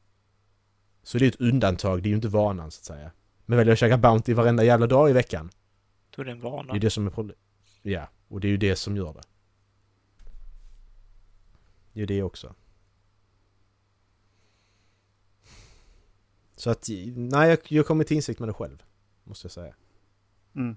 Så 1.03 1.19
det 1.19 1.25
är 1.25 1.29
ett 1.29 1.41
undantag, 1.41 2.03
det 2.03 2.07
är 2.07 2.11
ju 2.11 2.17
inte 2.17 2.29
vanan 2.29 2.71
så 2.71 2.79
att 2.81 2.85
säga. 2.85 3.11
Men 3.47 3.59
väljer 3.59 3.71
jag 3.71 3.73
att 3.73 3.79
käka 3.79 3.99
Bounty 3.99 4.35
varenda 4.35 4.65
jävla 4.65 4.87
dag 4.87 5.11
i 5.11 5.13
veckan. 5.13 5.51
Då 6.11 6.23
är 6.23 6.27
det 6.27 6.33
en 6.33 6.39
Det 6.41 6.45
vana. 6.45 6.75
är 6.75 6.79
det 6.79 6.91
som 6.91 7.07
är 7.07 7.11
problemet. 7.11 7.43
Ja, 7.83 8.09
och 8.29 8.41
det 8.41 8.47
är 8.49 8.51
ju 8.51 8.57
det 8.57 8.77
som 8.77 8.97
gör 8.97 9.13
det. 9.13 9.23
Det 11.93 11.99
är 11.99 12.01
ju 12.01 12.07
det 12.07 12.23
också. 12.23 12.55
Så 16.57 16.71
att, 16.71 16.89
nej 17.17 17.49
jag, 17.49 17.59
jag 17.69 17.87
kommer 17.87 18.05
till 18.05 18.17
insikt 18.17 18.41
med 18.41 18.49
det 18.49 18.53
själv. 18.53 18.83
Måste 19.25 19.45
jag 19.45 19.53
säga. 19.53 19.75
Mm. 20.55 20.77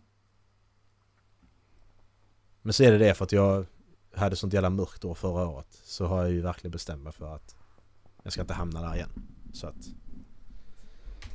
Men 2.62 2.74
så 2.74 2.84
är 2.84 2.91
det 2.91 2.98
det 2.98 3.14
för 3.14 3.26
att 3.26 3.32
jag 3.32 3.66
hade 4.16 4.36
sånt 4.36 4.54
jävla 4.54 4.70
mörkt 4.70 5.06
år 5.06 5.16
förra 5.16 5.48
året. 5.48 5.82
Så 5.84 6.06
har 6.06 6.24
jag 6.24 6.32
ju 6.32 6.41
verkligen 6.41 6.72
bestämt 6.72 7.04
mig 7.04 7.14
för 7.14 7.36
att 7.36 7.56
jag 8.24 8.34
ska 8.34 8.41
inte 8.41 8.54
hamna 8.54 8.82
där 8.82 8.95
igen. 8.95 9.10
Så 9.54 9.68
att 9.68 9.88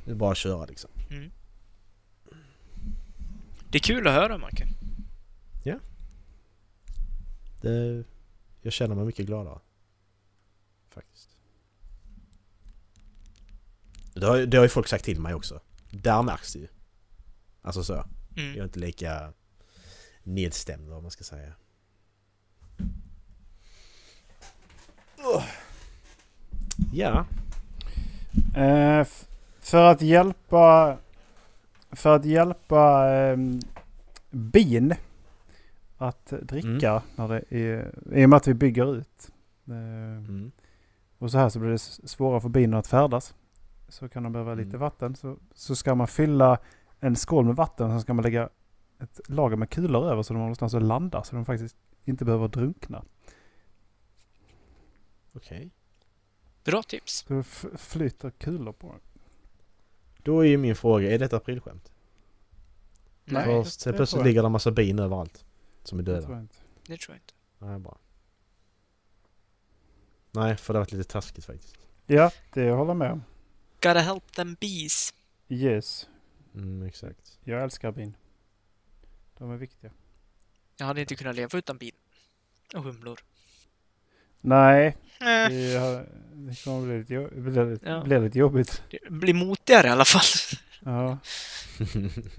det 0.05 0.11
är 0.11 0.15
bara 0.15 0.31
att 0.31 0.37
köra 0.37 0.65
liksom. 0.65 0.91
Mm. 1.09 1.31
Det 3.69 3.77
är 3.77 3.83
kul 3.83 4.07
att 4.07 4.13
höra, 4.13 4.37
Marken. 4.37 4.67
Det, 7.63 8.03
jag 8.61 8.73
känner 8.73 8.95
mig 8.95 9.05
mycket 9.05 9.25
gladare. 9.25 9.59
Faktiskt. 10.89 11.37
Det 14.13 14.25
har, 14.25 14.39
det 14.39 14.57
har 14.57 14.63
ju 14.63 14.69
folk 14.69 14.87
sagt 14.87 15.05
till 15.05 15.19
mig 15.19 15.33
också. 15.33 15.61
Där 15.89 16.21
märks 16.21 16.53
det 16.53 16.59
ju. 16.59 16.67
Alltså 17.63 17.83
så. 17.83 17.93
Jag 17.93 18.45
är 18.45 18.51
Mm. 18.53 18.63
inte 18.63 18.79
lika 18.79 19.33
nedstämd 20.23 20.89
vad 20.89 21.01
man 21.01 21.11
ska 21.11 21.23
säga. 21.23 21.53
Ja. 26.93 27.25
Eh, 28.55 29.07
för 29.59 29.83
att 29.91 30.01
hjälpa... 30.01 30.97
För 31.91 32.15
att 32.15 32.25
hjälpa 32.25 33.09
ehm, 33.09 33.59
bin 34.31 34.93
att 35.97 36.25
dricka 36.41 37.01
när 37.15 37.27
det 37.27 37.43
är, 37.49 37.93
i 38.13 38.25
och 38.25 38.29
med 38.29 38.37
att 38.37 38.47
vi 38.47 38.53
bygger 38.53 38.95
ut. 38.97 39.29
Eh, 39.67 39.73
Mm. 40.17 40.51
och 41.17 41.31
så 41.31 41.37
här 41.37 41.49
så 41.49 41.59
blir 41.59 41.69
det 41.69 41.77
svårare 41.79 42.41
för 42.41 42.49
binen 42.49 42.73
att 42.79 42.87
färdas. 42.87 43.33
Så 43.87 44.09
kan 44.09 44.23
de 44.23 44.31
behöva 44.31 44.53
lite 44.53 44.69
Mm. 44.69 44.79
vatten. 44.79 45.15
Så, 45.15 45.37
så 45.53 45.75
ska 45.75 45.95
man 45.95 46.07
fylla 46.07 46.57
en 47.03 47.15
skål 47.15 47.45
med 47.45 47.55
vatten. 47.55 47.89
Sen 47.89 48.01
ska 48.01 48.13
man 48.13 48.23
lägga 48.23 48.49
ett 48.99 49.19
lager 49.29 49.55
med 49.57 49.69
kulor 49.69 50.05
över 50.11 50.23
så 50.23 50.33
de 50.33 50.37
har 50.37 50.43
någonstans 50.45 50.73
att 50.73 50.83
landa. 50.83 51.23
Så 51.23 51.35
de 51.35 51.45
faktiskt 51.45 51.75
inte 52.05 52.25
behöver 52.25 52.47
drunkna. 52.47 53.03
Okej. 55.33 55.69
Bra 56.63 56.83
tips. 56.83 57.13
Så 57.27 57.33
det 57.33 57.43
flyter 57.77 58.29
kulor 58.29 58.71
på 58.73 58.87
den. 58.87 58.99
Då 60.17 60.39
är 60.39 60.47
ju 60.47 60.57
min 60.57 60.75
fråga, 60.75 61.11
är 61.11 61.19
detta 61.19 61.37
aprilskämt? 61.37 61.91
Nej. 63.25 63.43
För 63.45 63.51
det- 63.51 63.57
det 63.63 63.69
tror 63.69 63.93
plötsligt 63.93 64.23
ligger 64.25 64.41
det 64.41 64.45
en 64.45 64.51
massa 64.51 64.71
bin 64.71 64.99
överallt. 64.99 65.45
Som 65.83 65.99
är 65.99 66.03
Det 66.03 66.11
döda. 66.11 66.21
tror 66.25 66.35
jag 66.35 66.43
inte. 66.43 66.55
Det 66.87 66.97
tror 66.97 67.15
jag 67.15 67.17
inte. 67.17 67.33
Nej, 67.59 67.79
bra. 67.79 67.97
Nej, 70.31 70.57
för 70.57 70.73
det 70.73 70.77
har 70.79 70.81
varit 70.85 70.91
lite 70.91 71.09
taskigt 71.11 71.45
faktiskt. 71.45 71.77
Ja, 72.05 72.31
det 72.53 72.71
håller 72.71 72.89
jag 72.89 72.97
med 72.97 73.11
om. 73.11 73.23
Gotta 73.81 73.99
help 73.99 74.31
them 74.35 74.55
bees. 74.61 75.13
Yes. 75.49 76.07
Mm, 76.55 76.87
exakt. 76.87 77.39
Jag 77.43 77.63
älskar 77.63 77.91
bin. 77.91 78.17
De 79.37 79.51
är 79.51 79.57
viktiga. 79.57 79.91
Jag 80.77 80.85
hade 80.85 81.01
inte 81.01 81.15
kunnat 81.15 81.35
leva 81.35 81.57
utan 81.57 81.77
bin. 81.77 81.91
Och 82.75 82.83
humlor. 82.83 83.19
Nej, 84.41 84.97
Eh, 85.19 85.49
det, 85.49 85.79
har- 85.79 86.05
det 86.33 86.63
kommer 86.63 86.85
bli 86.87 86.97
lite, 86.99 87.13
jo- 87.13 87.29
bli 87.41 87.65
lite, 87.71 87.89
Ja. 87.89 88.03
bli 88.03 88.19
lite 88.19 88.39
jobbigt. 88.39 88.83
det 88.91 89.09
blir 89.11 89.33
motigare 89.33 89.87
i 89.87 89.89
alla 89.89 90.05
fall. 90.05 90.21
Ja. 90.85 91.17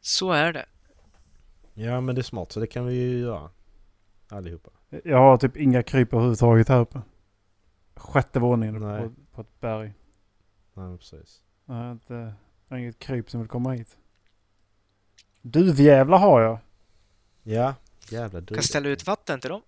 Så 0.00 0.30
är 0.32 0.52
det. 0.52 0.66
ja, 1.74 2.00
men 2.00 2.14
det 2.14 2.20
är 2.20 2.22
smart 2.22 2.52
så 2.52 2.60
det 2.60 2.66
kan 2.66 2.86
vi 2.86 2.94
ju 2.94 3.18
göra. 3.18 3.50
Allihopa. 4.28 4.70
Jag 5.04 5.18
har 5.18 5.36
typ 5.36 5.56
inga 5.56 5.82
kryp 5.82 6.12
överhuvudtaget 6.12 6.68
här 6.68 6.80
uppe. 6.80 7.00
Sjätte 7.94 8.40
våningen 8.40 8.80
på, 8.80 9.12
på 9.34 9.40
ett 9.40 9.60
berg. 9.60 9.94
Nej, 10.74 10.98
precis. 10.98 11.42
Jag 11.66 11.74
har 11.74 11.92
inte, 11.92 12.34
jag 12.72 12.76
har 12.76 12.82
inget 12.82 12.98
kryp 12.98 13.30
som 13.30 13.40
vill 13.40 13.48
komma 13.48 13.72
hit. 13.72 13.96
Duvjävlar 15.42 16.18
har 16.18 16.40
jag. 16.40 16.58
Ja, 17.42 17.74
jävla 18.08 18.40
du. 18.40 18.54
Kan 18.54 18.62
ställa 18.62 18.88
ut 18.88 19.06
vatten 19.06 19.40
till 19.40 19.50
dem. 19.50 19.62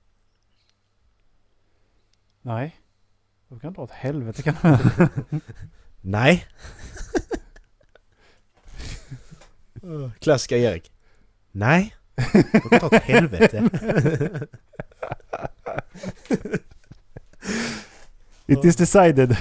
Nej. 2.42 2.80
De 3.48 3.60
kan 3.60 3.72
dra 3.72 3.82
åt 3.82 3.90
helvete 3.90 4.42
kan 4.42 4.54
de. 4.62 4.78
Nej. 6.00 6.46
Klassiska 10.20 10.56
Erik. 10.56 10.92
Nej. 11.52 11.94
De 12.52 12.60
kan 12.60 12.80
ta 12.80 12.86
åt 12.86 13.02
helvete. 13.02 13.70
It 18.46 18.64
is 18.64 18.76
decided. 18.76 19.36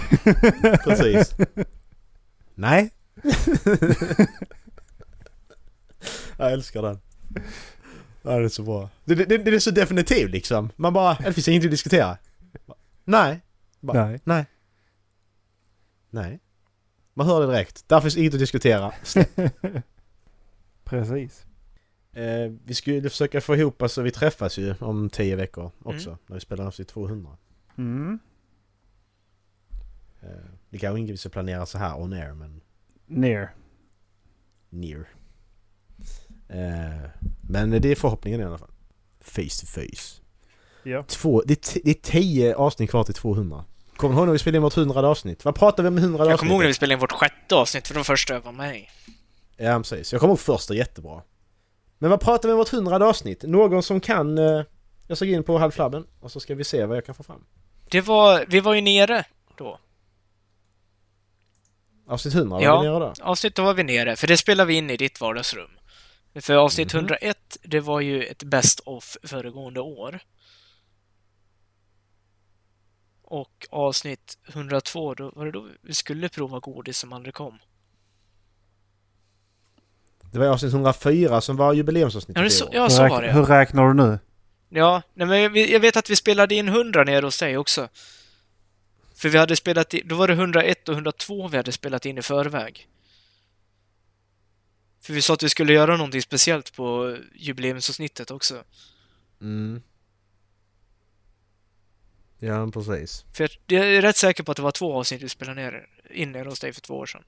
Precis. 0.83 1.35
Nej. 2.55 2.91
Jag 6.37 6.51
älskar 6.51 6.81
den. 6.81 6.99
Ja, 8.21 8.39
det 8.39 8.45
är 8.45 8.49
så 8.49 8.63
bra. 8.63 8.89
Det, 9.05 9.15
det, 9.15 9.37
det 9.37 9.55
är 9.55 9.59
så 9.59 9.71
definitivt 9.71 10.31
liksom. 10.31 10.69
Man 10.75 10.93
bara, 10.93 11.13
det 11.13 11.33
finns 11.33 11.47
inget 11.47 11.65
att 11.65 11.71
diskutera. 11.71 12.17
Nej. 13.05 13.41
Bara, 13.79 14.05
Nej. 14.05 14.19
Nej. 14.23 14.45
Nej. 16.09 16.39
Man 17.13 17.27
hör 17.27 17.41
det 17.41 17.47
direkt. 17.47 17.89
Där 17.89 18.01
finns 18.01 18.17
inget 18.17 18.33
att 18.33 18.39
diskutera. 18.39 18.93
Precis. 20.83 21.45
Eh, 22.13 22.51
vi 22.65 22.73
skulle 22.73 23.09
försöka 23.09 23.41
få 23.41 23.55
ihop 23.55 23.83
så 23.87 24.01
vi 24.01 24.11
träffas 24.11 24.57
ju 24.57 24.75
om 24.79 25.09
tio 25.09 25.35
veckor 25.35 25.71
också. 25.83 26.17
När 26.27 26.33
vi 26.33 26.39
spelar 26.39 26.65
avsnitt 26.65 26.87
200. 26.87 27.37
Mm. 27.77 28.19
Eh, 30.21 30.29
det 30.69 30.79
kanske 30.79 30.99
inte 30.99 31.11
vi 31.11 31.17
ska 31.17 31.29
planera 31.29 31.65
så 31.65 31.77
här 31.77 32.01
on 32.01 32.13
air 32.13 32.33
men 32.33 32.61
Near. 33.07 33.53
near. 34.69 35.07
Eh, 36.49 37.09
men 37.49 37.69
det 37.81 37.91
är 37.91 37.95
förhoppningen 37.95 38.41
i 38.41 38.43
alla 38.43 38.57
fall. 38.57 38.71
Face 39.21 39.59
to 39.61 39.65
face. 39.65 40.21
Ja. 40.83 41.03
Två, 41.07 41.41
det, 41.45 41.77
det 41.83 41.89
är 41.89 41.93
tio 41.93 42.55
avsnitt 42.55 42.89
kvar 42.89 43.03
till 43.03 43.13
200. 43.13 43.65
Kommer 43.95 44.13
du 44.15 44.19
ihåg 44.19 44.27
när 44.27 44.33
vi 44.33 44.39
spelade 44.39 44.57
in 44.57 44.63
vårt 44.63 44.73
hundrade 44.73 45.07
avsnitt? 45.07 45.45
Vad 45.45 45.55
pratade 45.55 45.81
vi 45.83 45.87
om 45.87 45.97
i 45.97 46.01
hundrade 46.01 46.23
Jag 46.29 46.33
avsnitt? 46.33 46.39
kommer 46.39 46.53
ihåg 46.53 46.61
när 46.61 46.67
vi 46.67 46.73
spelade 46.73 46.93
in 46.93 46.99
vårt 46.99 47.11
sjätte 47.11 47.55
avsnitt, 47.55 47.87
för 47.87 47.95
de 47.95 48.03
första 48.03 48.33
jag 48.33 48.41
var 48.41 48.65
i. 48.73 48.89
Ja 49.57 49.77
precis. 49.77 50.11
Jag 50.11 50.19
kommer 50.21 50.31
ihåg 50.31 50.39
första 50.39 50.73
jättebra. 50.73 51.21
Men 51.97 52.09
vad 52.09 52.19
pratade 52.19 52.47
vi 52.47 52.53
om 52.53 52.57
vårt 52.57 52.69
hundrade 52.69 53.05
avsnitt? 53.05 53.43
Någon 53.43 53.83
som 53.83 53.99
kan... 53.99 54.37
Eh, 54.37 54.61
jag 55.07 55.17
gå 55.17 55.25
in 55.25 55.43
på 55.43 55.57
halvflabben 55.57 56.05
och 56.19 56.31
så 56.31 56.39
ska 56.39 56.55
vi 56.55 56.63
se 56.63 56.85
vad 56.85 56.97
jag 56.97 57.05
kan 57.05 57.15
få 57.15 57.23
fram. 57.23 57.43
Det 57.89 58.01
var, 58.01 58.45
vi 58.47 58.59
var 58.59 58.73
ju 58.73 58.81
nere 58.81 59.25
då. 59.57 59.79
Avsnitt 62.07 62.33
100, 62.35 62.61
Ja. 62.61 62.71
vad 62.75 62.83
vi 62.83 62.89
nere 62.89 62.99
då? 62.99 63.13
Avsnitt 63.23 63.55
då 63.55 63.63
var 63.63 63.73
vi 63.73 63.83
nere, 63.83 64.15
för 64.15 64.27
det 64.27 64.37
spelade 64.37 64.67
vi 64.67 64.73
in 64.73 64.89
i 64.89 64.97
ditt 64.97 65.21
vardagsrum. 65.21 65.71
För 66.41 66.53
avsnitt 66.55 66.93
Mhm. 66.93 66.99
101, 66.99 67.57
det 67.63 67.79
var 67.79 67.99
ju 67.99 68.23
ett 68.23 68.43
best 68.43 68.79
of 68.79 69.17
föregående 69.23 69.79
år. 69.79 70.19
Och 73.21 73.67
avsnitt 73.69 74.37
102, 74.47 75.13
då 75.13 75.31
var 75.35 75.45
det 75.45 75.51
då 75.51 75.67
vi 75.81 75.93
skulle 75.93 76.29
prova 76.29 76.59
godis 76.59 76.97
som 76.97 77.13
aldrig 77.13 77.33
kom. 77.33 77.59
Det 80.31 80.39
var 80.39 80.45
avsnitt 80.47 80.73
104 80.73 81.41
som 81.41 81.55
var 81.57 81.73
jubileumsavsnittet 81.73 82.43
Ja, 82.43 82.49
så, 82.49 82.69
ja, 82.71 82.81
hur, 82.81 82.89
så 82.89 83.07
var 83.07 83.21
det. 83.21 83.31
hur 83.31 83.45
räknar 83.45 83.87
du 83.87 83.93
nu? 83.93 84.19
Ja, 84.69 85.01
nej, 85.13 85.27
men 85.27 85.41
jag, 85.41 85.57
jag 85.57 85.79
vet 85.79 85.97
att 85.97 86.09
vi 86.09 86.15
spelade 86.15 86.55
in 86.55 86.67
100 86.67 87.03
nere 87.03 87.25
hos 87.25 87.39
dig 87.39 87.57
också. 87.57 87.87
För 89.23 89.29
vi 89.29 89.37
hade 89.37 89.55
spelat 89.55 89.93
in, 89.93 90.07
då 90.07 90.15
var 90.15 90.27
det 90.27 90.33
101 90.33 90.89
och 90.89 90.93
102 90.95 91.47
vi 91.47 91.57
hade 91.57 91.71
spelat 91.71 92.05
in 92.05 92.17
i 92.17 92.21
förväg. 92.21 92.87
För 94.99 95.13
vi 95.13 95.21
sa 95.21 95.33
att 95.33 95.43
vi 95.43 95.49
skulle 95.49 95.73
göra 95.73 95.97
någonting 95.97 96.21
speciellt 96.21 96.73
på 96.75 97.17
jubileumsavsnittet 97.35 98.31
också. 98.31 98.63
Mm. 99.41 99.81
Ja, 102.39 102.71
precis. 102.73 103.25
För 103.33 103.43
jag- 103.43 103.79
jag 103.79 103.95
är 103.95 104.01
rätt 104.01 104.17
säker 104.17 104.43
på 104.43 104.51
att 104.51 104.57
det 104.57 104.63
var 104.63 104.71
två 104.71 104.93
avsnitt 104.99 105.21
vi 105.21 105.29
spelade 105.29 105.61
ner, 105.61 105.87
in 106.09 106.31
nere 106.31 106.49
hos 106.49 106.59
dig 106.59 106.73
för 106.73 106.81
två 106.81 106.93
år 106.97 107.05
sedan. 107.05 107.23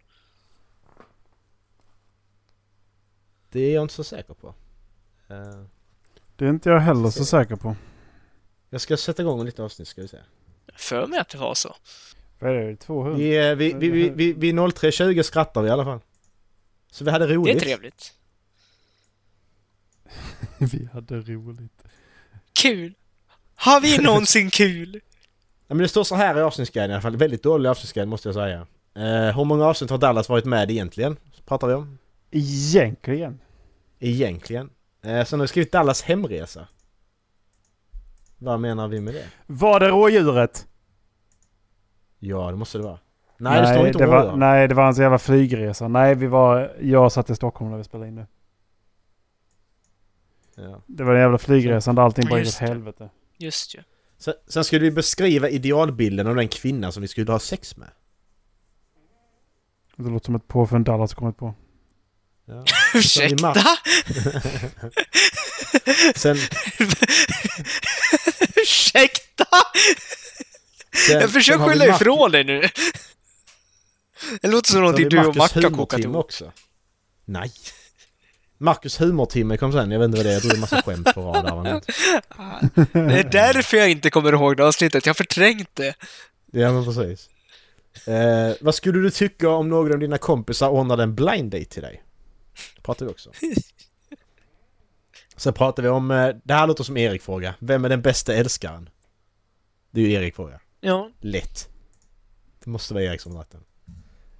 Det 3.50 3.60
är 3.60 3.74
jag 3.74 3.82
inte 3.84 3.94
så 3.94 4.04
säker 4.04 4.34
på. 4.34 4.48
Eh, 5.28 5.64
Det 6.36 6.46
är 6.46 6.50
inte 6.50 6.70
jag 6.70 6.80
heller 6.80 7.10
så 7.10 7.26
säker 7.26 7.56
på. 7.56 7.76
jag 8.70 8.82
ska 8.82 8.98
sätta 8.98 9.22
igång 9.22 9.40
en 9.40 9.46
liten 9.46 9.66
avsnitt 9.66 9.88
ska 9.88 10.02
vi 10.02 10.08
se. 10.08 10.18
För 10.76 11.08
mig 11.08 11.20
att 11.20 11.30
det 11.30 11.38
var 11.38 11.54
så. 11.56 11.76
Vad 12.40 12.52
är 12.52 12.56
det? 12.66 12.76
200? 12.76 13.18
Vi, 13.18 13.50
eh, 13.50 13.56
vi, 13.56 13.74
vi, 13.74 13.90
vi, 13.90 14.10
vi, 14.10 14.34
vid 14.34 14.56
03.20 14.56 15.24
skrattar 15.24 15.62
vi 15.62 15.68
i 15.68 15.72
alla 15.72 15.86
fall. 15.86 16.00
Så 16.92 17.04
vi 17.06 17.12
hade 17.12 17.28
Det 17.28 17.34
roligt. 17.34 17.56
är 17.56 17.60
trevligt. 17.60 18.14
Vi 20.60 20.90
hade 20.94 21.16
roligt. 21.22 21.84
Kul! 22.54 22.94
Har 23.56 23.82
vi 23.82 23.98
någonsin 23.98 24.50
kul? 24.50 25.02
Ja, 25.68 25.76
men 25.76 25.78
det 25.78 25.88
står 25.88 26.04
så 26.04 26.16
här 26.16 26.38
i 26.38 26.42
avsnittsguiden 26.42 26.92
i 26.92 26.94
alla 26.94 27.02
fall. 27.02 27.18
Väldigt 27.18 27.44
dålig 27.44 27.70
avsnittsguide 27.70 28.08
måste 28.08 28.28
jag 28.28 28.36
säga. 28.36 28.68
Eh, 28.96 29.38
hur 29.38 29.44
många 29.46 29.66
avsnitt 29.66 29.90
har 29.90 29.98
Dallas 29.98 30.30
varit 30.30 30.46
med 30.46 30.72
egentligen? 30.72 31.18
Pratar 31.46 31.68
vi 31.68 31.74
om. 31.74 31.98
Egentligen. 32.32 33.40
Egentligen. 34.00 34.70
Eh, 35.02 35.26
sen 35.26 35.40
har 35.40 35.44
vi 35.44 35.48
skrivit 35.48 35.72
Dallas 35.72 36.02
hemresa. 36.02 36.68
Vad 38.38 38.60
menar 38.60 38.88
vi 38.88 39.02
med 39.02 39.14
det? 39.14 39.26
Var 39.48 39.80
det 39.80 39.88
rådjuret? 39.90 40.68
Ja, 42.20 42.52
det 42.52 42.58
måste 42.58 42.78
det 42.78 42.84
vara. 42.84 43.00
Nej, 43.38 43.62
det 43.62 43.68
står 43.68 43.88
inte 43.88 44.00
det 44.00 44.06
var, 44.06 44.24
rådjur. 44.24 44.38
Nej, 44.38 44.68
det 44.68 44.76
var 44.76 44.84
hans 44.84 45.00
jävla 45.00 45.18
flygresa. 45.18 45.88
Nej, 45.88 46.16
vi 46.16 46.28
var... 46.28 46.76
Jag 46.82 47.12
satt 47.12 47.30
i 47.30 47.36
Stockholm 47.36 47.72
när 47.72 47.78
vi 47.78 47.84
spelade 47.84 48.08
in 48.08 48.16
det. 48.16 48.28
Ja. 50.56 50.82
Det 50.86 51.04
var 51.04 51.14
den 51.14 51.22
jävla 51.22 51.38
flygresan 51.38 51.96
där 51.96 52.04
allting 52.04 52.30
bara 52.30 52.40
gick 52.40 52.42
åt 52.42 52.46
Just 52.46 52.60
det. 52.60 52.66
helvete. 52.68 53.10
Just 53.38 53.76
ju. 53.76 53.80
Sen, 54.18 54.34
sen 54.48 54.64
skulle 54.64 54.82
vi 54.82 54.92
beskriva 54.92 55.50
idealbilden 55.50 56.28
av 56.28 56.36
den 56.36 56.48
kvinna 56.48 56.92
som 56.92 57.02
vi 57.02 57.08
skulle 57.08 57.32
ha 57.32 57.40
sex 57.40 57.78
med. 57.78 57.90
Det 59.96 60.10
låter 60.10 60.26
som 60.26 60.36
ett 60.36 60.48
påfund 60.48 60.86
Dallas 60.86 61.14
kommit 61.14 61.38
på. 61.38 61.54
Ja. 62.46 62.64
Ursäkta? 62.96 63.54
Sen, 66.16 66.38
Ursäkta? 68.66 69.46
sen, 71.08 71.22
Jag 71.22 71.32
försöker 71.32 71.60
har 71.60 71.70
skylla 71.70 71.96
ifrån 71.96 72.32
dig 72.32 72.44
nu. 72.44 72.62
Det 74.42 74.48
låter 74.48 74.68
som 74.72 74.76
har 74.76 74.82
någonting 74.82 75.10
du 75.10 75.20
och 75.20 75.36
Marcus 75.36 75.56
Macka 75.56 75.70
kokat 75.70 76.00
ihop. 76.00 76.16
också. 76.16 76.52
Nej. 77.26 77.52
Marcus 78.58 79.02
humortimme 79.02 79.58
kom 79.58 79.72
sen, 79.72 79.92
jag 79.92 80.00
vet 80.00 80.06
inte 80.06 80.18
vad 80.18 80.26
det 80.26 80.30
är, 80.30 80.34
jag 80.34 80.42
drog 80.42 80.54
en 80.54 80.60
massa 80.60 80.82
skämt 80.82 81.14
på 81.14 81.22
rad 81.22 81.46
där. 81.46 81.82
Det 83.10 83.20
är 83.20 83.24
därför 83.24 83.78
jag 83.78 83.90
inte 83.90 84.10
kommer 84.10 84.34
ihåg 84.34 84.58
det 84.58 84.66
avsnittet. 84.68 85.06
Jag 85.06 85.10
har 85.10 85.16
förträngt 85.16 85.70
det. 85.74 85.96
Ja 86.52 86.72
men 86.72 86.86
precis. 86.86 87.30
Eh, 88.08 88.54
vad 88.62 88.76
skulle 88.76 89.00
du 89.00 89.10
tycka 89.12 89.50
om 89.50 89.70
någon 89.70 89.94
av 89.94 90.00
dina 90.00 90.18
kompisar 90.18 90.70
ordnade 90.70 91.04
en 91.04 91.16
blind 91.16 91.52
date 91.52 91.66
till 91.66 91.82
dig? 91.82 92.02
pratar 92.82 93.06
vi 93.06 93.12
också. 93.12 93.32
Sen 95.38 95.54
pratar 95.54 95.84
vi 95.84 95.90
om, 95.90 96.12
eh, 96.12 96.36
det 96.44 96.54
här 96.54 96.68
låter 96.68 96.84
som 96.84 96.98
Erik-fråga. 96.98 97.56
Vem 97.60 97.86
är 97.86 97.90
den 97.90 98.02
bästa 98.02 98.34
älskaren? 98.34 98.90
Det 99.92 100.02
är 100.02 100.06
ju 100.06 100.12
Erik-fråga. 100.12 100.60
Ja. 100.82 101.10
Lätt. 101.20 101.70
Det 102.64 102.70
måste 102.70 102.94
vara 102.94 103.04
Erik 103.04 103.22
som 103.22 103.34
dragit 103.34 103.52
den. 103.52 103.64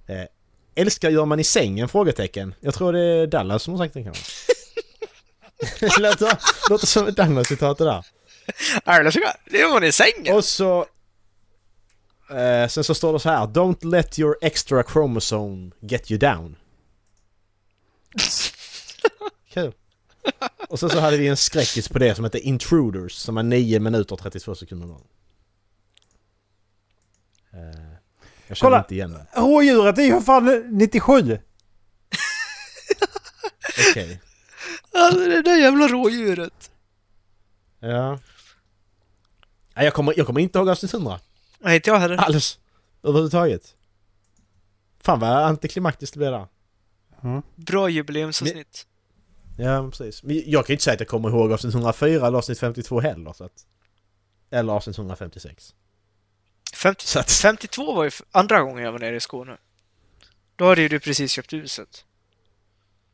Eh, 0.06 0.26
älskar 0.74 1.10
gör 1.10 1.24
man 1.24 1.40
i 1.40 1.44
sängen? 1.44 1.88
Frågetecken. 1.88 2.54
Jag 2.60 2.74
tror 2.74 2.92
det 2.92 3.00
är 3.00 3.26
Dallas 3.26 3.62
som 3.62 3.74
har 3.74 3.78
sagt 3.84 3.94
den 3.94 4.04
kanske. 4.04 4.52
låter, 6.00 6.38
låter 6.70 6.86
som 6.86 7.06
ett 7.06 7.16
Dallas-citat 7.16 7.78
det 7.78 7.84
där. 7.84 8.06
Ärligt 8.84 9.14
det 9.44 9.66
var 9.66 9.84
i 9.84 9.92
sängen. 9.92 10.36
Och 10.36 10.44
så... 10.44 10.86
Eh, 12.30 12.68
sen 12.68 12.84
så 12.84 12.94
står 12.94 13.12
det 13.12 13.20
så 13.20 13.28
här. 13.28 13.46
Don't 13.46 13.84
let 13.84 14.18
your 14.18 14.36
extra 14.42 14.82
chromosome 14.82 15.70
get 15.80 16.10
you 16.10 16.18
down. 16.18 16.56
Kul. 19.50 19.72
Och 20.68 20.80
sen 20.80 20.90
så 20.90 21.00
hade 21.00 21.16
vi 21.16 21.28
en 21.28 21.36
skräckis 21.36 21.88
på 21.88 21.98
det 21.98 22.14
som 22.14 22.24
heter 22.24 22.38
Intruders 22.38 23.12
som 23.12 23.36
är 23.36 23.42
9 23.42 23.80
minuter 23.80 24.12
och 24.14 24.20
32 24.20 24.54
sekunder 24.54 24.86
lång. 24.86 25.06
Eh, 27.52 27.58
jag 28.46 28.56
känner 28.56 28.70
Kolla. 28.70 28.78
inte 28.78 28.94
igen 28.94 29.12
det. 29.12 29.40
Rådjuret 29.40 29.98
är 29.98 30.02
ju 30.02 30.12
för 30.12 30.20
fan 30.20 30.64
97! 30.78 31.38
Okej. 33.90 34.20
Alltså 34.94 35.18
det 35.20 35.42
där 35.42 35.56
jävla 35.56 35.88
rådjuret. 35.88 36.70
Ja. 37.80 38.18
Nej, 39.76 39.84
jag 39.84 39.94
kommer, 39.94 40.14
jag 40.16 40.26
kommer 40.26 40.40
inte 40.40 40.58
ihåg 40.58 40.68
avsnitt 40.68 40.94
100. 40.94 41.20
Nej, 41.58 41.76
inte 41.76 41.90
jag 41.90 41.98
heller. 41.98 42.16
Alls. 42.16 42.58
Överhuvudtaget. 43.02 43.74
Fan 45.00 45.20
vad 45.20 45.30
antiklimaktiskt 45.30 46.14
det 46.14 46.18
blev 46.18 46.32
där. 46.32 46.46
Bra 47.56 47.88
jubileumsavsnitt. 47.88 48.86
Ja, 49.56 49.88
precis. 49.90 50.22
Men 50.22 50.42
jag 50.46 50.66
kan 50.66 50.72
ju 50.72 50.74
inte 50.74 50.84
säga 50.84 50.94
att 50.94 51.00
jag 51.00 51.08
kommer 51.08 51.28
ihåg 51.28 51.52
avsnitt 51.52 51.74
104 51.74 52.26
eller 52.26 52.38
avsnitt 52.38 52.58
52 52.58 53.00
heller. 53.00 53.32
Så 53.32 53.44
att, 53.44 53.66
eller 54.50 54.72
avsnitt 54.72 54.98
156. 54.98 55.74
50, 56.74 57.06
Så 57.06 57.18
att, 57.18 57.30
52 57.30 57.94
var 57.94 58.04
ju 58.04 58.10
andra 58.30 58.60
gången 58.60 58.84
jag 58.84 58.92
var 58.92 58.98
nere 58.98 59.16
i 59.16 59.20
Skåne. 59.20 59.56
Då 60.56 60.68
hade 60.68 60.82
ju 60.82 60.88
du 60.88 61.00
precis 61.00 61.32
köpt 61.32 61.52
huset. 61.52 62.04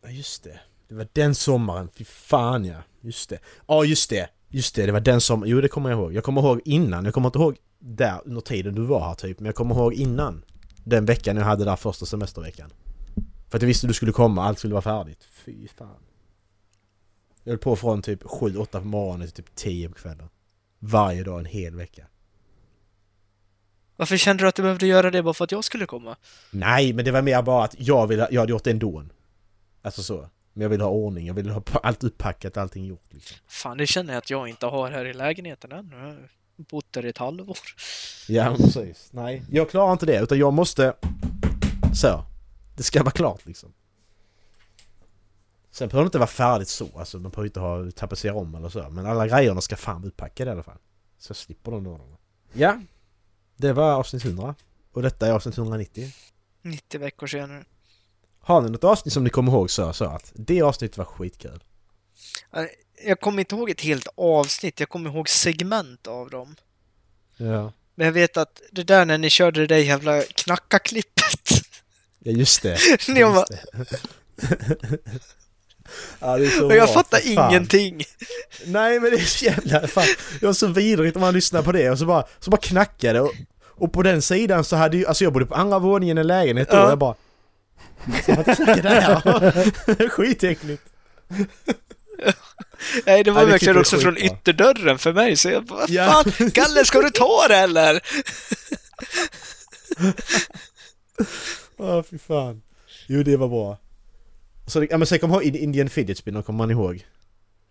Ja, 0.03 0.11
just 0.11 0.45
det. 0.45 0.61
Det 0.89 0.95
var 0.95 1.09
den 1.13 1.35
sommaren. 1.35 1.89
Fy 1.95 2.05
fan 2.05 2.65
ja. 2.65 2.77
Just 3.01 3.31
det. 3.31 3.39
Ja, 3.67 3.85
just 3.85 4.11
det. 4.11 4.29
Just 4.49 4.75
det, 4.75 4.87
det 4.87 4.93
var 4.93 5.01
den 5.01 5.21
som... 5.21 5.45
Jo, 5.47 5.61
det 5.61 5.69
kommer 5.69 5.91
jag 5.91 5.99
ihåg. 5.99 6.13
Jag 6.15 6.25
kommer 6.25 6.41
ihåg 6.41 6.61
innan. 6.65 7.05
Jag 7.05 7.15
kommer 7.15 7.29
inte 7.29 7.39
ihåg 7.39 7.57
där 7.79 8.21
under 8.25 8.41
tiden 8.41 8.75
du 8.75 8.83
var 8.83 9.01
här 9.01 9.15
typ. 9.15 9.39
Men 9.41 9.47
jag 9.47 9.55
kommer 9.55 9.75
ihåg 9.75 9.95
innan. 9.95 10.45
Den 10.85 11.07
veckan 11.07 11.37
jag 11.37 11.45
hade 11.45 11.65
där 11.65 11.77
första 11.77 12.07
semesterveckan. 12.07 12.71
För 13.51 13.59
att 13.59 13.63
jag 13.63 13.67
visste 13.67 13.87
du 13.87 13.95
skulle 13.95 14.13
komma. 14.13 14.45
Allt 14.45 14.59
skulle 14.59 14.75
vara 14.75 14.83
färdigt. 14.83 15.29
Fy 15.45 15.69
fan. 15.69 16.03
Jag 17.45 17.51
höll 17.51 17.59
på 17.59 17.77
från 17.77 18.03
typ 18.03 18.23
7-8 18.23 18.67
på 18.67 18.81
morgonen 18.81 19.27
till 19.27 19.45
typ 19.45 19.55
10 19.55 19.89
på 19.89 19.95
kvällen. 19.95 20.29
Varje 20.79 21.23
dag 21.25 21.39
en 21.39 21.45
hel 21.45 21.77
vecka. 21.77 22.07
Varför 23.97 24.17
kände 24.17 24.45
du 24.45 24.49
att 24.49 24.55
du 24.55 24.63
behövde 24.63 24.87
göra 24.87 25.11
det 25.11 25.23
bara 25.23 25.35
för 25.35 25.45
att 25.45 25.53
jag 25.53 25.65
skulle 25.65 25.87
komma? 25.87 26.17
Nej, 26.51 26.93
men 26.93 27.05
det 27.05 27.11
var 27.11 27.23
mer 27.23 27.43
bara 27.43 27.65
att 27.65 27.75
jag 27.79 28.07
ville... 28.07 28.29
Jag 28.31 28.41
hade 28.41 28.51
gjort 28.51 28.65
det 28.65 28.71
ändå. 28.71 29.05
Alltså 29.83 30.03
så. 30.03 30.29
Men 30.53 30.63
jag 30.63 30.69
ville 30.69 30.85
ha 30.85 30.91
ordning. 30.91 31.27
Jag 31.27 31.35
ville 31.35 31.53
ha 31.53 31.63
allt 31.83 32.05
upppackat, 32.05 32.57
allting 32.57 32.85
gjort 32.85 33.07
liksom. 33.11 33.37
Fan, 33.47 33.79
det 33.79 33.87
känner 33.87 34.13
jag 34.13 34.19
att 34.19 34.31
jag 34.31 34.49
inte 34.49 34.67
har 34.67 34.91
här 34.91 35.05
i 35.05 35.15
lägenheten 35.15 35.73
än. 35.73 35.91
Jag 35.91 35.99
har 35.99 36.29
bott 36.57 36.93
där 36.93 37.07
i 37.07 37.09
ett 37.09 37.19
halvår. 37.19 37.59
Ja, 38.29 38.57
precis. 38.57 39.09
Nej, 39.13 39.43
jag 39.51 39.71
klarar 39.71 39.93
inte 39.93 40.07
det. 40.07 40.21
Utan 40.21 40.39
jag 40.39 40.53
måste... 40.53 40.95
Så. 41.95 42.25
Det 42.77 42.83
ska 42.83 43.03
vara 43.03 43.11
klart 43.11 43.47
liksom. 43.47 43.73
Sen 45.73 45.89
behöver 45.89 46.05
det 46.05 46.07
inte 46.07 46.19
vara 46.19 46.27
färdigt 46.27 46.69
så. 46.69 46.99
Alltså, 46.99 47.19
man 47.19 47.31
behöver 47.31 47.47
inte 47.47 47.61
ha 47.61 47.91
tapetsera 47.91 48.35
om 48.35 48.55
eller 48.55 48.69
så. 48.69 48.91
Men 48.91 49.07
alla 49.07 49.27
grejerna 49.29 49.61
ska 49.61 49.77
fan 49.77 50.05
uppackade 50.05 50.51
i 50.51 50.53
alla 50.53 50.63
fall. 50.63 50.79
Så 51.19 51.31
jag 51.31 51.37
slipper 51.37 51.71
de 51.71 51.85
nådarna. 51.85 52.17
Ja. 52.53 52.81
Det 53.57 53.73
var 53.73 53.93
avsnitt 53.93 54.25
100. 54.25 54.55
Och 54.93 55.03
detta 55.03 55.27
är 55.27 55.33
avsnitt 55.33 55.59
190. 55.59 56.11
90 56.63 57.01
veckor 57.01 57.27
senare. 57.27 57.65
Har 58.41 58.61
ni 58.61 58.71
något 58.71 58.85
avsnitt 58.85 59.15
som 59.15 59.25
ni 59.25 59.31
kommer 59.31 59.53
ihåg 59.53 59.71
så, 59.71 59.93
så 59.93 60.05
att 60.05 60.33
det 60.35 60.63
avsnittet 60.63 60.99
var 60.99 61.05
skitkul? 61.05 61.65
Jag 63.05 63.21
kommer 63.21 63.39
inte 63.41 63.55
ihåg 63.55 63.71
ett 63.71 63.81
helt 63.81 64.09
avsnitt, 64.15 64.81
jag 64.81 64.89
kommer 64.89 65.11
ihåg 65.11 65.29
segment 65.29 66.07
av 66.07 66.31
dem. 66.31 66.57
Ja. 67.37 67.73
Men 67.95 68.07
jag 68.07 68.13
vet 68.13 68.37
att 68.37 68.63
det 68.73 68.83
där 68.83 69.05
när 69.05 69.19
ni 69.19 69.31
körde 69.31 69.61
det 69.61 69.67
där 69.67 69.77
jävla 69.77 70.23
knacka-klippet. 70.23 71.63
Ja 72.19 72.33
just 72.33 72.63
det. 72.63 72.79
Ni 73.09 73.25
bara, 73.25 73.37
Just 73.37 73.53
det. 74.37 74.99
ja, 76.21 76.39
det 76.39 76.47
är 76.47 76.51
så 76.51 76.67
och 76.67 76.75
jag 76.77 76.87
bra, 76.87 76.95
fattar 76.95 77.19
fan. 77.19 77.51
ingenting. 77.51 78.03
Nej 78.67 79.01
men 79.01 79.11
det 79.11 79.17
är 79.17 79.25
så 79.25 79.45
jävla 79.45 79.87
fan. 79.89 80.05
Det 80.41 80.47
var 80.47 80.53
så 80.53 80.67
vidrigt 80.67 81.17
om 81.17 81.21
man 81.23 81.35
lyssnar 81.35 81.63
på 81.63 81.73
det 81.73 81.91
och 81.91 81.99
så 81.99 82.05
bara, 82.05 82.25
så 82.41 82.51
bara 82.51 82.61
knackade 82.61 83.21
och, 83.21 83.33
och 83.67 83.93
på 83.93 84.03
den 84.03 84.23
sidan 84.23 84.65
så 84.65 84.77
hade 84.77 84.97
ju, 84.97 85.07
alltså 85.07 85.25
jag 85.25 85.33
bodde 85.33 85.47
på 85.47 85.55
andra 85.55 85.79
våningen 85.79 86.19
i 86.19 86.25
lägenhet 86.25 86.71
då 86.71 86.77
Ja. 86.77 86.85
och 86.85 86.91
jag 86.91 86.99
bara 86.99 87.15
så 88.27 88.33
vad 88.35 88.45
knackade 88.45 88.83
där? 88.83 90.09
Skitäckligt. 90.09 90.83
Nej, 93.07 93.25
det 93.25 93.31
var 93.31 93.41
Nej, 93.41 93.47
det 93.47 93.53
verkligen 93.53 93.79
också 93.79 93.99
från 93.99 94.19
ytterdörren 94.19 94.99
för 94.99 95.13
mig. 95.13 95.37
Så 95.37 95.49
jag 95.49 95.65
bara, 95.65 95.79
vad 95.81 95.91
Ja. 95.91 96.25
fan, 96.39 96.51
Kalle 96.51 96.85
ska 96.85 97.01
du 97.01 97.11
ta 97.11 97.49
det 97.49 97.57
eller? 97.57 98.01
Åh 101.79 102.03
fy 102.11 102.19
fan. 102.19 102.63
Jo 103.07 103.23
det 103.23 103.37
var 103.37 103.49
bra. 103.49 103.79
Så 104.67 104.81
det, 104.81 104.87
ja 104.91 104.99
men 104.99 105.07
sen 105.07 105.19
kommer 105.19 105.35
jag 105.35 105.45
ihåg 105.45 105.57
Indian 105.57 105.89
Fidget 105.89 106.19
Spinner 106.19 106.43
kommer 106.43 106.59
man 106.59 106.71
ihåg. 106.71 106.95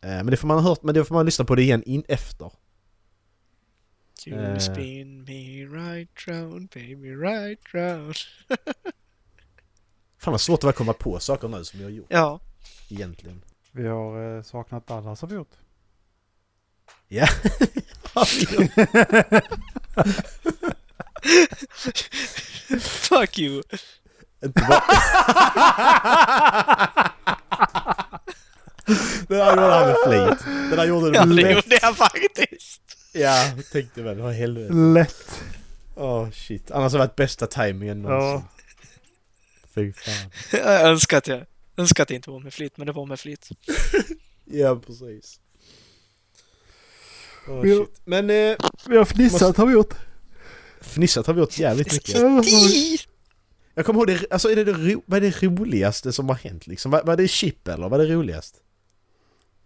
Eh, 0.01 0.09
men 0.09 0.25
det 0.25 0.37
får 0.37 0.47
man 0.47 0.57
ha 0.59 0.69
hört, 0.69 0.83
men 0.83 0.95
det 0.95 1.05
får 1.05 1.15
man 1.15 1.25
lyssna 1.25 1.45
på 1.45 1.55
det 1.55 1.61
igen 1.61 1.83
in 1.83 2.03
efter. 2.07 2.51
You 4.27 4.39
Eh. 4.39 4.57
spin 4.57 5.23
me 5.23 5.65
right 5.65 6.27
round, 6.27 6.69
baby 6.69 7.15
right 7.15 7.59
round. 7.73 8.15
Fan 10.17 10.31
vad 10.31 10.41
svårt 10.41 10.61
det 10.61 10.65
var 10.67 10.69
att 10.69 10.75
komma 10.77 10.93
på 10.93 11.19
saker 11.19 11.47
nu 11.47 11.63
som 11.63 11.77
vi 11.79 11.83
har 11.83 11.91
gjort 11.91 12.07
Ja, 12.09 12.39
egentligen. 12.89 13.41
Vi 13.71 13.87
har 13.87 14.37
eh, 14.37 14.43
saknat 14.43 14.87
Dallas 14.87 15.21
har 15.21 15.27
vi 15.27 15.35
gjort. 15.35 15.53
Ja. 17.07 17.27
fuck 22.79 23.39
you. 23.39 23.61
Inte 24.45 24.65
bara... 24.69 24.81
det 29.27 29.35
där 29.35 29.49
gjorde 29.55 29.73
han 29.73 29.87
med 29.87 29.95
flit. 30.05 30.45
Det 30.69 30.75
där 30.75 30.85
gjorde 30.85 31.11
du 31.11 31.15
Ja, 31.17 31.25
det 31.25 31.51
gjorde 31.51 31.79
jag 31.81 31.97
faktiskt. 31.97 32.81
Ja, 33.13 33.45
jag 33.55 33.69
tänkte 33.71 34.01
väl, 34.01 34.19
vad 34.19 34.33
helvete. 34.33 34.73
Lätt. 34.73 35.41
Åh 35.95 36.29
shit. 36.31 36.71
Annars 36.71 36.91
har 36.91 36.99
det 36.99 37.05
varit 37.05 37.15
bästa 37.15 37.47
timingen 37.47 38.01
någonsin. 38.01 38.47
Fy 39.75 39.93
fan. 39.93 40.31
Jag 40.51 40.81
önskar 40.81 41.17
att 41.17 41.27
jag 41.27 41.45
önskar 41.77 42.03
att 42.03 42.07
det 42.09 42.15
inte 42.15 42.29
var 42.29 42.39
med 42.39 42.53
flit, 42.53 42.77
men 42.77 42.87
det 42.87 42.93
var 42.93 43.05
med 43.05 43.19
flit. 43.19 43.49
Ja, 44.53 44.75
precis. 44.75 45.39
Åh 47.47 47.69
Ja. 47.69 47.85
shit. 47.85 48.01
Men 48.05 48.29
eh, 48.29 48.55
Vi 48.87 48.97
har 48.97 49.05
fnissat 49.05 49.57
har 49.57 49.65
vi 49.65 49.73
gjort. 49.73 49.93
fnissat 50.81 51.27
har 51.27 51.33
vi 51.33 51.39
gjort 51.39 51.57
jävligt 51.57 51.93
mycket. 51.93 52.15
Di! 52.43 52.97
Jag 53.73 53.85
kommer 53.85 53.99
ihåg 53.99 54.07
det, 54.07 54.31
alltså 54.31 54.51
är 54.51 54.55
det 54.55 54.63
det 54.63 54.73
ro, 54.73 55.03
vad 55.05 55.17
är 55.17 55.21
det 55.21 55.43
roligaste 55.43 56.11
som 56.11 56.29
har 56.29 56.35
hänt 56.35 56.67
liksom? 56.67 56.91
Var, 56.91 57.03
var 57.03 57.17
det 57.17 57.27
chip 57.27 57.67
eller? 57.67 57.89
Vad 57.89 58.01
är 58.01 58.07
det 58.07 58.13
roligast? 58.13 58.61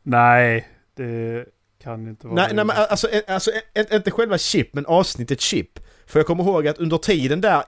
Nej, 0.04 0.68
det 0.96 1.46
kan 1.80 2.08
inte 2.08 2.28
vara 2.28 2.36
Nej, 2.36 2.54
nej 2.54 2.66
men 2.66 2.76
alltså, 2.76 3.08
alltså 3.28 3.52
inte 3.92 4.12
själva 4.12 4.38
chip 4.38 4.74
men 4.74 4.86
avsnittet 4.86 5.42
chip. 5.42 5.80
För 6.06 6.20
jag 6.20 6.28
kommer 6.28 6.44
ihåg 6.44 6.68
att 6.68 6.78
under 6.78 6.98
tiden 6.98 7.42
där 7.42 7.64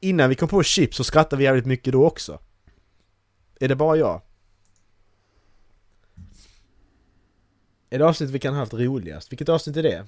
innan 0.00 0.28
vi 0.28 0.34
kom 0.34 0.48
på 0.48 0.62
chip 0.62 0.94
så 0.94 1.04
skrattade 1.04 1.38
vi 1.38 1.44
jävligt 1.44 1.66
mycket 1.66 1.92
då 1.92 2.06
också. 2.06 2.40
Är 3.60 3.68
det 3.68 3.76
bara 3.76 3.96
jag? 3.96 4.20
Är 7.90 7.98
det 7.98 8.06
avsnitt 8.06 8.30
vi 8.30 8.38
kan 8.38 8.54
ha 8.54 8.60
haft 8.60 8.74
roligast? 8.74 9.32
Vilket 9.32 9.48
avsnitt 9.48 9.76
är 9.76 9.82
det? 9.82 10.06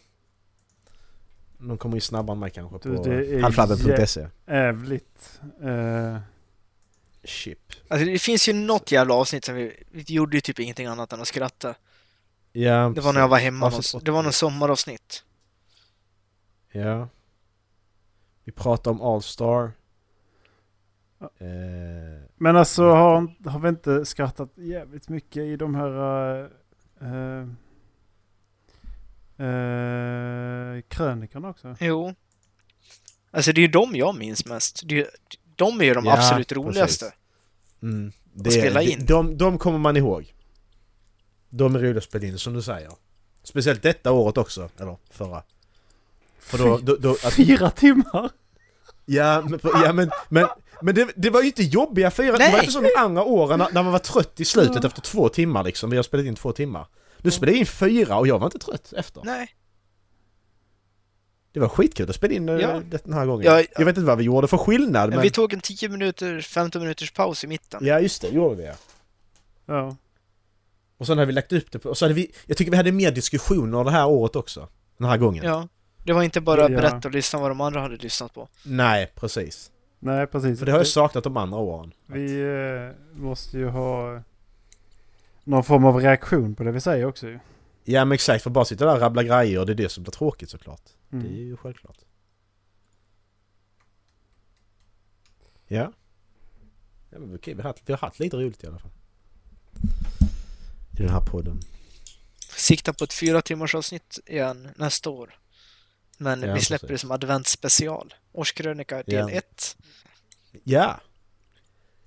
De 1.68 1.78
kommer 1.78 1.96
ju 1.96 2.00
snabbare 2.00 2.34
än 2.34 2.40
mig 2.40 2.50
kanske 2.50 2.88
Du, 2.88 2.96
på 2.96 3.02
det 3.02 3.34
är 3.34 3.42
halvflabben.se. 3.42 4.28
Jävligt. 4.46 5.40
Eh, 5.62 6.18
Chip. 7.24 7.58
Alltså 7.88 8.06
det 8.06 8.18
finns 8.18 8.48
ju 8.48 8.52
något 8.52 8.92
jävla 8.92 9.14
avsnitt 9.14 9.44
som 9.44 9.54
vi, 9.54 9.84
vi 9.90 10.04
gjorde 10.08 10.36
ju 10.36 10.40
typ 10.40 10.58
ingenting 10.58 10.86
annat 10.86 11.12
än 11.12 11.20
att 11.20 11.28
skratta. 11.28 11.74
Ja, 12.52 12.92
Det 12.94 13.00
var 13.00 13.12
när 13.12 13.20
jag 13.20 13.28
var 13.28 13.38
hemma, 13.38 13.68
någon, 13.68 14.04
det 14.04 14.10
var 14.10 14.22
någon 14.22 14.32
sommaravsnitt. 14.32 15.24
Ja. 16.72 17.08
Vi 18.44 18.52
pratar 18.52 18.90
om 18.90 19.00
All-Star. 19.02 19.72
Ja. 21.18 21.30
Eh, 21.46 22.22
men 22.36 22.56
alltså 22.56 22.82
har, 22.84 23.48
har 23.50 23.58
vi 23.60 23.68
inte 23.68 24.04
skrattat 24.04 24.50
jävligt 24.54 25.08
mycket 25.08 25.42
i 25.42 25.56
de 25.56 25.74
här 25.74 26.42
uh, 27.02 27.48
uh, 29.40 30.80
krönikorna 30.88 31.48
också? 31.48 31.76
Jo. 31.80 32.14
Alltså 33.30 33.52
det 33.52 33.58
är 33.60 33.62
ju 33.62 33.68
de 33.68 33.96
jag 33.96 34.16
minns 34.18 34.46
mest. 34.46 34.80
Det 34.84 35.00
är, 35.00 35.06
de 35.56 35.80
är 35.80 35.84
ju 35.84 35.94
de 35.94 36.04
Ja, 36.04 36.12
absolut 36.18 36.52
roligaste. 36.52 37.12
mm, 37.82 38.12
det, 38.34 38.50
spela 38.50 38.80
det- 38.80 38.86
in. 38.90 39.06
De, 39.06 39.38
de 39.38 39.58
kommer 39.58 39.78
man 39.78 39.96
ihåg. 39.96 40.34
De 41.50 41.74
är 41.74 41.78
roliga 41.78 41.98
att 41.98 42.04
spela 42.04 42.26
in, 42.26 42.38
som 42.38 42.54
du 42.54 42.62
säger. 42.62 42.90
Speciellt 43.42 43.82
detta 43.82 44.12
året 44.12 44.38
också, 44.38 44.68
eller 44.80 44.96
förra. 45.10 45.42
För 46.38 46.58
då, 46.58 46.78
då, 46.82 46.96
då 46.96 47.10
att, 47.10 47.32
Fyra 47.34 47.70
timmar? 47.70 48.30
ja, 49.04 49.42
men, 49.48 49.60
ja, 49.62 49.92
men, 49.92 50.10
men, 50.28 50.46
men 50.82 50.94
det, 50.94 51.08
det 51.16 51.30
var 51.30 51.40
ju 51.40 51.46
inte 51.46 51.62
jobbiga 51.62 52.10
fyra, 52.10 52.26
det 52.26 52.44
var 52.44 52.50
Nej. 52.50 52.60
inte 52.60 52.72
som 52.72 52.82
de 52.82 52.90
andra 52.98 53.24
åren 53.24 53.58
när, 53.58 53.68
när 53.72 53.82
man 53.82 53.92
var 53.92 53.98
trött 53.98 54.40
i 54.40 54.44
slutet 54.44 54.84
efter 54.84 55.00
två 55.00 55.28
timmar 55.28 55.64
liksom. 55.64 55.90
Vi 55.90 55.96
har 55.96 56.02
spelat 56.02 56.26
in 56.26 56.34
två 56.34 56.52
timmar. 56.52 56.86
Du 57.24 57.30
spelade 57.30 57.58
in 57.58 57.66
fyra 57.66 58.16
och 58.18 58.26
jag 58.26 58.38
var 58.38 58.46
inte 58.46 58.58
trött 58.58 58.92
efter. 58.96 59.22
Nej. 59.24 59.48
Det 61.52 61.60
var 61.60 61.68
skitkul 61.68 62.10
att 62.10 62.16
spela 62.16 62.34
in 62.34 62.48
eh, 62.48 62.54
Ja. 62.54 62.82
det 62.90 63.04
den 63.04 63.12
här 63.12 63.26
gången. 63.26 63.46
Ja, 63.46 63.62
jag 63.78 63.84
vet 63.84 63.96
inte 63.96 64.06
vad 64.06 64.18
vi 64.18 64.24
gjorde 64.24 64.48
för 64.48 64.56
skillnad 64.58 65.10
Men 65.10 65.20
vi 65.20 65.30
tog 65.30 65.52
en 65.52 65.60
10 65.60 65.88
minuter, 65.88 66.40
15 66.40 66.82
minuters 66.82 67.12
paus 67.12 67.44
i 67.44 67.46
mitten. 67.46 67.86
Ja 67.86 68.00
just 68.00 68.22
det, 68.22 68.28
gjorde 68.28 68.54
vi 68.54 68.64
ja. 68.66 68.74
Ja. 69.66 69.96
Och 70.98 71.06
sen 71.06 71.18
hade 71.18 71.26
vi 71.26 71.32
lagt 71.32 71.52
upp 71.52 71.72
det 71.72 71.78
på, 71.78 71.88
och 71.88 71.98
så 71.98 72.04
hade 72.04 72.14
vi, 72.14 72.32
jag 72.46 72.56
tycker 72.56 72.70
vi 72.70 72.76
hade 72.76 72.92
mer 72.92 73.10
diskussioner 73.10 73.84
det 73.84 73.90
här 73.90 74.06
året 74.06 74.36
också. 74.36 74.68
Den 74.98 75.08
här 75.08 75.16
gången. 75.18 75.44
Ja. 75.44 75.68
Det 76.04 76.12
var 76.12 76.22
inte 76.22 76.40
bara 76.40 76.60
Ja. 76.60 76.68
berätta 76.68 77.08
och 77.08 77.14
lyssna 77.14 77.38
vad 77.38 77.50
de 77.50 77.60
andra 77.60 77.80
hade 77.80 77.96
lyssnat 77.96 78.34
på. 78.34 78.48
Nej, 78.64 79.12
precis. 79.14 79.70
Nej, 79.98 80.26
precis. 80.26 80.58
För 80.58 80.66
det 80.66 80.72
har 80.72 80.78
jag 80.78 80.86
saknat 80.86 81.24
de 81.24 81.36
andra 81.36 81.58
åren. 81.58 81.92
Vi 82.06 82.40
eh, 82.42 83.20
måste 83.22 83.58
ju 83.58 83.68
ha 83.68 84.22
någon 85.44 85.64
form 85.64 85.84
av 85.84 85.96
reaktion 85.96 86.54
på 86.54 86.62
det 86.64 86.72
vi 86.72 86.80
säger 86.80 87.04
också 87.06 87.28
ju. 87.28 87.38
Ja 87.84 88.04
men 88.04 88.14
exakt, 88.14 88.42
för 88.42 88.50
bara 88.50 88.64
sitta 88.64 88.84
där 88.86 88.94
och 88.94 89.00
rabbla 89.00 89.22
grejer, 89.22 89.64
det 89.64 89.72
är 89.72 89.74
det 89.74 89.88
som 89.88 90.02
blir 90.02 90.12
tråkigt 90.12 90.50
såklart. 90.50 90.82
Mm. 91.12 91.24
Det 91.24 91.30
är 91.30 91.42
ju 91.44 91.56
självklart. 91.56 91.96
Ja. 95.66 95.92
Ja 97.10 97.18
men 97.18 97.34
okej, 97.36 97.54
vi 97.54 97.62
har, 97.62 97.68
haft- 97.68 97.82
vi 97.86 97.92
har 97.92 97.98
haft 98.00 98.18
lite 98.20 98.36
roligt 98.36 98.64
i 98.64 98.66
alla 98.66 98.78
fall. 98.78 98.90
I 100.92 101.02
den 101.02 101.08
här 101.08 101.20
podden. 101.20 101.60
Sikta 102.56 102.92
på 102.92 103.04
ett 103.04 103.12
fyra 103.12 103.42
timmars 103.42 103.74
avsnitt 103.74 104.18
igen 104.26 104.68
nästa 104.76 105.10
år. 105.10 105.38
Men 106.18 106.42
Ja, 106.42 106.54
vi 106.54 106.60
släpper 106.60 106.86
precis. 106.86 107.00
det 107.02 107.06
som 107.06 107.10
adventsspecial. 107.10 108.14
Årskrönika 108.32 108.96
del 109.02 109.14
Ja. 109.14 109.30
1. 109.30 109.76
Ja! 110.64 111.00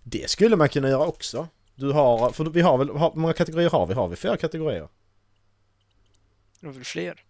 Det 0.04 0.30
skulle 0.30 0.56
man 0.56 0.70
kunna 0.70 0.90
göra 0.90 1.06
också. 1.08 1.48
Du 1.78 1.92
har, 1.92 2.32
för 2.32 2.46
vi 2.46 2.62
har 2.62 2.78
väl, 2.78 2.90
har, 2.90 3.12
hur 3.14 3.20
många 3.22 3.34
kategorier 3.34 3.70
har 3.70 3.88
vi? 3.88 3.94
Har 3.94 4.08
vi 4.08 4.16
fyra 4.16 4.38
kategorier? 4.38 4.88
Det 6.60 6.66
var 6.68 6.74
väl 6.74 6.84
fler? 6.84 7.24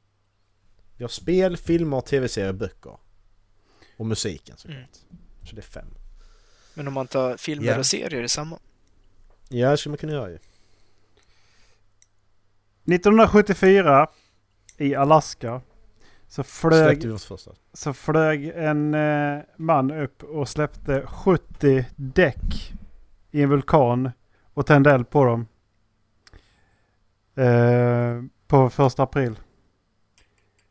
Vi 0.98 1.04
har 1.04 1.10
spel, 1.10 1.58
filmer, 1.58 2.02
tv-serier, 2.02 2.54
böcker. 2.54 2.98
Och 3.98 4.06
musiken 4.06 4.58
såklart. 4.58 4.78
Mm. 4.78 5.20
Så 5.44 5.56
det 5.56 5.60
är 5.60 5.64
fem. 5.64 5.88
Men 6.74 6.88
om 6.88 6.94
man 6.94 7.08
tar 7.08 7.38
filmer 7.38 7.68
Ja. 7.68 7.80
och 7.80 7.86
serier 7.86 8.24
i 8.24 8.30
samma? 8.30 8.60
Ja, 9.50 9.72
det 9.72 9.78
skulle 9.78 9.92
man 9.92 9.98
kunna 9.98 10.14
göra 10.14 10.30
ju. 10.30 10.40
1974 12.86 14.08
i 14.78 14.96
Alaska 14.96 15.62
så 16.28 16.44
flög, 16.44 17.04
så 17.74 17.94
flög 17.94 18.48
en 18.56 18.94
eh, 18.94 19.40
man 19.58 19.92
upp 19.92 20.24
och 20.24 20.50
släppte 20.50 21.08
70 21.08 21.86
däck 21.96 22.74
i 23.32 23.42
en 23.42 23.50
vulkan 23.50 24.12
och 24.58 24.66
tände 24.66 24.92
eld 24.92 25.10
på 25.10 25.26
dem. 25.26 25.48
Eh, 27.46 28.24
på 28.48 28.70
första 28.70 29.04
april. 29.04 29.40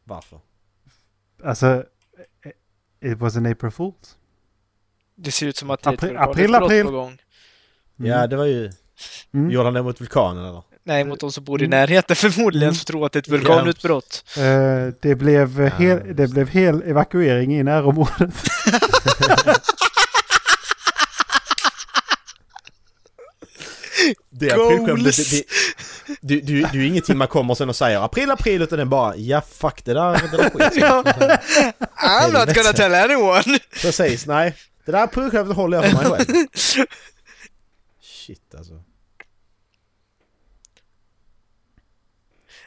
Varför? 0.05 0.41
Alltså, 1.45 1.85
eh, 3.03 3.11
it 3.13 3.19
was 3.19 3.37
an 3.37 3.47
April 3.47 3.71
Fools. 3.71 4.17
Det 5.15 5.33
ser 5.33 5.47
ut 5.47 5.57
som 5.57 5.71
att 5.71 5.83
det 5.83 5.91
är 5.91 5.95
ett 5.95 5.99
April- 6.03 6.09
vulkanutbrott 6.17 6.65
april, 6.65 6.65
april. 6.65 6.85
på 6.85 6.91
gång. 6.91 7.19
Mm. 7.99 8.11
Ja, 8.11 8.27
det 8.27 8.37
var 8.37 8.45
ju... 8.45 8.71
Mm. 9.35 9.51
Gjorde 9.51 9.65
han 9.67 9.75
det 9.75 9.83
mot 9.83 10.01
vulkanen 10.01 10.45
eller? 10.45 10.63
Nej, 10.83 11.05
mot 11.05 11.21
de 11.21 11.33
som 11.33 11.45
bor 11.45 11.63
i 11.63 11.65
Mm. 11.65 11.71
närheten 11.81 12.17
förmodligen 12.31 12.69
Mm. 12.69 12.75
som 12.75 12.85
tror 12.85 13.07
att 13.07 13.13
det 13.13 13.17
är 13.17 13.21
ett 13.21 13.29
vulkanutbrott. 13.29 14.25
Eh, 14.39 14.95
det, 15.01 15.15
blev 15.15 15.61
hel, 15.69 16.17
det 16.17 16.29
blev 16.31 16.49
hel 16.49 16.83
evakuering 16.83 17.57
i 17.57 17.63
närområdet. 17.63 18.35
Det 24.31 24.53
aprilskämtet, 24.53 25.17
det, 25.17 25.45
det, 26.21 26.41
du, 26.41 26.63
du, 26.73 26.83
är 26.83 26.87
ingenting 26.87 27.17
man 27.19 27.29
kommer 27.29 27.55
sen 27.55 27.69
och 27.69 27.77
säger 27.77 28.01
april, 28.01 28.31
april 28.31 28.63
utan 28.63 28.79
den 28.79 28.89
bara 28.89 29.17
ja 29.17 29.41
fuck 29.41 29.85
det 29.85 29.95
där, 29.95 30.13
det 30.13 30.37
där 30.37 30.51
skit. 30.51 30.83
I'm 31.97 32.33
not 32.33 32.55
gonna 32.55 32.73
tell 32.73 32.95
anyone! 32.95 33.59
Precis, 33.83 34.27
nej. 34.27 34.57
Det 34.85 34.93
där 34.93 35.05
aprilskämtet 35.05 35.57
håller 35.57 35.83
jag 35.83 35.91
för 35.91 36.11
mig 36.11 36.27
själv. 36.27 36.47
Shit 38.01 38.55
alltså. 38.55 38.83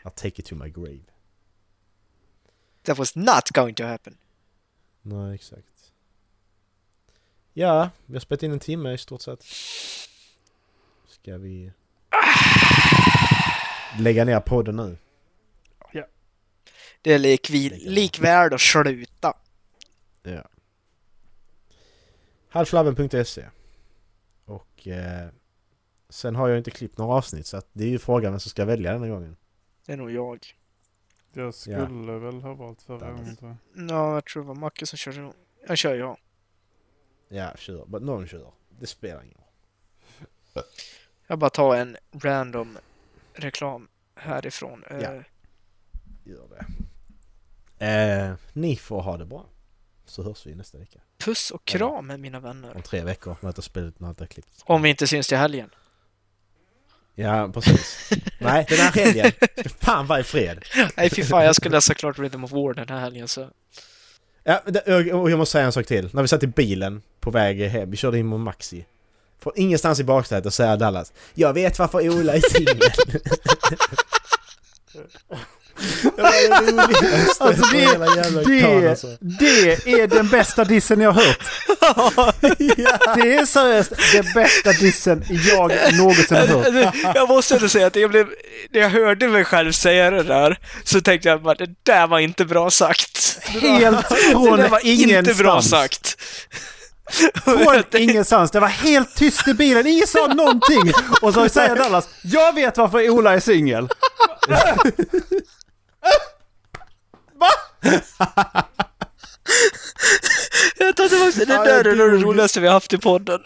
I'll 0.03 0.15
take 0.15 0.39
it 0.41 0.45
to 0.45 0.55
my 0.55 0.69
grave. 0.69 1.05
That 2.83 2.97
was 2.97 3.15
not 3.15 3.49
going 3.53 3.75
to 3.75 3.83
happen. 3.83 4.17
Nej, 5.01 5.35
exakt. 5.35 5.93
Ja, 7.53 7.89
vi 8.05 8.13
har 8.13 8.19
spelat 8.19 8.43
in 8.43 8.51
en 8.51 8.59
timme 8.59 8.93
i 8.93 8.97
stort 8.97 9.21
sett. 9.21 9.45
Ska 11.21 11.37
vi 11.37 11.71
lägga 13.99 14.25
ner 14.25 14.39
podden 14.39 14.75
nu? 14.75 14.97
Det 17.01 17.13
är 17.13 17.19
kan 17.19 17.49
likvärd 17.89 18.53
att 18.53 18.61
sluta. 18.61 19.33
Ja. 20.23 20.49
Halvflabben.se 22.49 23.45
Och 24.45 24.87
eh, 24.87 25.29
sen 26.09 26.35
har 26.35 26.49
jag 26.49 26.57
inte 26.57 26.71
klippt 26.71 26.97
några 26.97 27.13
avsnitt 27.15 27.47
så 27.47 27.57
att 27.57 27.67
det 27.73 27.83
är 27.83 27.87
ju 27.87 27.99
frågan 27.99 28.31
vem 28.31 28.39
som 28.39 28.49
ska 28.49 28.65
välja 28.65 28.93
denna 28.93 29.07
gången. 29.07 29.37
Det 29.85 29.93
är 29.93 29.97
nog 29.97 30.11
jag. 30.11 30.39
Jag 31.33 31.53
skulle 31.53 32.11
väl 32.11 32.41
ha 32.41 32.53
valt 32.53 32.81
förra 32.81 33.11
gången, 33.11 33.35
tror 33.35 33.57
Ja, 33.89 34.13
jag 34.13 34.25
tror 34.25 34.43
det 34.43 34.47
var 34.47 34.55
Macke 34.55 34.85
som 34.85 34.97
körde. 34.97 35.33
Jag 35.67 35.77
kör 35.77 35.95
jag. 35.95 36.17
Ja, 37.27 37.53
kör. 37.57 37.99
Någon 37.99 38.27
kör. 38.27 38.51
Det 38.79 38.87
spelar 38.87 39.23
ingen 39.23 39.37
roll. 39.37 40.63
Jag 41.31 41.39
bara 41.39 41.49
tar 41.49 41.75
en 41.75 41.97
random 42.21 42.77
reklam 43.33 43.87
härifrån. 44.15 44.83
Eh, 44.89 44.97
Ja. 45.01 45.13
Gör 46.23 46.47
det. 46.49 47.85
Eh, 47.85 48.33
ni 48.53 48.75
får 48.75 49.01
ha 49.01 49.17
det 49.17 49.25
bra. 49.25 49.45
Så 50.05 50.23
hörs 50.23 50.45
vi 50.45 50.55
nästa 50.55 50.77
vecka. 50.77 50.99
Puss 51.17 51.51
och 51.51 51.65
kram 51.65 52.07
med 52.07 52.19
mina 52.19 52.39
vänner. 52.39 52.75
Om 52.75 52.81
tre 52.81 53.03
veckor 53.03 53.35
detta 53.41 53.61
spelet 53.61 53.99
när 53.99 54.21
är 54.21 54.25
klippt. 54.25 54.49
Om 54.65 54.81
vi 54.81 54.89
inte 54.89 55.07
syns 55.07 55.27
till 55.27 55.37
helgen. 55.37 55.69
Ja, 57.15 57.49
precis. 57.53 58.09
Nej, 58.39 58.65
den 58.69 58.77
här 58.77 58.91
helgen 58.91 59.31
fan 59.79 60.07
vara 60.07 60.19
i 60.19 60.23
fred. 60.23 60.65
Nej 60.97 61.09
fy 61.09 61.23
fan, 61.23 61.45
jag 61.45 61.55
ska 61.55 61.69
läsa 61.69 61.93
klart 61.93 62.19
Rhythm 62.19 62.43
of 62.43 62.51
War 62.51 62.73
den 62.73 62.89
här 62.89 62.99
helgen 62.99 63.27
så. 63.27 63.49
Ja, 64.43 64.61
det- 64.65 65.13
och 65.13 65.31
jag 65.31 65.37
måste 65.37 65.51
säga 65.51 65.65
en 65.65 65.71
sak 65.71 65.85
till. 65.85 66.09
När 66.13 66.21
vi 66.21 66.27
satt 66.27 66.43
i 66.43 66.47
bilen 66.47 67.01
på 67.19 67.31
väg 67.31 67.61
hem, 67.61 67.91
vi 67.91 67.97
körde 67.97 68.19
in 68.19 68.25
mot 68.25 68.39
Maxi. 68.39 68.85
Från 69.43 69.53
ingenstans 69.55 69.99
i 69.99 70.03
baksätet 70.03 70.53
säger 70.53 70.77
Dallas 70.77 71.11
Jag 71.33 71.53
vet 71.53 71.79
varför 71.79 72.09
Ola 72.09 72.33
är 72.33 72.41
singel. 72.49 72.79
Det 76.15 76.21
var 76.21 76.31
det 76.31 76.71
roligaste 76.71 77.43
Alltså, 77.43 77.65
det- 77.71 77.77
hela 77.77 78.15
jävla 78.15 78.41
dagen, 78.41 78.81
Det, 78.81 78.89
alltså. 78.89 79.07
det 79.21 79.71
är 80.01 80.07
den 80.07 80.27
bästa 80.29 80.63
dissen 80.63 81.01
jag 81.01 81.11
har 81.11 81.21
hört. 81.23 81.45
Det 83.15 83.33
är 83.35 83.45
seriöst 83.45 83.91
den 84.13 84.25
bästa 84.33 84.71
dissen 84.71 85.23
jag 85.29 85.71
någonsin 85.97 86.37
har 86.37 86.47
hört. 86.47 86.95
Jag 87.15 87.29
måste 87.29 87.55
ändå 87.55 87.69
säga 87.69 87.87
att 87.87 87.95
jag 87.95 88.09
blev, 88.09 88.27
när 88.71 88.79
jag 88.81 88.89
hörde 88.89 89.27
mig 89.27 89.45
själv 89.45 89.71
säga 89.71 90.11
det 90.11 90.23
där 90.23 90.59
så 90.83 91.01
tänkte 91.01 91.29
jag 91.29 91.41
bara 91.43 91.55
det 91.55 91.69
där 91.83 92.07
var 92.07 92.19
inte 92.19 92.45
bra 92.45 92.71
sagt. 92.71 93.39
Helt 93.45 94.09
Det 94.09 94.15
från 94.31 94.57
där 94.57 94.69
var 94.69 94.85
inte 94.85 95.33
bra 95.33 95.51
ingenstans. 95.51 95.69
sagt. 95.69 96.17
Från 97.43 97.83
ingenstans. 98.01 98.51
Det 98.51 98.59
var 98.59 98.67
helt 98.67 99.15
tyst 99.15 99.47
i 99.47 99.53
bilen. 99.53 99.87
Ingen 99.87 100.07
sa 100.07 100.27
någonting. 100.27 100.91
Och 101.21 101.33
så 101.33 101.49
säger 101.49 101.75
Dallas, 101.75 102.09
jag 102.23 102.55
vet 102.55 102.77
varför 102.77 103.09
Ola 103.09 103.33
är 103.33 103.39
singel. 103.39 103.89
Jag 110.77 110.95
tror 110.95 111.09
det, 111.09 111.15
var, 111.15 111.45
det 111.45 111.53
Ja, 111.53 111.63
där 111.63 111.79
är 111.79 111.83
det 111.83 112.23
roligaste 112.23 112.59
vi 112.59 112.67
har 112.67 112.73
haft 112.73 112.93
i 112.93 112.97
podden. 112.97 113.41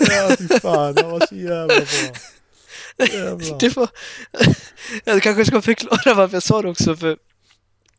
Ja, 0.00 0.30
fy 0.38 0.48
fan. 0.48 0.94
Det 0.94 1.02
var 1.02 1.26
så 1.26 1.34
jävla 1.34 1.66
bra. 1.66 3.06
Jävlar. 3.06 3.58
Det 3.60 3.76
var, 3.76 3.88
jag 5.04 5.22
kanske 5.22 5.44
ska 5.44 5.62
förklara 5.62 6.14
varför 6.14 6.36
jag 6.36 6.42
sa 6.42 6.62
det 6.62 6.68
också 6.68 6.96
för 6.96 7.16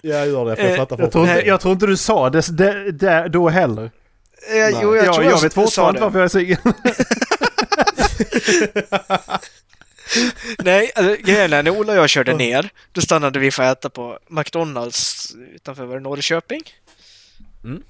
Ja, 0.02 0.26
gör 0.26 0.46
det. 0.46 0.56
För 0.56 0.64
jag 0.64 0.72
Eh, 0.72 0.78
fattar 0.78 1.00
Jag 1.00 1.12
tror, 1.12 1.30
inte, 1.30 1.48
jag 1.48 1.62
tror 1.62 1.74
inte 1.74 1.86
du 1.86 1.98
sa 1.98 2.30
det, 2.30 2.58
det, 2.58 2.92
det 2.92 3.28
då 3.30 3.50
heller. 3.50 3.92
Eh, 4.50 4.70
jo, 4.82 4.96
jag 4.96 5.06
jag, 5.06 5.14
tror 5.14 5.26
jag 5.26 5.34
jag, 5.34 5.42
vet 5.42 5.54
sa 5.54 5.62
fortfarande 5.62 6.00
det. 6.00 6.04
varför 6.06 6.20
jag 6.20 6.26
är 6.26 6.30
singel. 6.30 6.58
Nej, 10.58 10.92
alltså, 10.96 11.24
grejen 11.24 11.54
är 11.54 11.64
när 11.64 11.72
Ola 11.72 11.94
och 11.94 11.98
jag 11.98 12.10
körde 12.10 12.34
ner, 12.34 12.70
då 12.92 13.02
stannade 13.02 13.40
vi 13.40 13.52
för 13.52 13.64
att 13.64 13.78
äta 13.78 13.90
på 13.90 14.20
McDonalds 14.28 15.36
utanför 15.56 15.86
var 15.86 15.96
det 15.96 16.02
Norrköping. 16.02 16.64
Mm. 17.64 17.84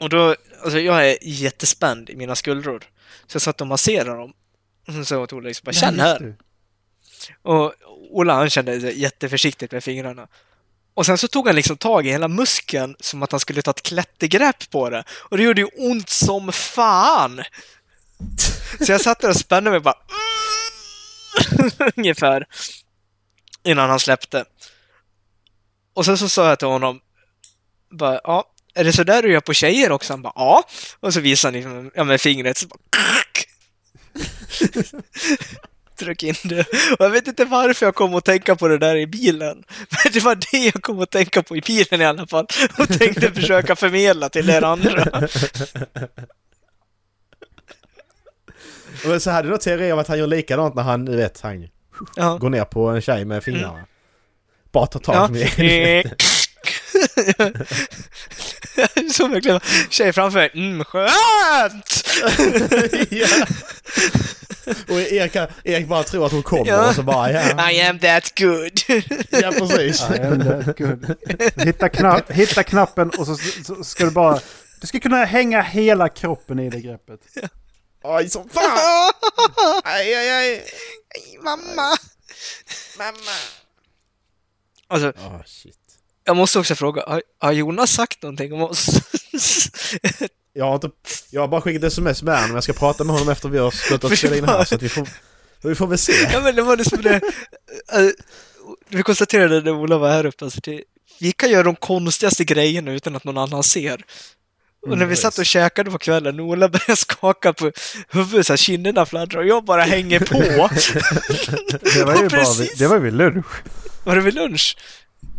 Och 0.00 0.08
då, 0.08 0.36
alltså 0.62 0.78
jag 0.78 1.10
är 1.10 1.18
jättespänd 1.22 2.10
i 2.10 2.16
mina 2.16 2.34
skuldror. 2.34 2.84
Så 3.26 3.36
jag 3.36 3.42
satt 3.42 3.60
och 3.60 3.66
masserade 3.66 4.18
dem. 4.18 4.32
Och 4.86 4.94
så 4.94 5.04
sa 5.04 5.14
jag 5.14 5.28
till 5.28 5.38
Ola 5.38 5.48
liksom 5.48 5.64
bara 5.64 5.72
känn 5.72 6.00
här. 6.00 6.34
Och 7.42 7.74
Ola 8.10 8.34
han 8.34 8.50
kände 8.50 8.76
jätteförsiktigt 8.76 9.72
med 9.72 9.84
fingrarna. 9.84 10.28
Och 10.98 11.06
sen 11.06 11.18
så 11.18 11.28
tog 11.28 11.46
han 11.46 11.56
liksom 11.56 11.76
tag 11.76 12.06
i 12.06 12.10
hela 12.10 12.28
muskeln 12.28 12.96
som 13.00 13.22
att 13.22 13.30
han 13.32 13.40
skulle 13.40 13.62
ta 13.62 13.70
ett 13.70 13.82
klättergrepp 13.82 14.70
på 14.70 14.90
det. 14.90 15.04
Och 15.10 15.36
det 15.36 15.42
gjorde 15.42 15.60
ju 15.60 15.66
ont 15.76 16.08
som 16.08 16.52
fan! 16.52 17.42
Så 18.80 18.92
jag 18.92 19.00
satt 19.00 19.20
där 19.20 19.28
och 19.28 19.36
spände 19.36 19.70
mig 19.70 19.80
bara 19.80 19.98
mm, 21.58 21.70
ungefär 21.96 22.46
innan 23.64 23.90
han 23.90 24.00
släppte. 24.00 24.44
Och 25.94 26.04
sen 26.04 26.18
så 26.18 26.28
sa 26.28 26.48
jag 26.48 26.58
till 26.58 26.68
honom 26.68 27.00
bara, 27.90 28.20
ja, 28.24 28.44
är 28.74 28.84
det 28.84 28.92
så 28.92 29.04
där 29.04 29.22
du 29.22 29.32
gör 29.32 29.40
på 29.40 29.54
tjejer 29.54 29.92
också? 29.92 30.12
Han 30.12 30.22
bara, 30.22 30.32
ja. 30.36 30.64
Och 31.00 31.14
så 31.14 31.20
visade 31.20 31.48
han 31.48 31.54
liksom, 31.54 31.90
ja, 31.94 32.04
med 32.04 32.20
fingret 32.20 32.56
så 32.56 32.66
bara, 32.66 32.78
det. 35.98 36.60
Och 36.98 37.04
jag 37.04 37.10
vet 37.10 37.28
inte 37.28 37.44
varför 37.44 37.86
jag 37.86 37.94
kom 37.94 38.14
att 38.14 38.24
tänka 38.24 38.56
på 38.56 38.68
det 38.68 38.78
där 38.78 38.96
i 38.96 39.06
bilen. 39.06 39.64
Men 40.04 40.12
det 40.12 40.20
var 40.20 40.34
det 40.50 40.58
jag 40.74 40.82
kom 40.82 41.00
att 41.00 41.10
tänka 41.10 41.42
på 41.42 41.56
i 41.56 41.60
bilen 41.60 42.00
i 42.00 42.04
alla 42.04 42.26
fall. 42.26 42.46
Och 42.78 42.88
tänkte 42.98 43.32
försöka 43.32 43.76
förmedla 43.76 44.28
till 44.28 44.50
er 44.50 44.62
andra. 44.62 45.28
Men 49.04 49.20
så 49.20 49.30
hade 49.30 49.48
du 49.48 49.58
teori 49.58 49.92
om 49.92 49.98
att 49.98 50.08
han 50.08 50.18
gör 50.18 50.26
likadant 50.26 50.74
när 50.74 50.82
han, 50.82 51.04
du 51.04 51.16
vet, 51.16 51.40
han 51.40 51.68
Ja. 52.16 52.36
går 52.36 52.50
ner 52.50 52.64
på 52.64 52.88
en 52.88 53.00
tjej 53.00 53.24
med 53.24 53.44
fingrarna. 53.44 53.84
Bara 54.72 54.86
tar 54.86 55.00
tag 55.00 55.14
Ja. 55.14 55.28
med 55.28 56.14
Så 59.12 59.28
verkligen 59.28 59.60
tjej 59.90 60.12
framför 60.12 60.38
mig. 60.38 60.50
Mm, 60.54 60.84
skönt! 60.84 62.04
ja. 63.10 63.26
Och 64.88 65.00
Erik, 65.00 65.36
Erik 65.64 65.86
bara 65.88 66.02
tror 66.04 66.26
att 66.26 66.32
hon 66.32 66.42
kommer 66.42 66.66
Ja. 66.66 66.88
och 66.88 66.94
så 66.94 67.02
bara 67.02 67.32
ja, 67.32 67.70
I 67.70 67.80
am 67.80 67.98
that 67.98 68.38
good. 68.38 68.80
ja 69.30 69.52
precis. 69.52 70.00
Ja, 70.10 70.14
ändå, 70.16 70.72
good. 70.78 71.16
Hitta, 71.56 71.88
knapp, 71.88 72.32
hitta 72.32 72.62
knappen 72.62 73.10
och 73.10 73.26
så, 73.26 73.36
så 73.64 73.84
ska 73.84 74.04
du 74.04 74.10
bara... 74.10 74.40
Du 74.80 74.86
ska 74.86 75.00
kunna 75.00 75.24
hänga 75.24 75.62
hela 75.62 76.08
kroppen 76.08 76.58
i 76.58 76.70
det 76.70 76.80
greppet. 76.80 77.20
Aj 78.04 78.28
som 78.28 78.48
fan! 78.48 78.62
Aj, 79.84 80.14
aj, 80.14 80.30
aj! 80.30 80.48
Nej, 80.50 81.38
mamma! 81.42 81.96
Mamma! 82.98 83.36
Alltså, 84.88 85.12
Åh, 85.16 85.40
shit. 85.46 85.78
jag 86.24 86.36
måste 86.36 86.58
också 86.58 86.74
fråga, 86.74 87.04
har, 87.06 87.22
har 87.38 87.52
Jonas 87.52 87.90
sagt 87.90 88.22
någonting 88.22 88.52
om 88.52 88.62
oss? 88.62 88.86
Jag 90.52 90.64
har, 90.64 90.74
inte, 90.74 90.90
jag 91.30 91.40
har 91.40 91.48
bara 91.48 91.60
skickat 91.60 91.84
sms 91.84 92.22
med 92.22 92.40
honom, 92.40 92.54
jag 92.54 92.64
ska 92.64 92.72
prata 92.72 93.04
med 93.04 93.12
honom 93.14 93.28
efter 93.28 93.48
vi 93.48 93.58
har 93.58 93.70
slutat 93.70 94.18
spela 94.18 94.36
in 94.36 94.44
här 94.44 94.64
så 94.64 94.74
att 94.74 94.82
vi 94.82 94.88
får, 94.88 95.08
vi 95.62 95.74
får 95.74 95.86
väl 95.86 95.98
se. 95.98 96.12
ja 96.32 96.40
men 96.40 96.56
det 96.56 96.62
var 96.62 96.76
liksom 96.76 97.02
det. 97.02 97.14
eh, 97.92 98.08
Vi 98.88 99.02
konstaterade 99.02 99.60
när 99.60 99.70
Ola 99.72 99.98
var 99.98 100.08
här 100.10 100.26
uppe, 100.26 100.44
alltså 100.44 100.60
det, 100.62 100.82
vi 101.20 101.32
kan 101.32 101.50
göra 101.50 101.62
de 101.62 101.76
konstigaste 101.76 102.44
grejerna 102.44 102.92
utan 102.92 103.16
att 103.16 103.24
någon 103.24 103.38
annan 103.38 103.62
ser. 103.62 104.04
Och 104.86 104.98
när 104.98 105.06
vi 105.06 105.16
satt 105.16 105.38
och 105.38 105.46
käkade 105.46 105.90
på 105.90 105.98
kvällen, 105.98 106.40
Ola 106.40 106.68
började 106.68 106.96
skaka 106.96 107.52
på 107.52 107.72
huvudet 108.08 108.46
så 108.46 108.52
här 108.52 108.56
kinderna 108.56 109.06
fladdrar 109.06 109.40
och 109.40 109.46
jag 109.46 109.64
bara 109.64 109.82
hänger 109.82 110.20
på. 110.20 110.34
Det 111.94 112.04
var 112.04 112.22
ju 112.22 112.28
bara 112.28 112.52
vid, 112.58 112.70
det 112.78 112.86
var 112.86 112.96
ju 112.96 113.02
vid 113.02 113.12
lunch. 113.14 113.46
Var 114.04 114.14
det 114.16 114.20
vid 114.22 114.34
lunch? 114.34 114.76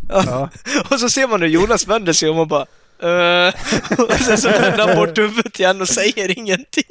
Ja. 0.08 0.24
Ja. 0.26 0.50
Och 0.90 1.00
så 1.00 1.10
ser 1.10 1.28
man 1.28 1.40
hur 1.40 1.48
Jonas 1.48 1.86
vänder 1.86 2.12
sig 2.12 2.28
och 2.28 2.36
man 2.36 2.48
bara. 2.48 2.66
och 3.98 4.12
sen 4.12 4.38
så 4.38 4.48
vänder 4.48 4.86
han 4.86 4.96
bort 4.96 5.18
huvudet 5.18 5.60
igen 5.60 5.80
och 5.80 5.88
säger 5.88 6.38
ingenting. 6.38 6.84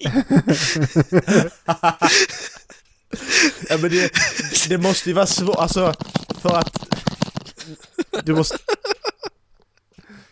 Ja, 3.70 3.78
men 3.78 3.92
det, 3.92 4.12
det 4.70 4.78
måste 4.78 5.10
ju 5.10 5.16
vara 5.16 5.26
svårt, 5.26 5.56
alltså 5.56 5.94
för 6.42 6.58
att... 6.58 6.86
Du 8.24 8.36
måste... 8.36 8.58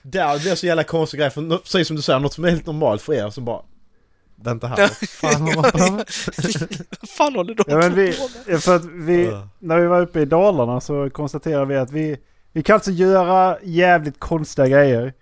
Där 0.01 0.39
blir 0.39 0.55
så 0.55 0.65
jävla 0.65 0.83
konstig 0.83 1.19
grej, 1.19 1.29
för 1.29 1.57
precis 1.57 1.87
som 1.87 1.95
du 1.95 2.01
säger, 2.01 2.19
något 2.19 2.33
som 2.33 2.45
är 2.45 2.49
helt 2.49 2.65
normalt 2.65 3.01
för 3.01 3.13
er 3.13 3.29
som 3.29 3.45
bara... 3.45 3.61
Vänta 4.43 4.67
här, 4.67 4.77
vad 4.77 5.09
fan 5.09 5.41
håller 5.41 5.55
man 5.55 5.71
på 5.71 5.91
med? 5.91 6.09
Vad 7.01 7.09
fan 7.09 7.35
håller 7.35 7.55
de 7.55 7.63
Ja, 7.67 7.77
men 7.77 7.95
vi, 7.95 8.13
för 8.59 8.75
att 8.75 8.85
vi, 8.85 9.31
när 9.59 9.79
vi 9.79 9.87
var 9.87 10.01
uppe 10.01 10.19
i 10.19 10.25
Dalarna 10.25 10.81
så 10.81 11.09
konstaterade 11.09 11.65
vi 11.65 11.75
att 11.75 11.91
vi, 11.91 12.17
vi 12.53 12.63
kan 12.63 12.73
alltså 12.73 12.91
göra 12.91 13.57
jävligt 13.63 14.19
konstiga 14.19 14.67
grejer. 14.67 15.13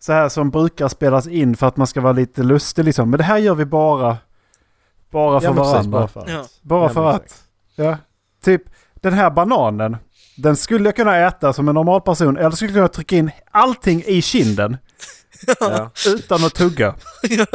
Så 0.00 0.12
här 0.12 0.28
som 0.28 0.50
brukar 0.50 0.88
spelas 0.88 1.26
in 1.26 1.56
för 1.56 1.66
att 1.66 1.76
man 1.76 1.86
ska 1.86 2.00
vara 2.00 2.12
lite 2.12 2.42
lustig 2.42 2.84
liksom. 2.84 3.10
Men 3.10 3.18
det 3.18 3.24
här 3.24 3.38
gör 3.38 3.54
vi 3.54 3.64
bara, 3.64 4.16
bara 5.10 5.40
för 5.40 5.46
Ja, 5.46 5.52
men 5.52 5.62
precis, 5.64 5.72
varandra. 5.86 5.90
bara 5.98 6.08
för 6.08 6.20
att. 6.20 6.28
Ja. 6.28 6.44
Bara 6.62 6.82
Ja, 6.82 6.88
för 6.88 7.02
men 7.04 7.14
att. 7.14 7.42
Ja. 7.76 7.98
Typ 8.44 8.62
den 8.94 9.12
här 9.12 9.30
bananen. 9.30 9.96
Den 10.36 10.56
skulle 10.56 10.84
jag 10.84 10.96
kunna 10.96 11.16
äta 11.16 11.52
som 11.52 11.68
en 11.68 11.74
normal 11.74 12.00
person. 12.00 12.36
Eller 12.36 12.50
skulle 12.50 12.70
jag 12.70 12.76
kunna 12.76 12.88
trycka 12.88 13.16
in 13.16 13.30
allting 13.50 14.02
i 14.06 14.22
kinden. 14.22 14.76
Ja. 15.60 15.90
Utan 16.06 16.44
att 16.44 16.54
tugga. 16.54 16.94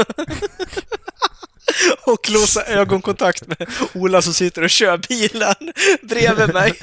Och 2.06 2.30
låsa 2.30 2.64
ögonkontakt 2.66 3.48
med 3.48 3.68
Ola 3.94 4.22
som 4.22 4.34
sitter 4.34 4.64
och 4.64 4.70
kör 4.70 4.98
bilen 5.10 5.56
bredvid 6.10 6.54
mig. 6.54 6.74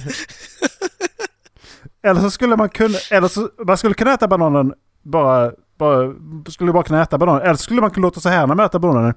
Eller 2.02 2.20
så 2.20 2.30
skulle 2.30 2.56
man 2.56 2.68
kunna... 2.68 2.98
Eller 3.10 3.28
så, 3.28 3.50
man 3.66 3.78
skulle 3.78 3.94
kunna 3.94 4.14
äta 4.14 4.28
bananen 4.28 4.74
bara... 5.02 5.52
bara 5.78 6.14
skulle 6.50 6.72
bara 6.72 6.82
kunna 6.82 7.02
äta 7.02 7.18
bananen. 7.18 7.42
Eller 7.42 7.54
skulle 7.54 7.80
man 7.80 7.90
kunna 7.90 8.06
låta 8.06 8.20
så 8.20 8.28
här 8.28 8.46
när 8.46 8.54
man 8.54 8.66
äter 8.66 8.78
bananen. 8.78 9.14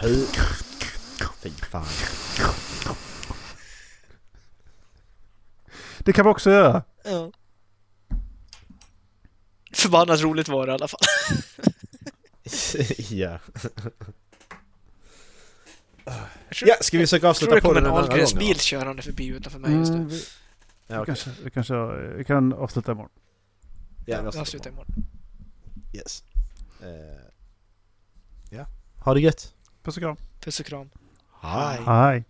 Hur? 0.00 0.26
Fy 1.42 1.50
fan. 1.50 1.84
Det 5.98 6.12
kan 6.12 6.24
vi 6.24 6.30
också 6.30 6.50
göra. 6.50 6.82
Ja. 7.04 7.30
Förbannat 9.72 10.20
roligt 10.20 10.48
var 10.48 10.66
det 10.66 10.72
i 10.72 10.74
alla 10.74 10.88
fall. 10.88 11.00
ja. 13.10 13.38
Jag 16.04 16.56
tror, 16.56 16.68
ja, 16.68 16.76
ska 16.80 16.98
vi 16.98 17.02
försöka 17.06 17.26
jag 17.26 17.36
tror 17.36 17.48
avsluta 17.48 17.54
det 17.54 17.60
på 17.60 17.68
kommer 17.68 17.80
den 17.80 17.84
en 17.84 17.90
en 17.90 17.96
annan 17.96 18.10
Ahlgrens 18.10 18.32
gång? 18.32 18.38
bil 18.38 18.54
då? 18.54 18.60
körande 18.60 19.02
förbi 19.02 19.26
utanför 19.26 19.58
mig 19.58 19.72
just 19.72 19.90
nu. 19.90 19.96
Mm, 19.96 20.08
vi, 20.08 20.22
Ja, 20.86 20.96
vi, 20.96 21.02
okej. 21.02 21.06
kanske, 21.06 21.30
vi, 21.44 21.50
kanske, 21.50 21.74
vi 22.16 22.24
kan 22.24 22.52
avsluta 22.52 22.92
imorgon. 22.92 23.12
Ja, 24.06 24.22
vi 24.22 24.38
avslutar 24.38 24.70
imorgon. 24.70 24.94
Yes. 25.92 26.24
Eh, 26.82 26.88
ja. 28.50 28.66
Ha 29.04 29.14
det 29.14 29.20
gött. 29.20 29.54
Puss 29.82 29.96
och 29.96 30.02
kram. 30.02 30.16
Puss 30.40 30.60
och 30.60 30.66
kram. 30.66 30.90
Hej. 31.40 31.80
Hej. 31.86 32.24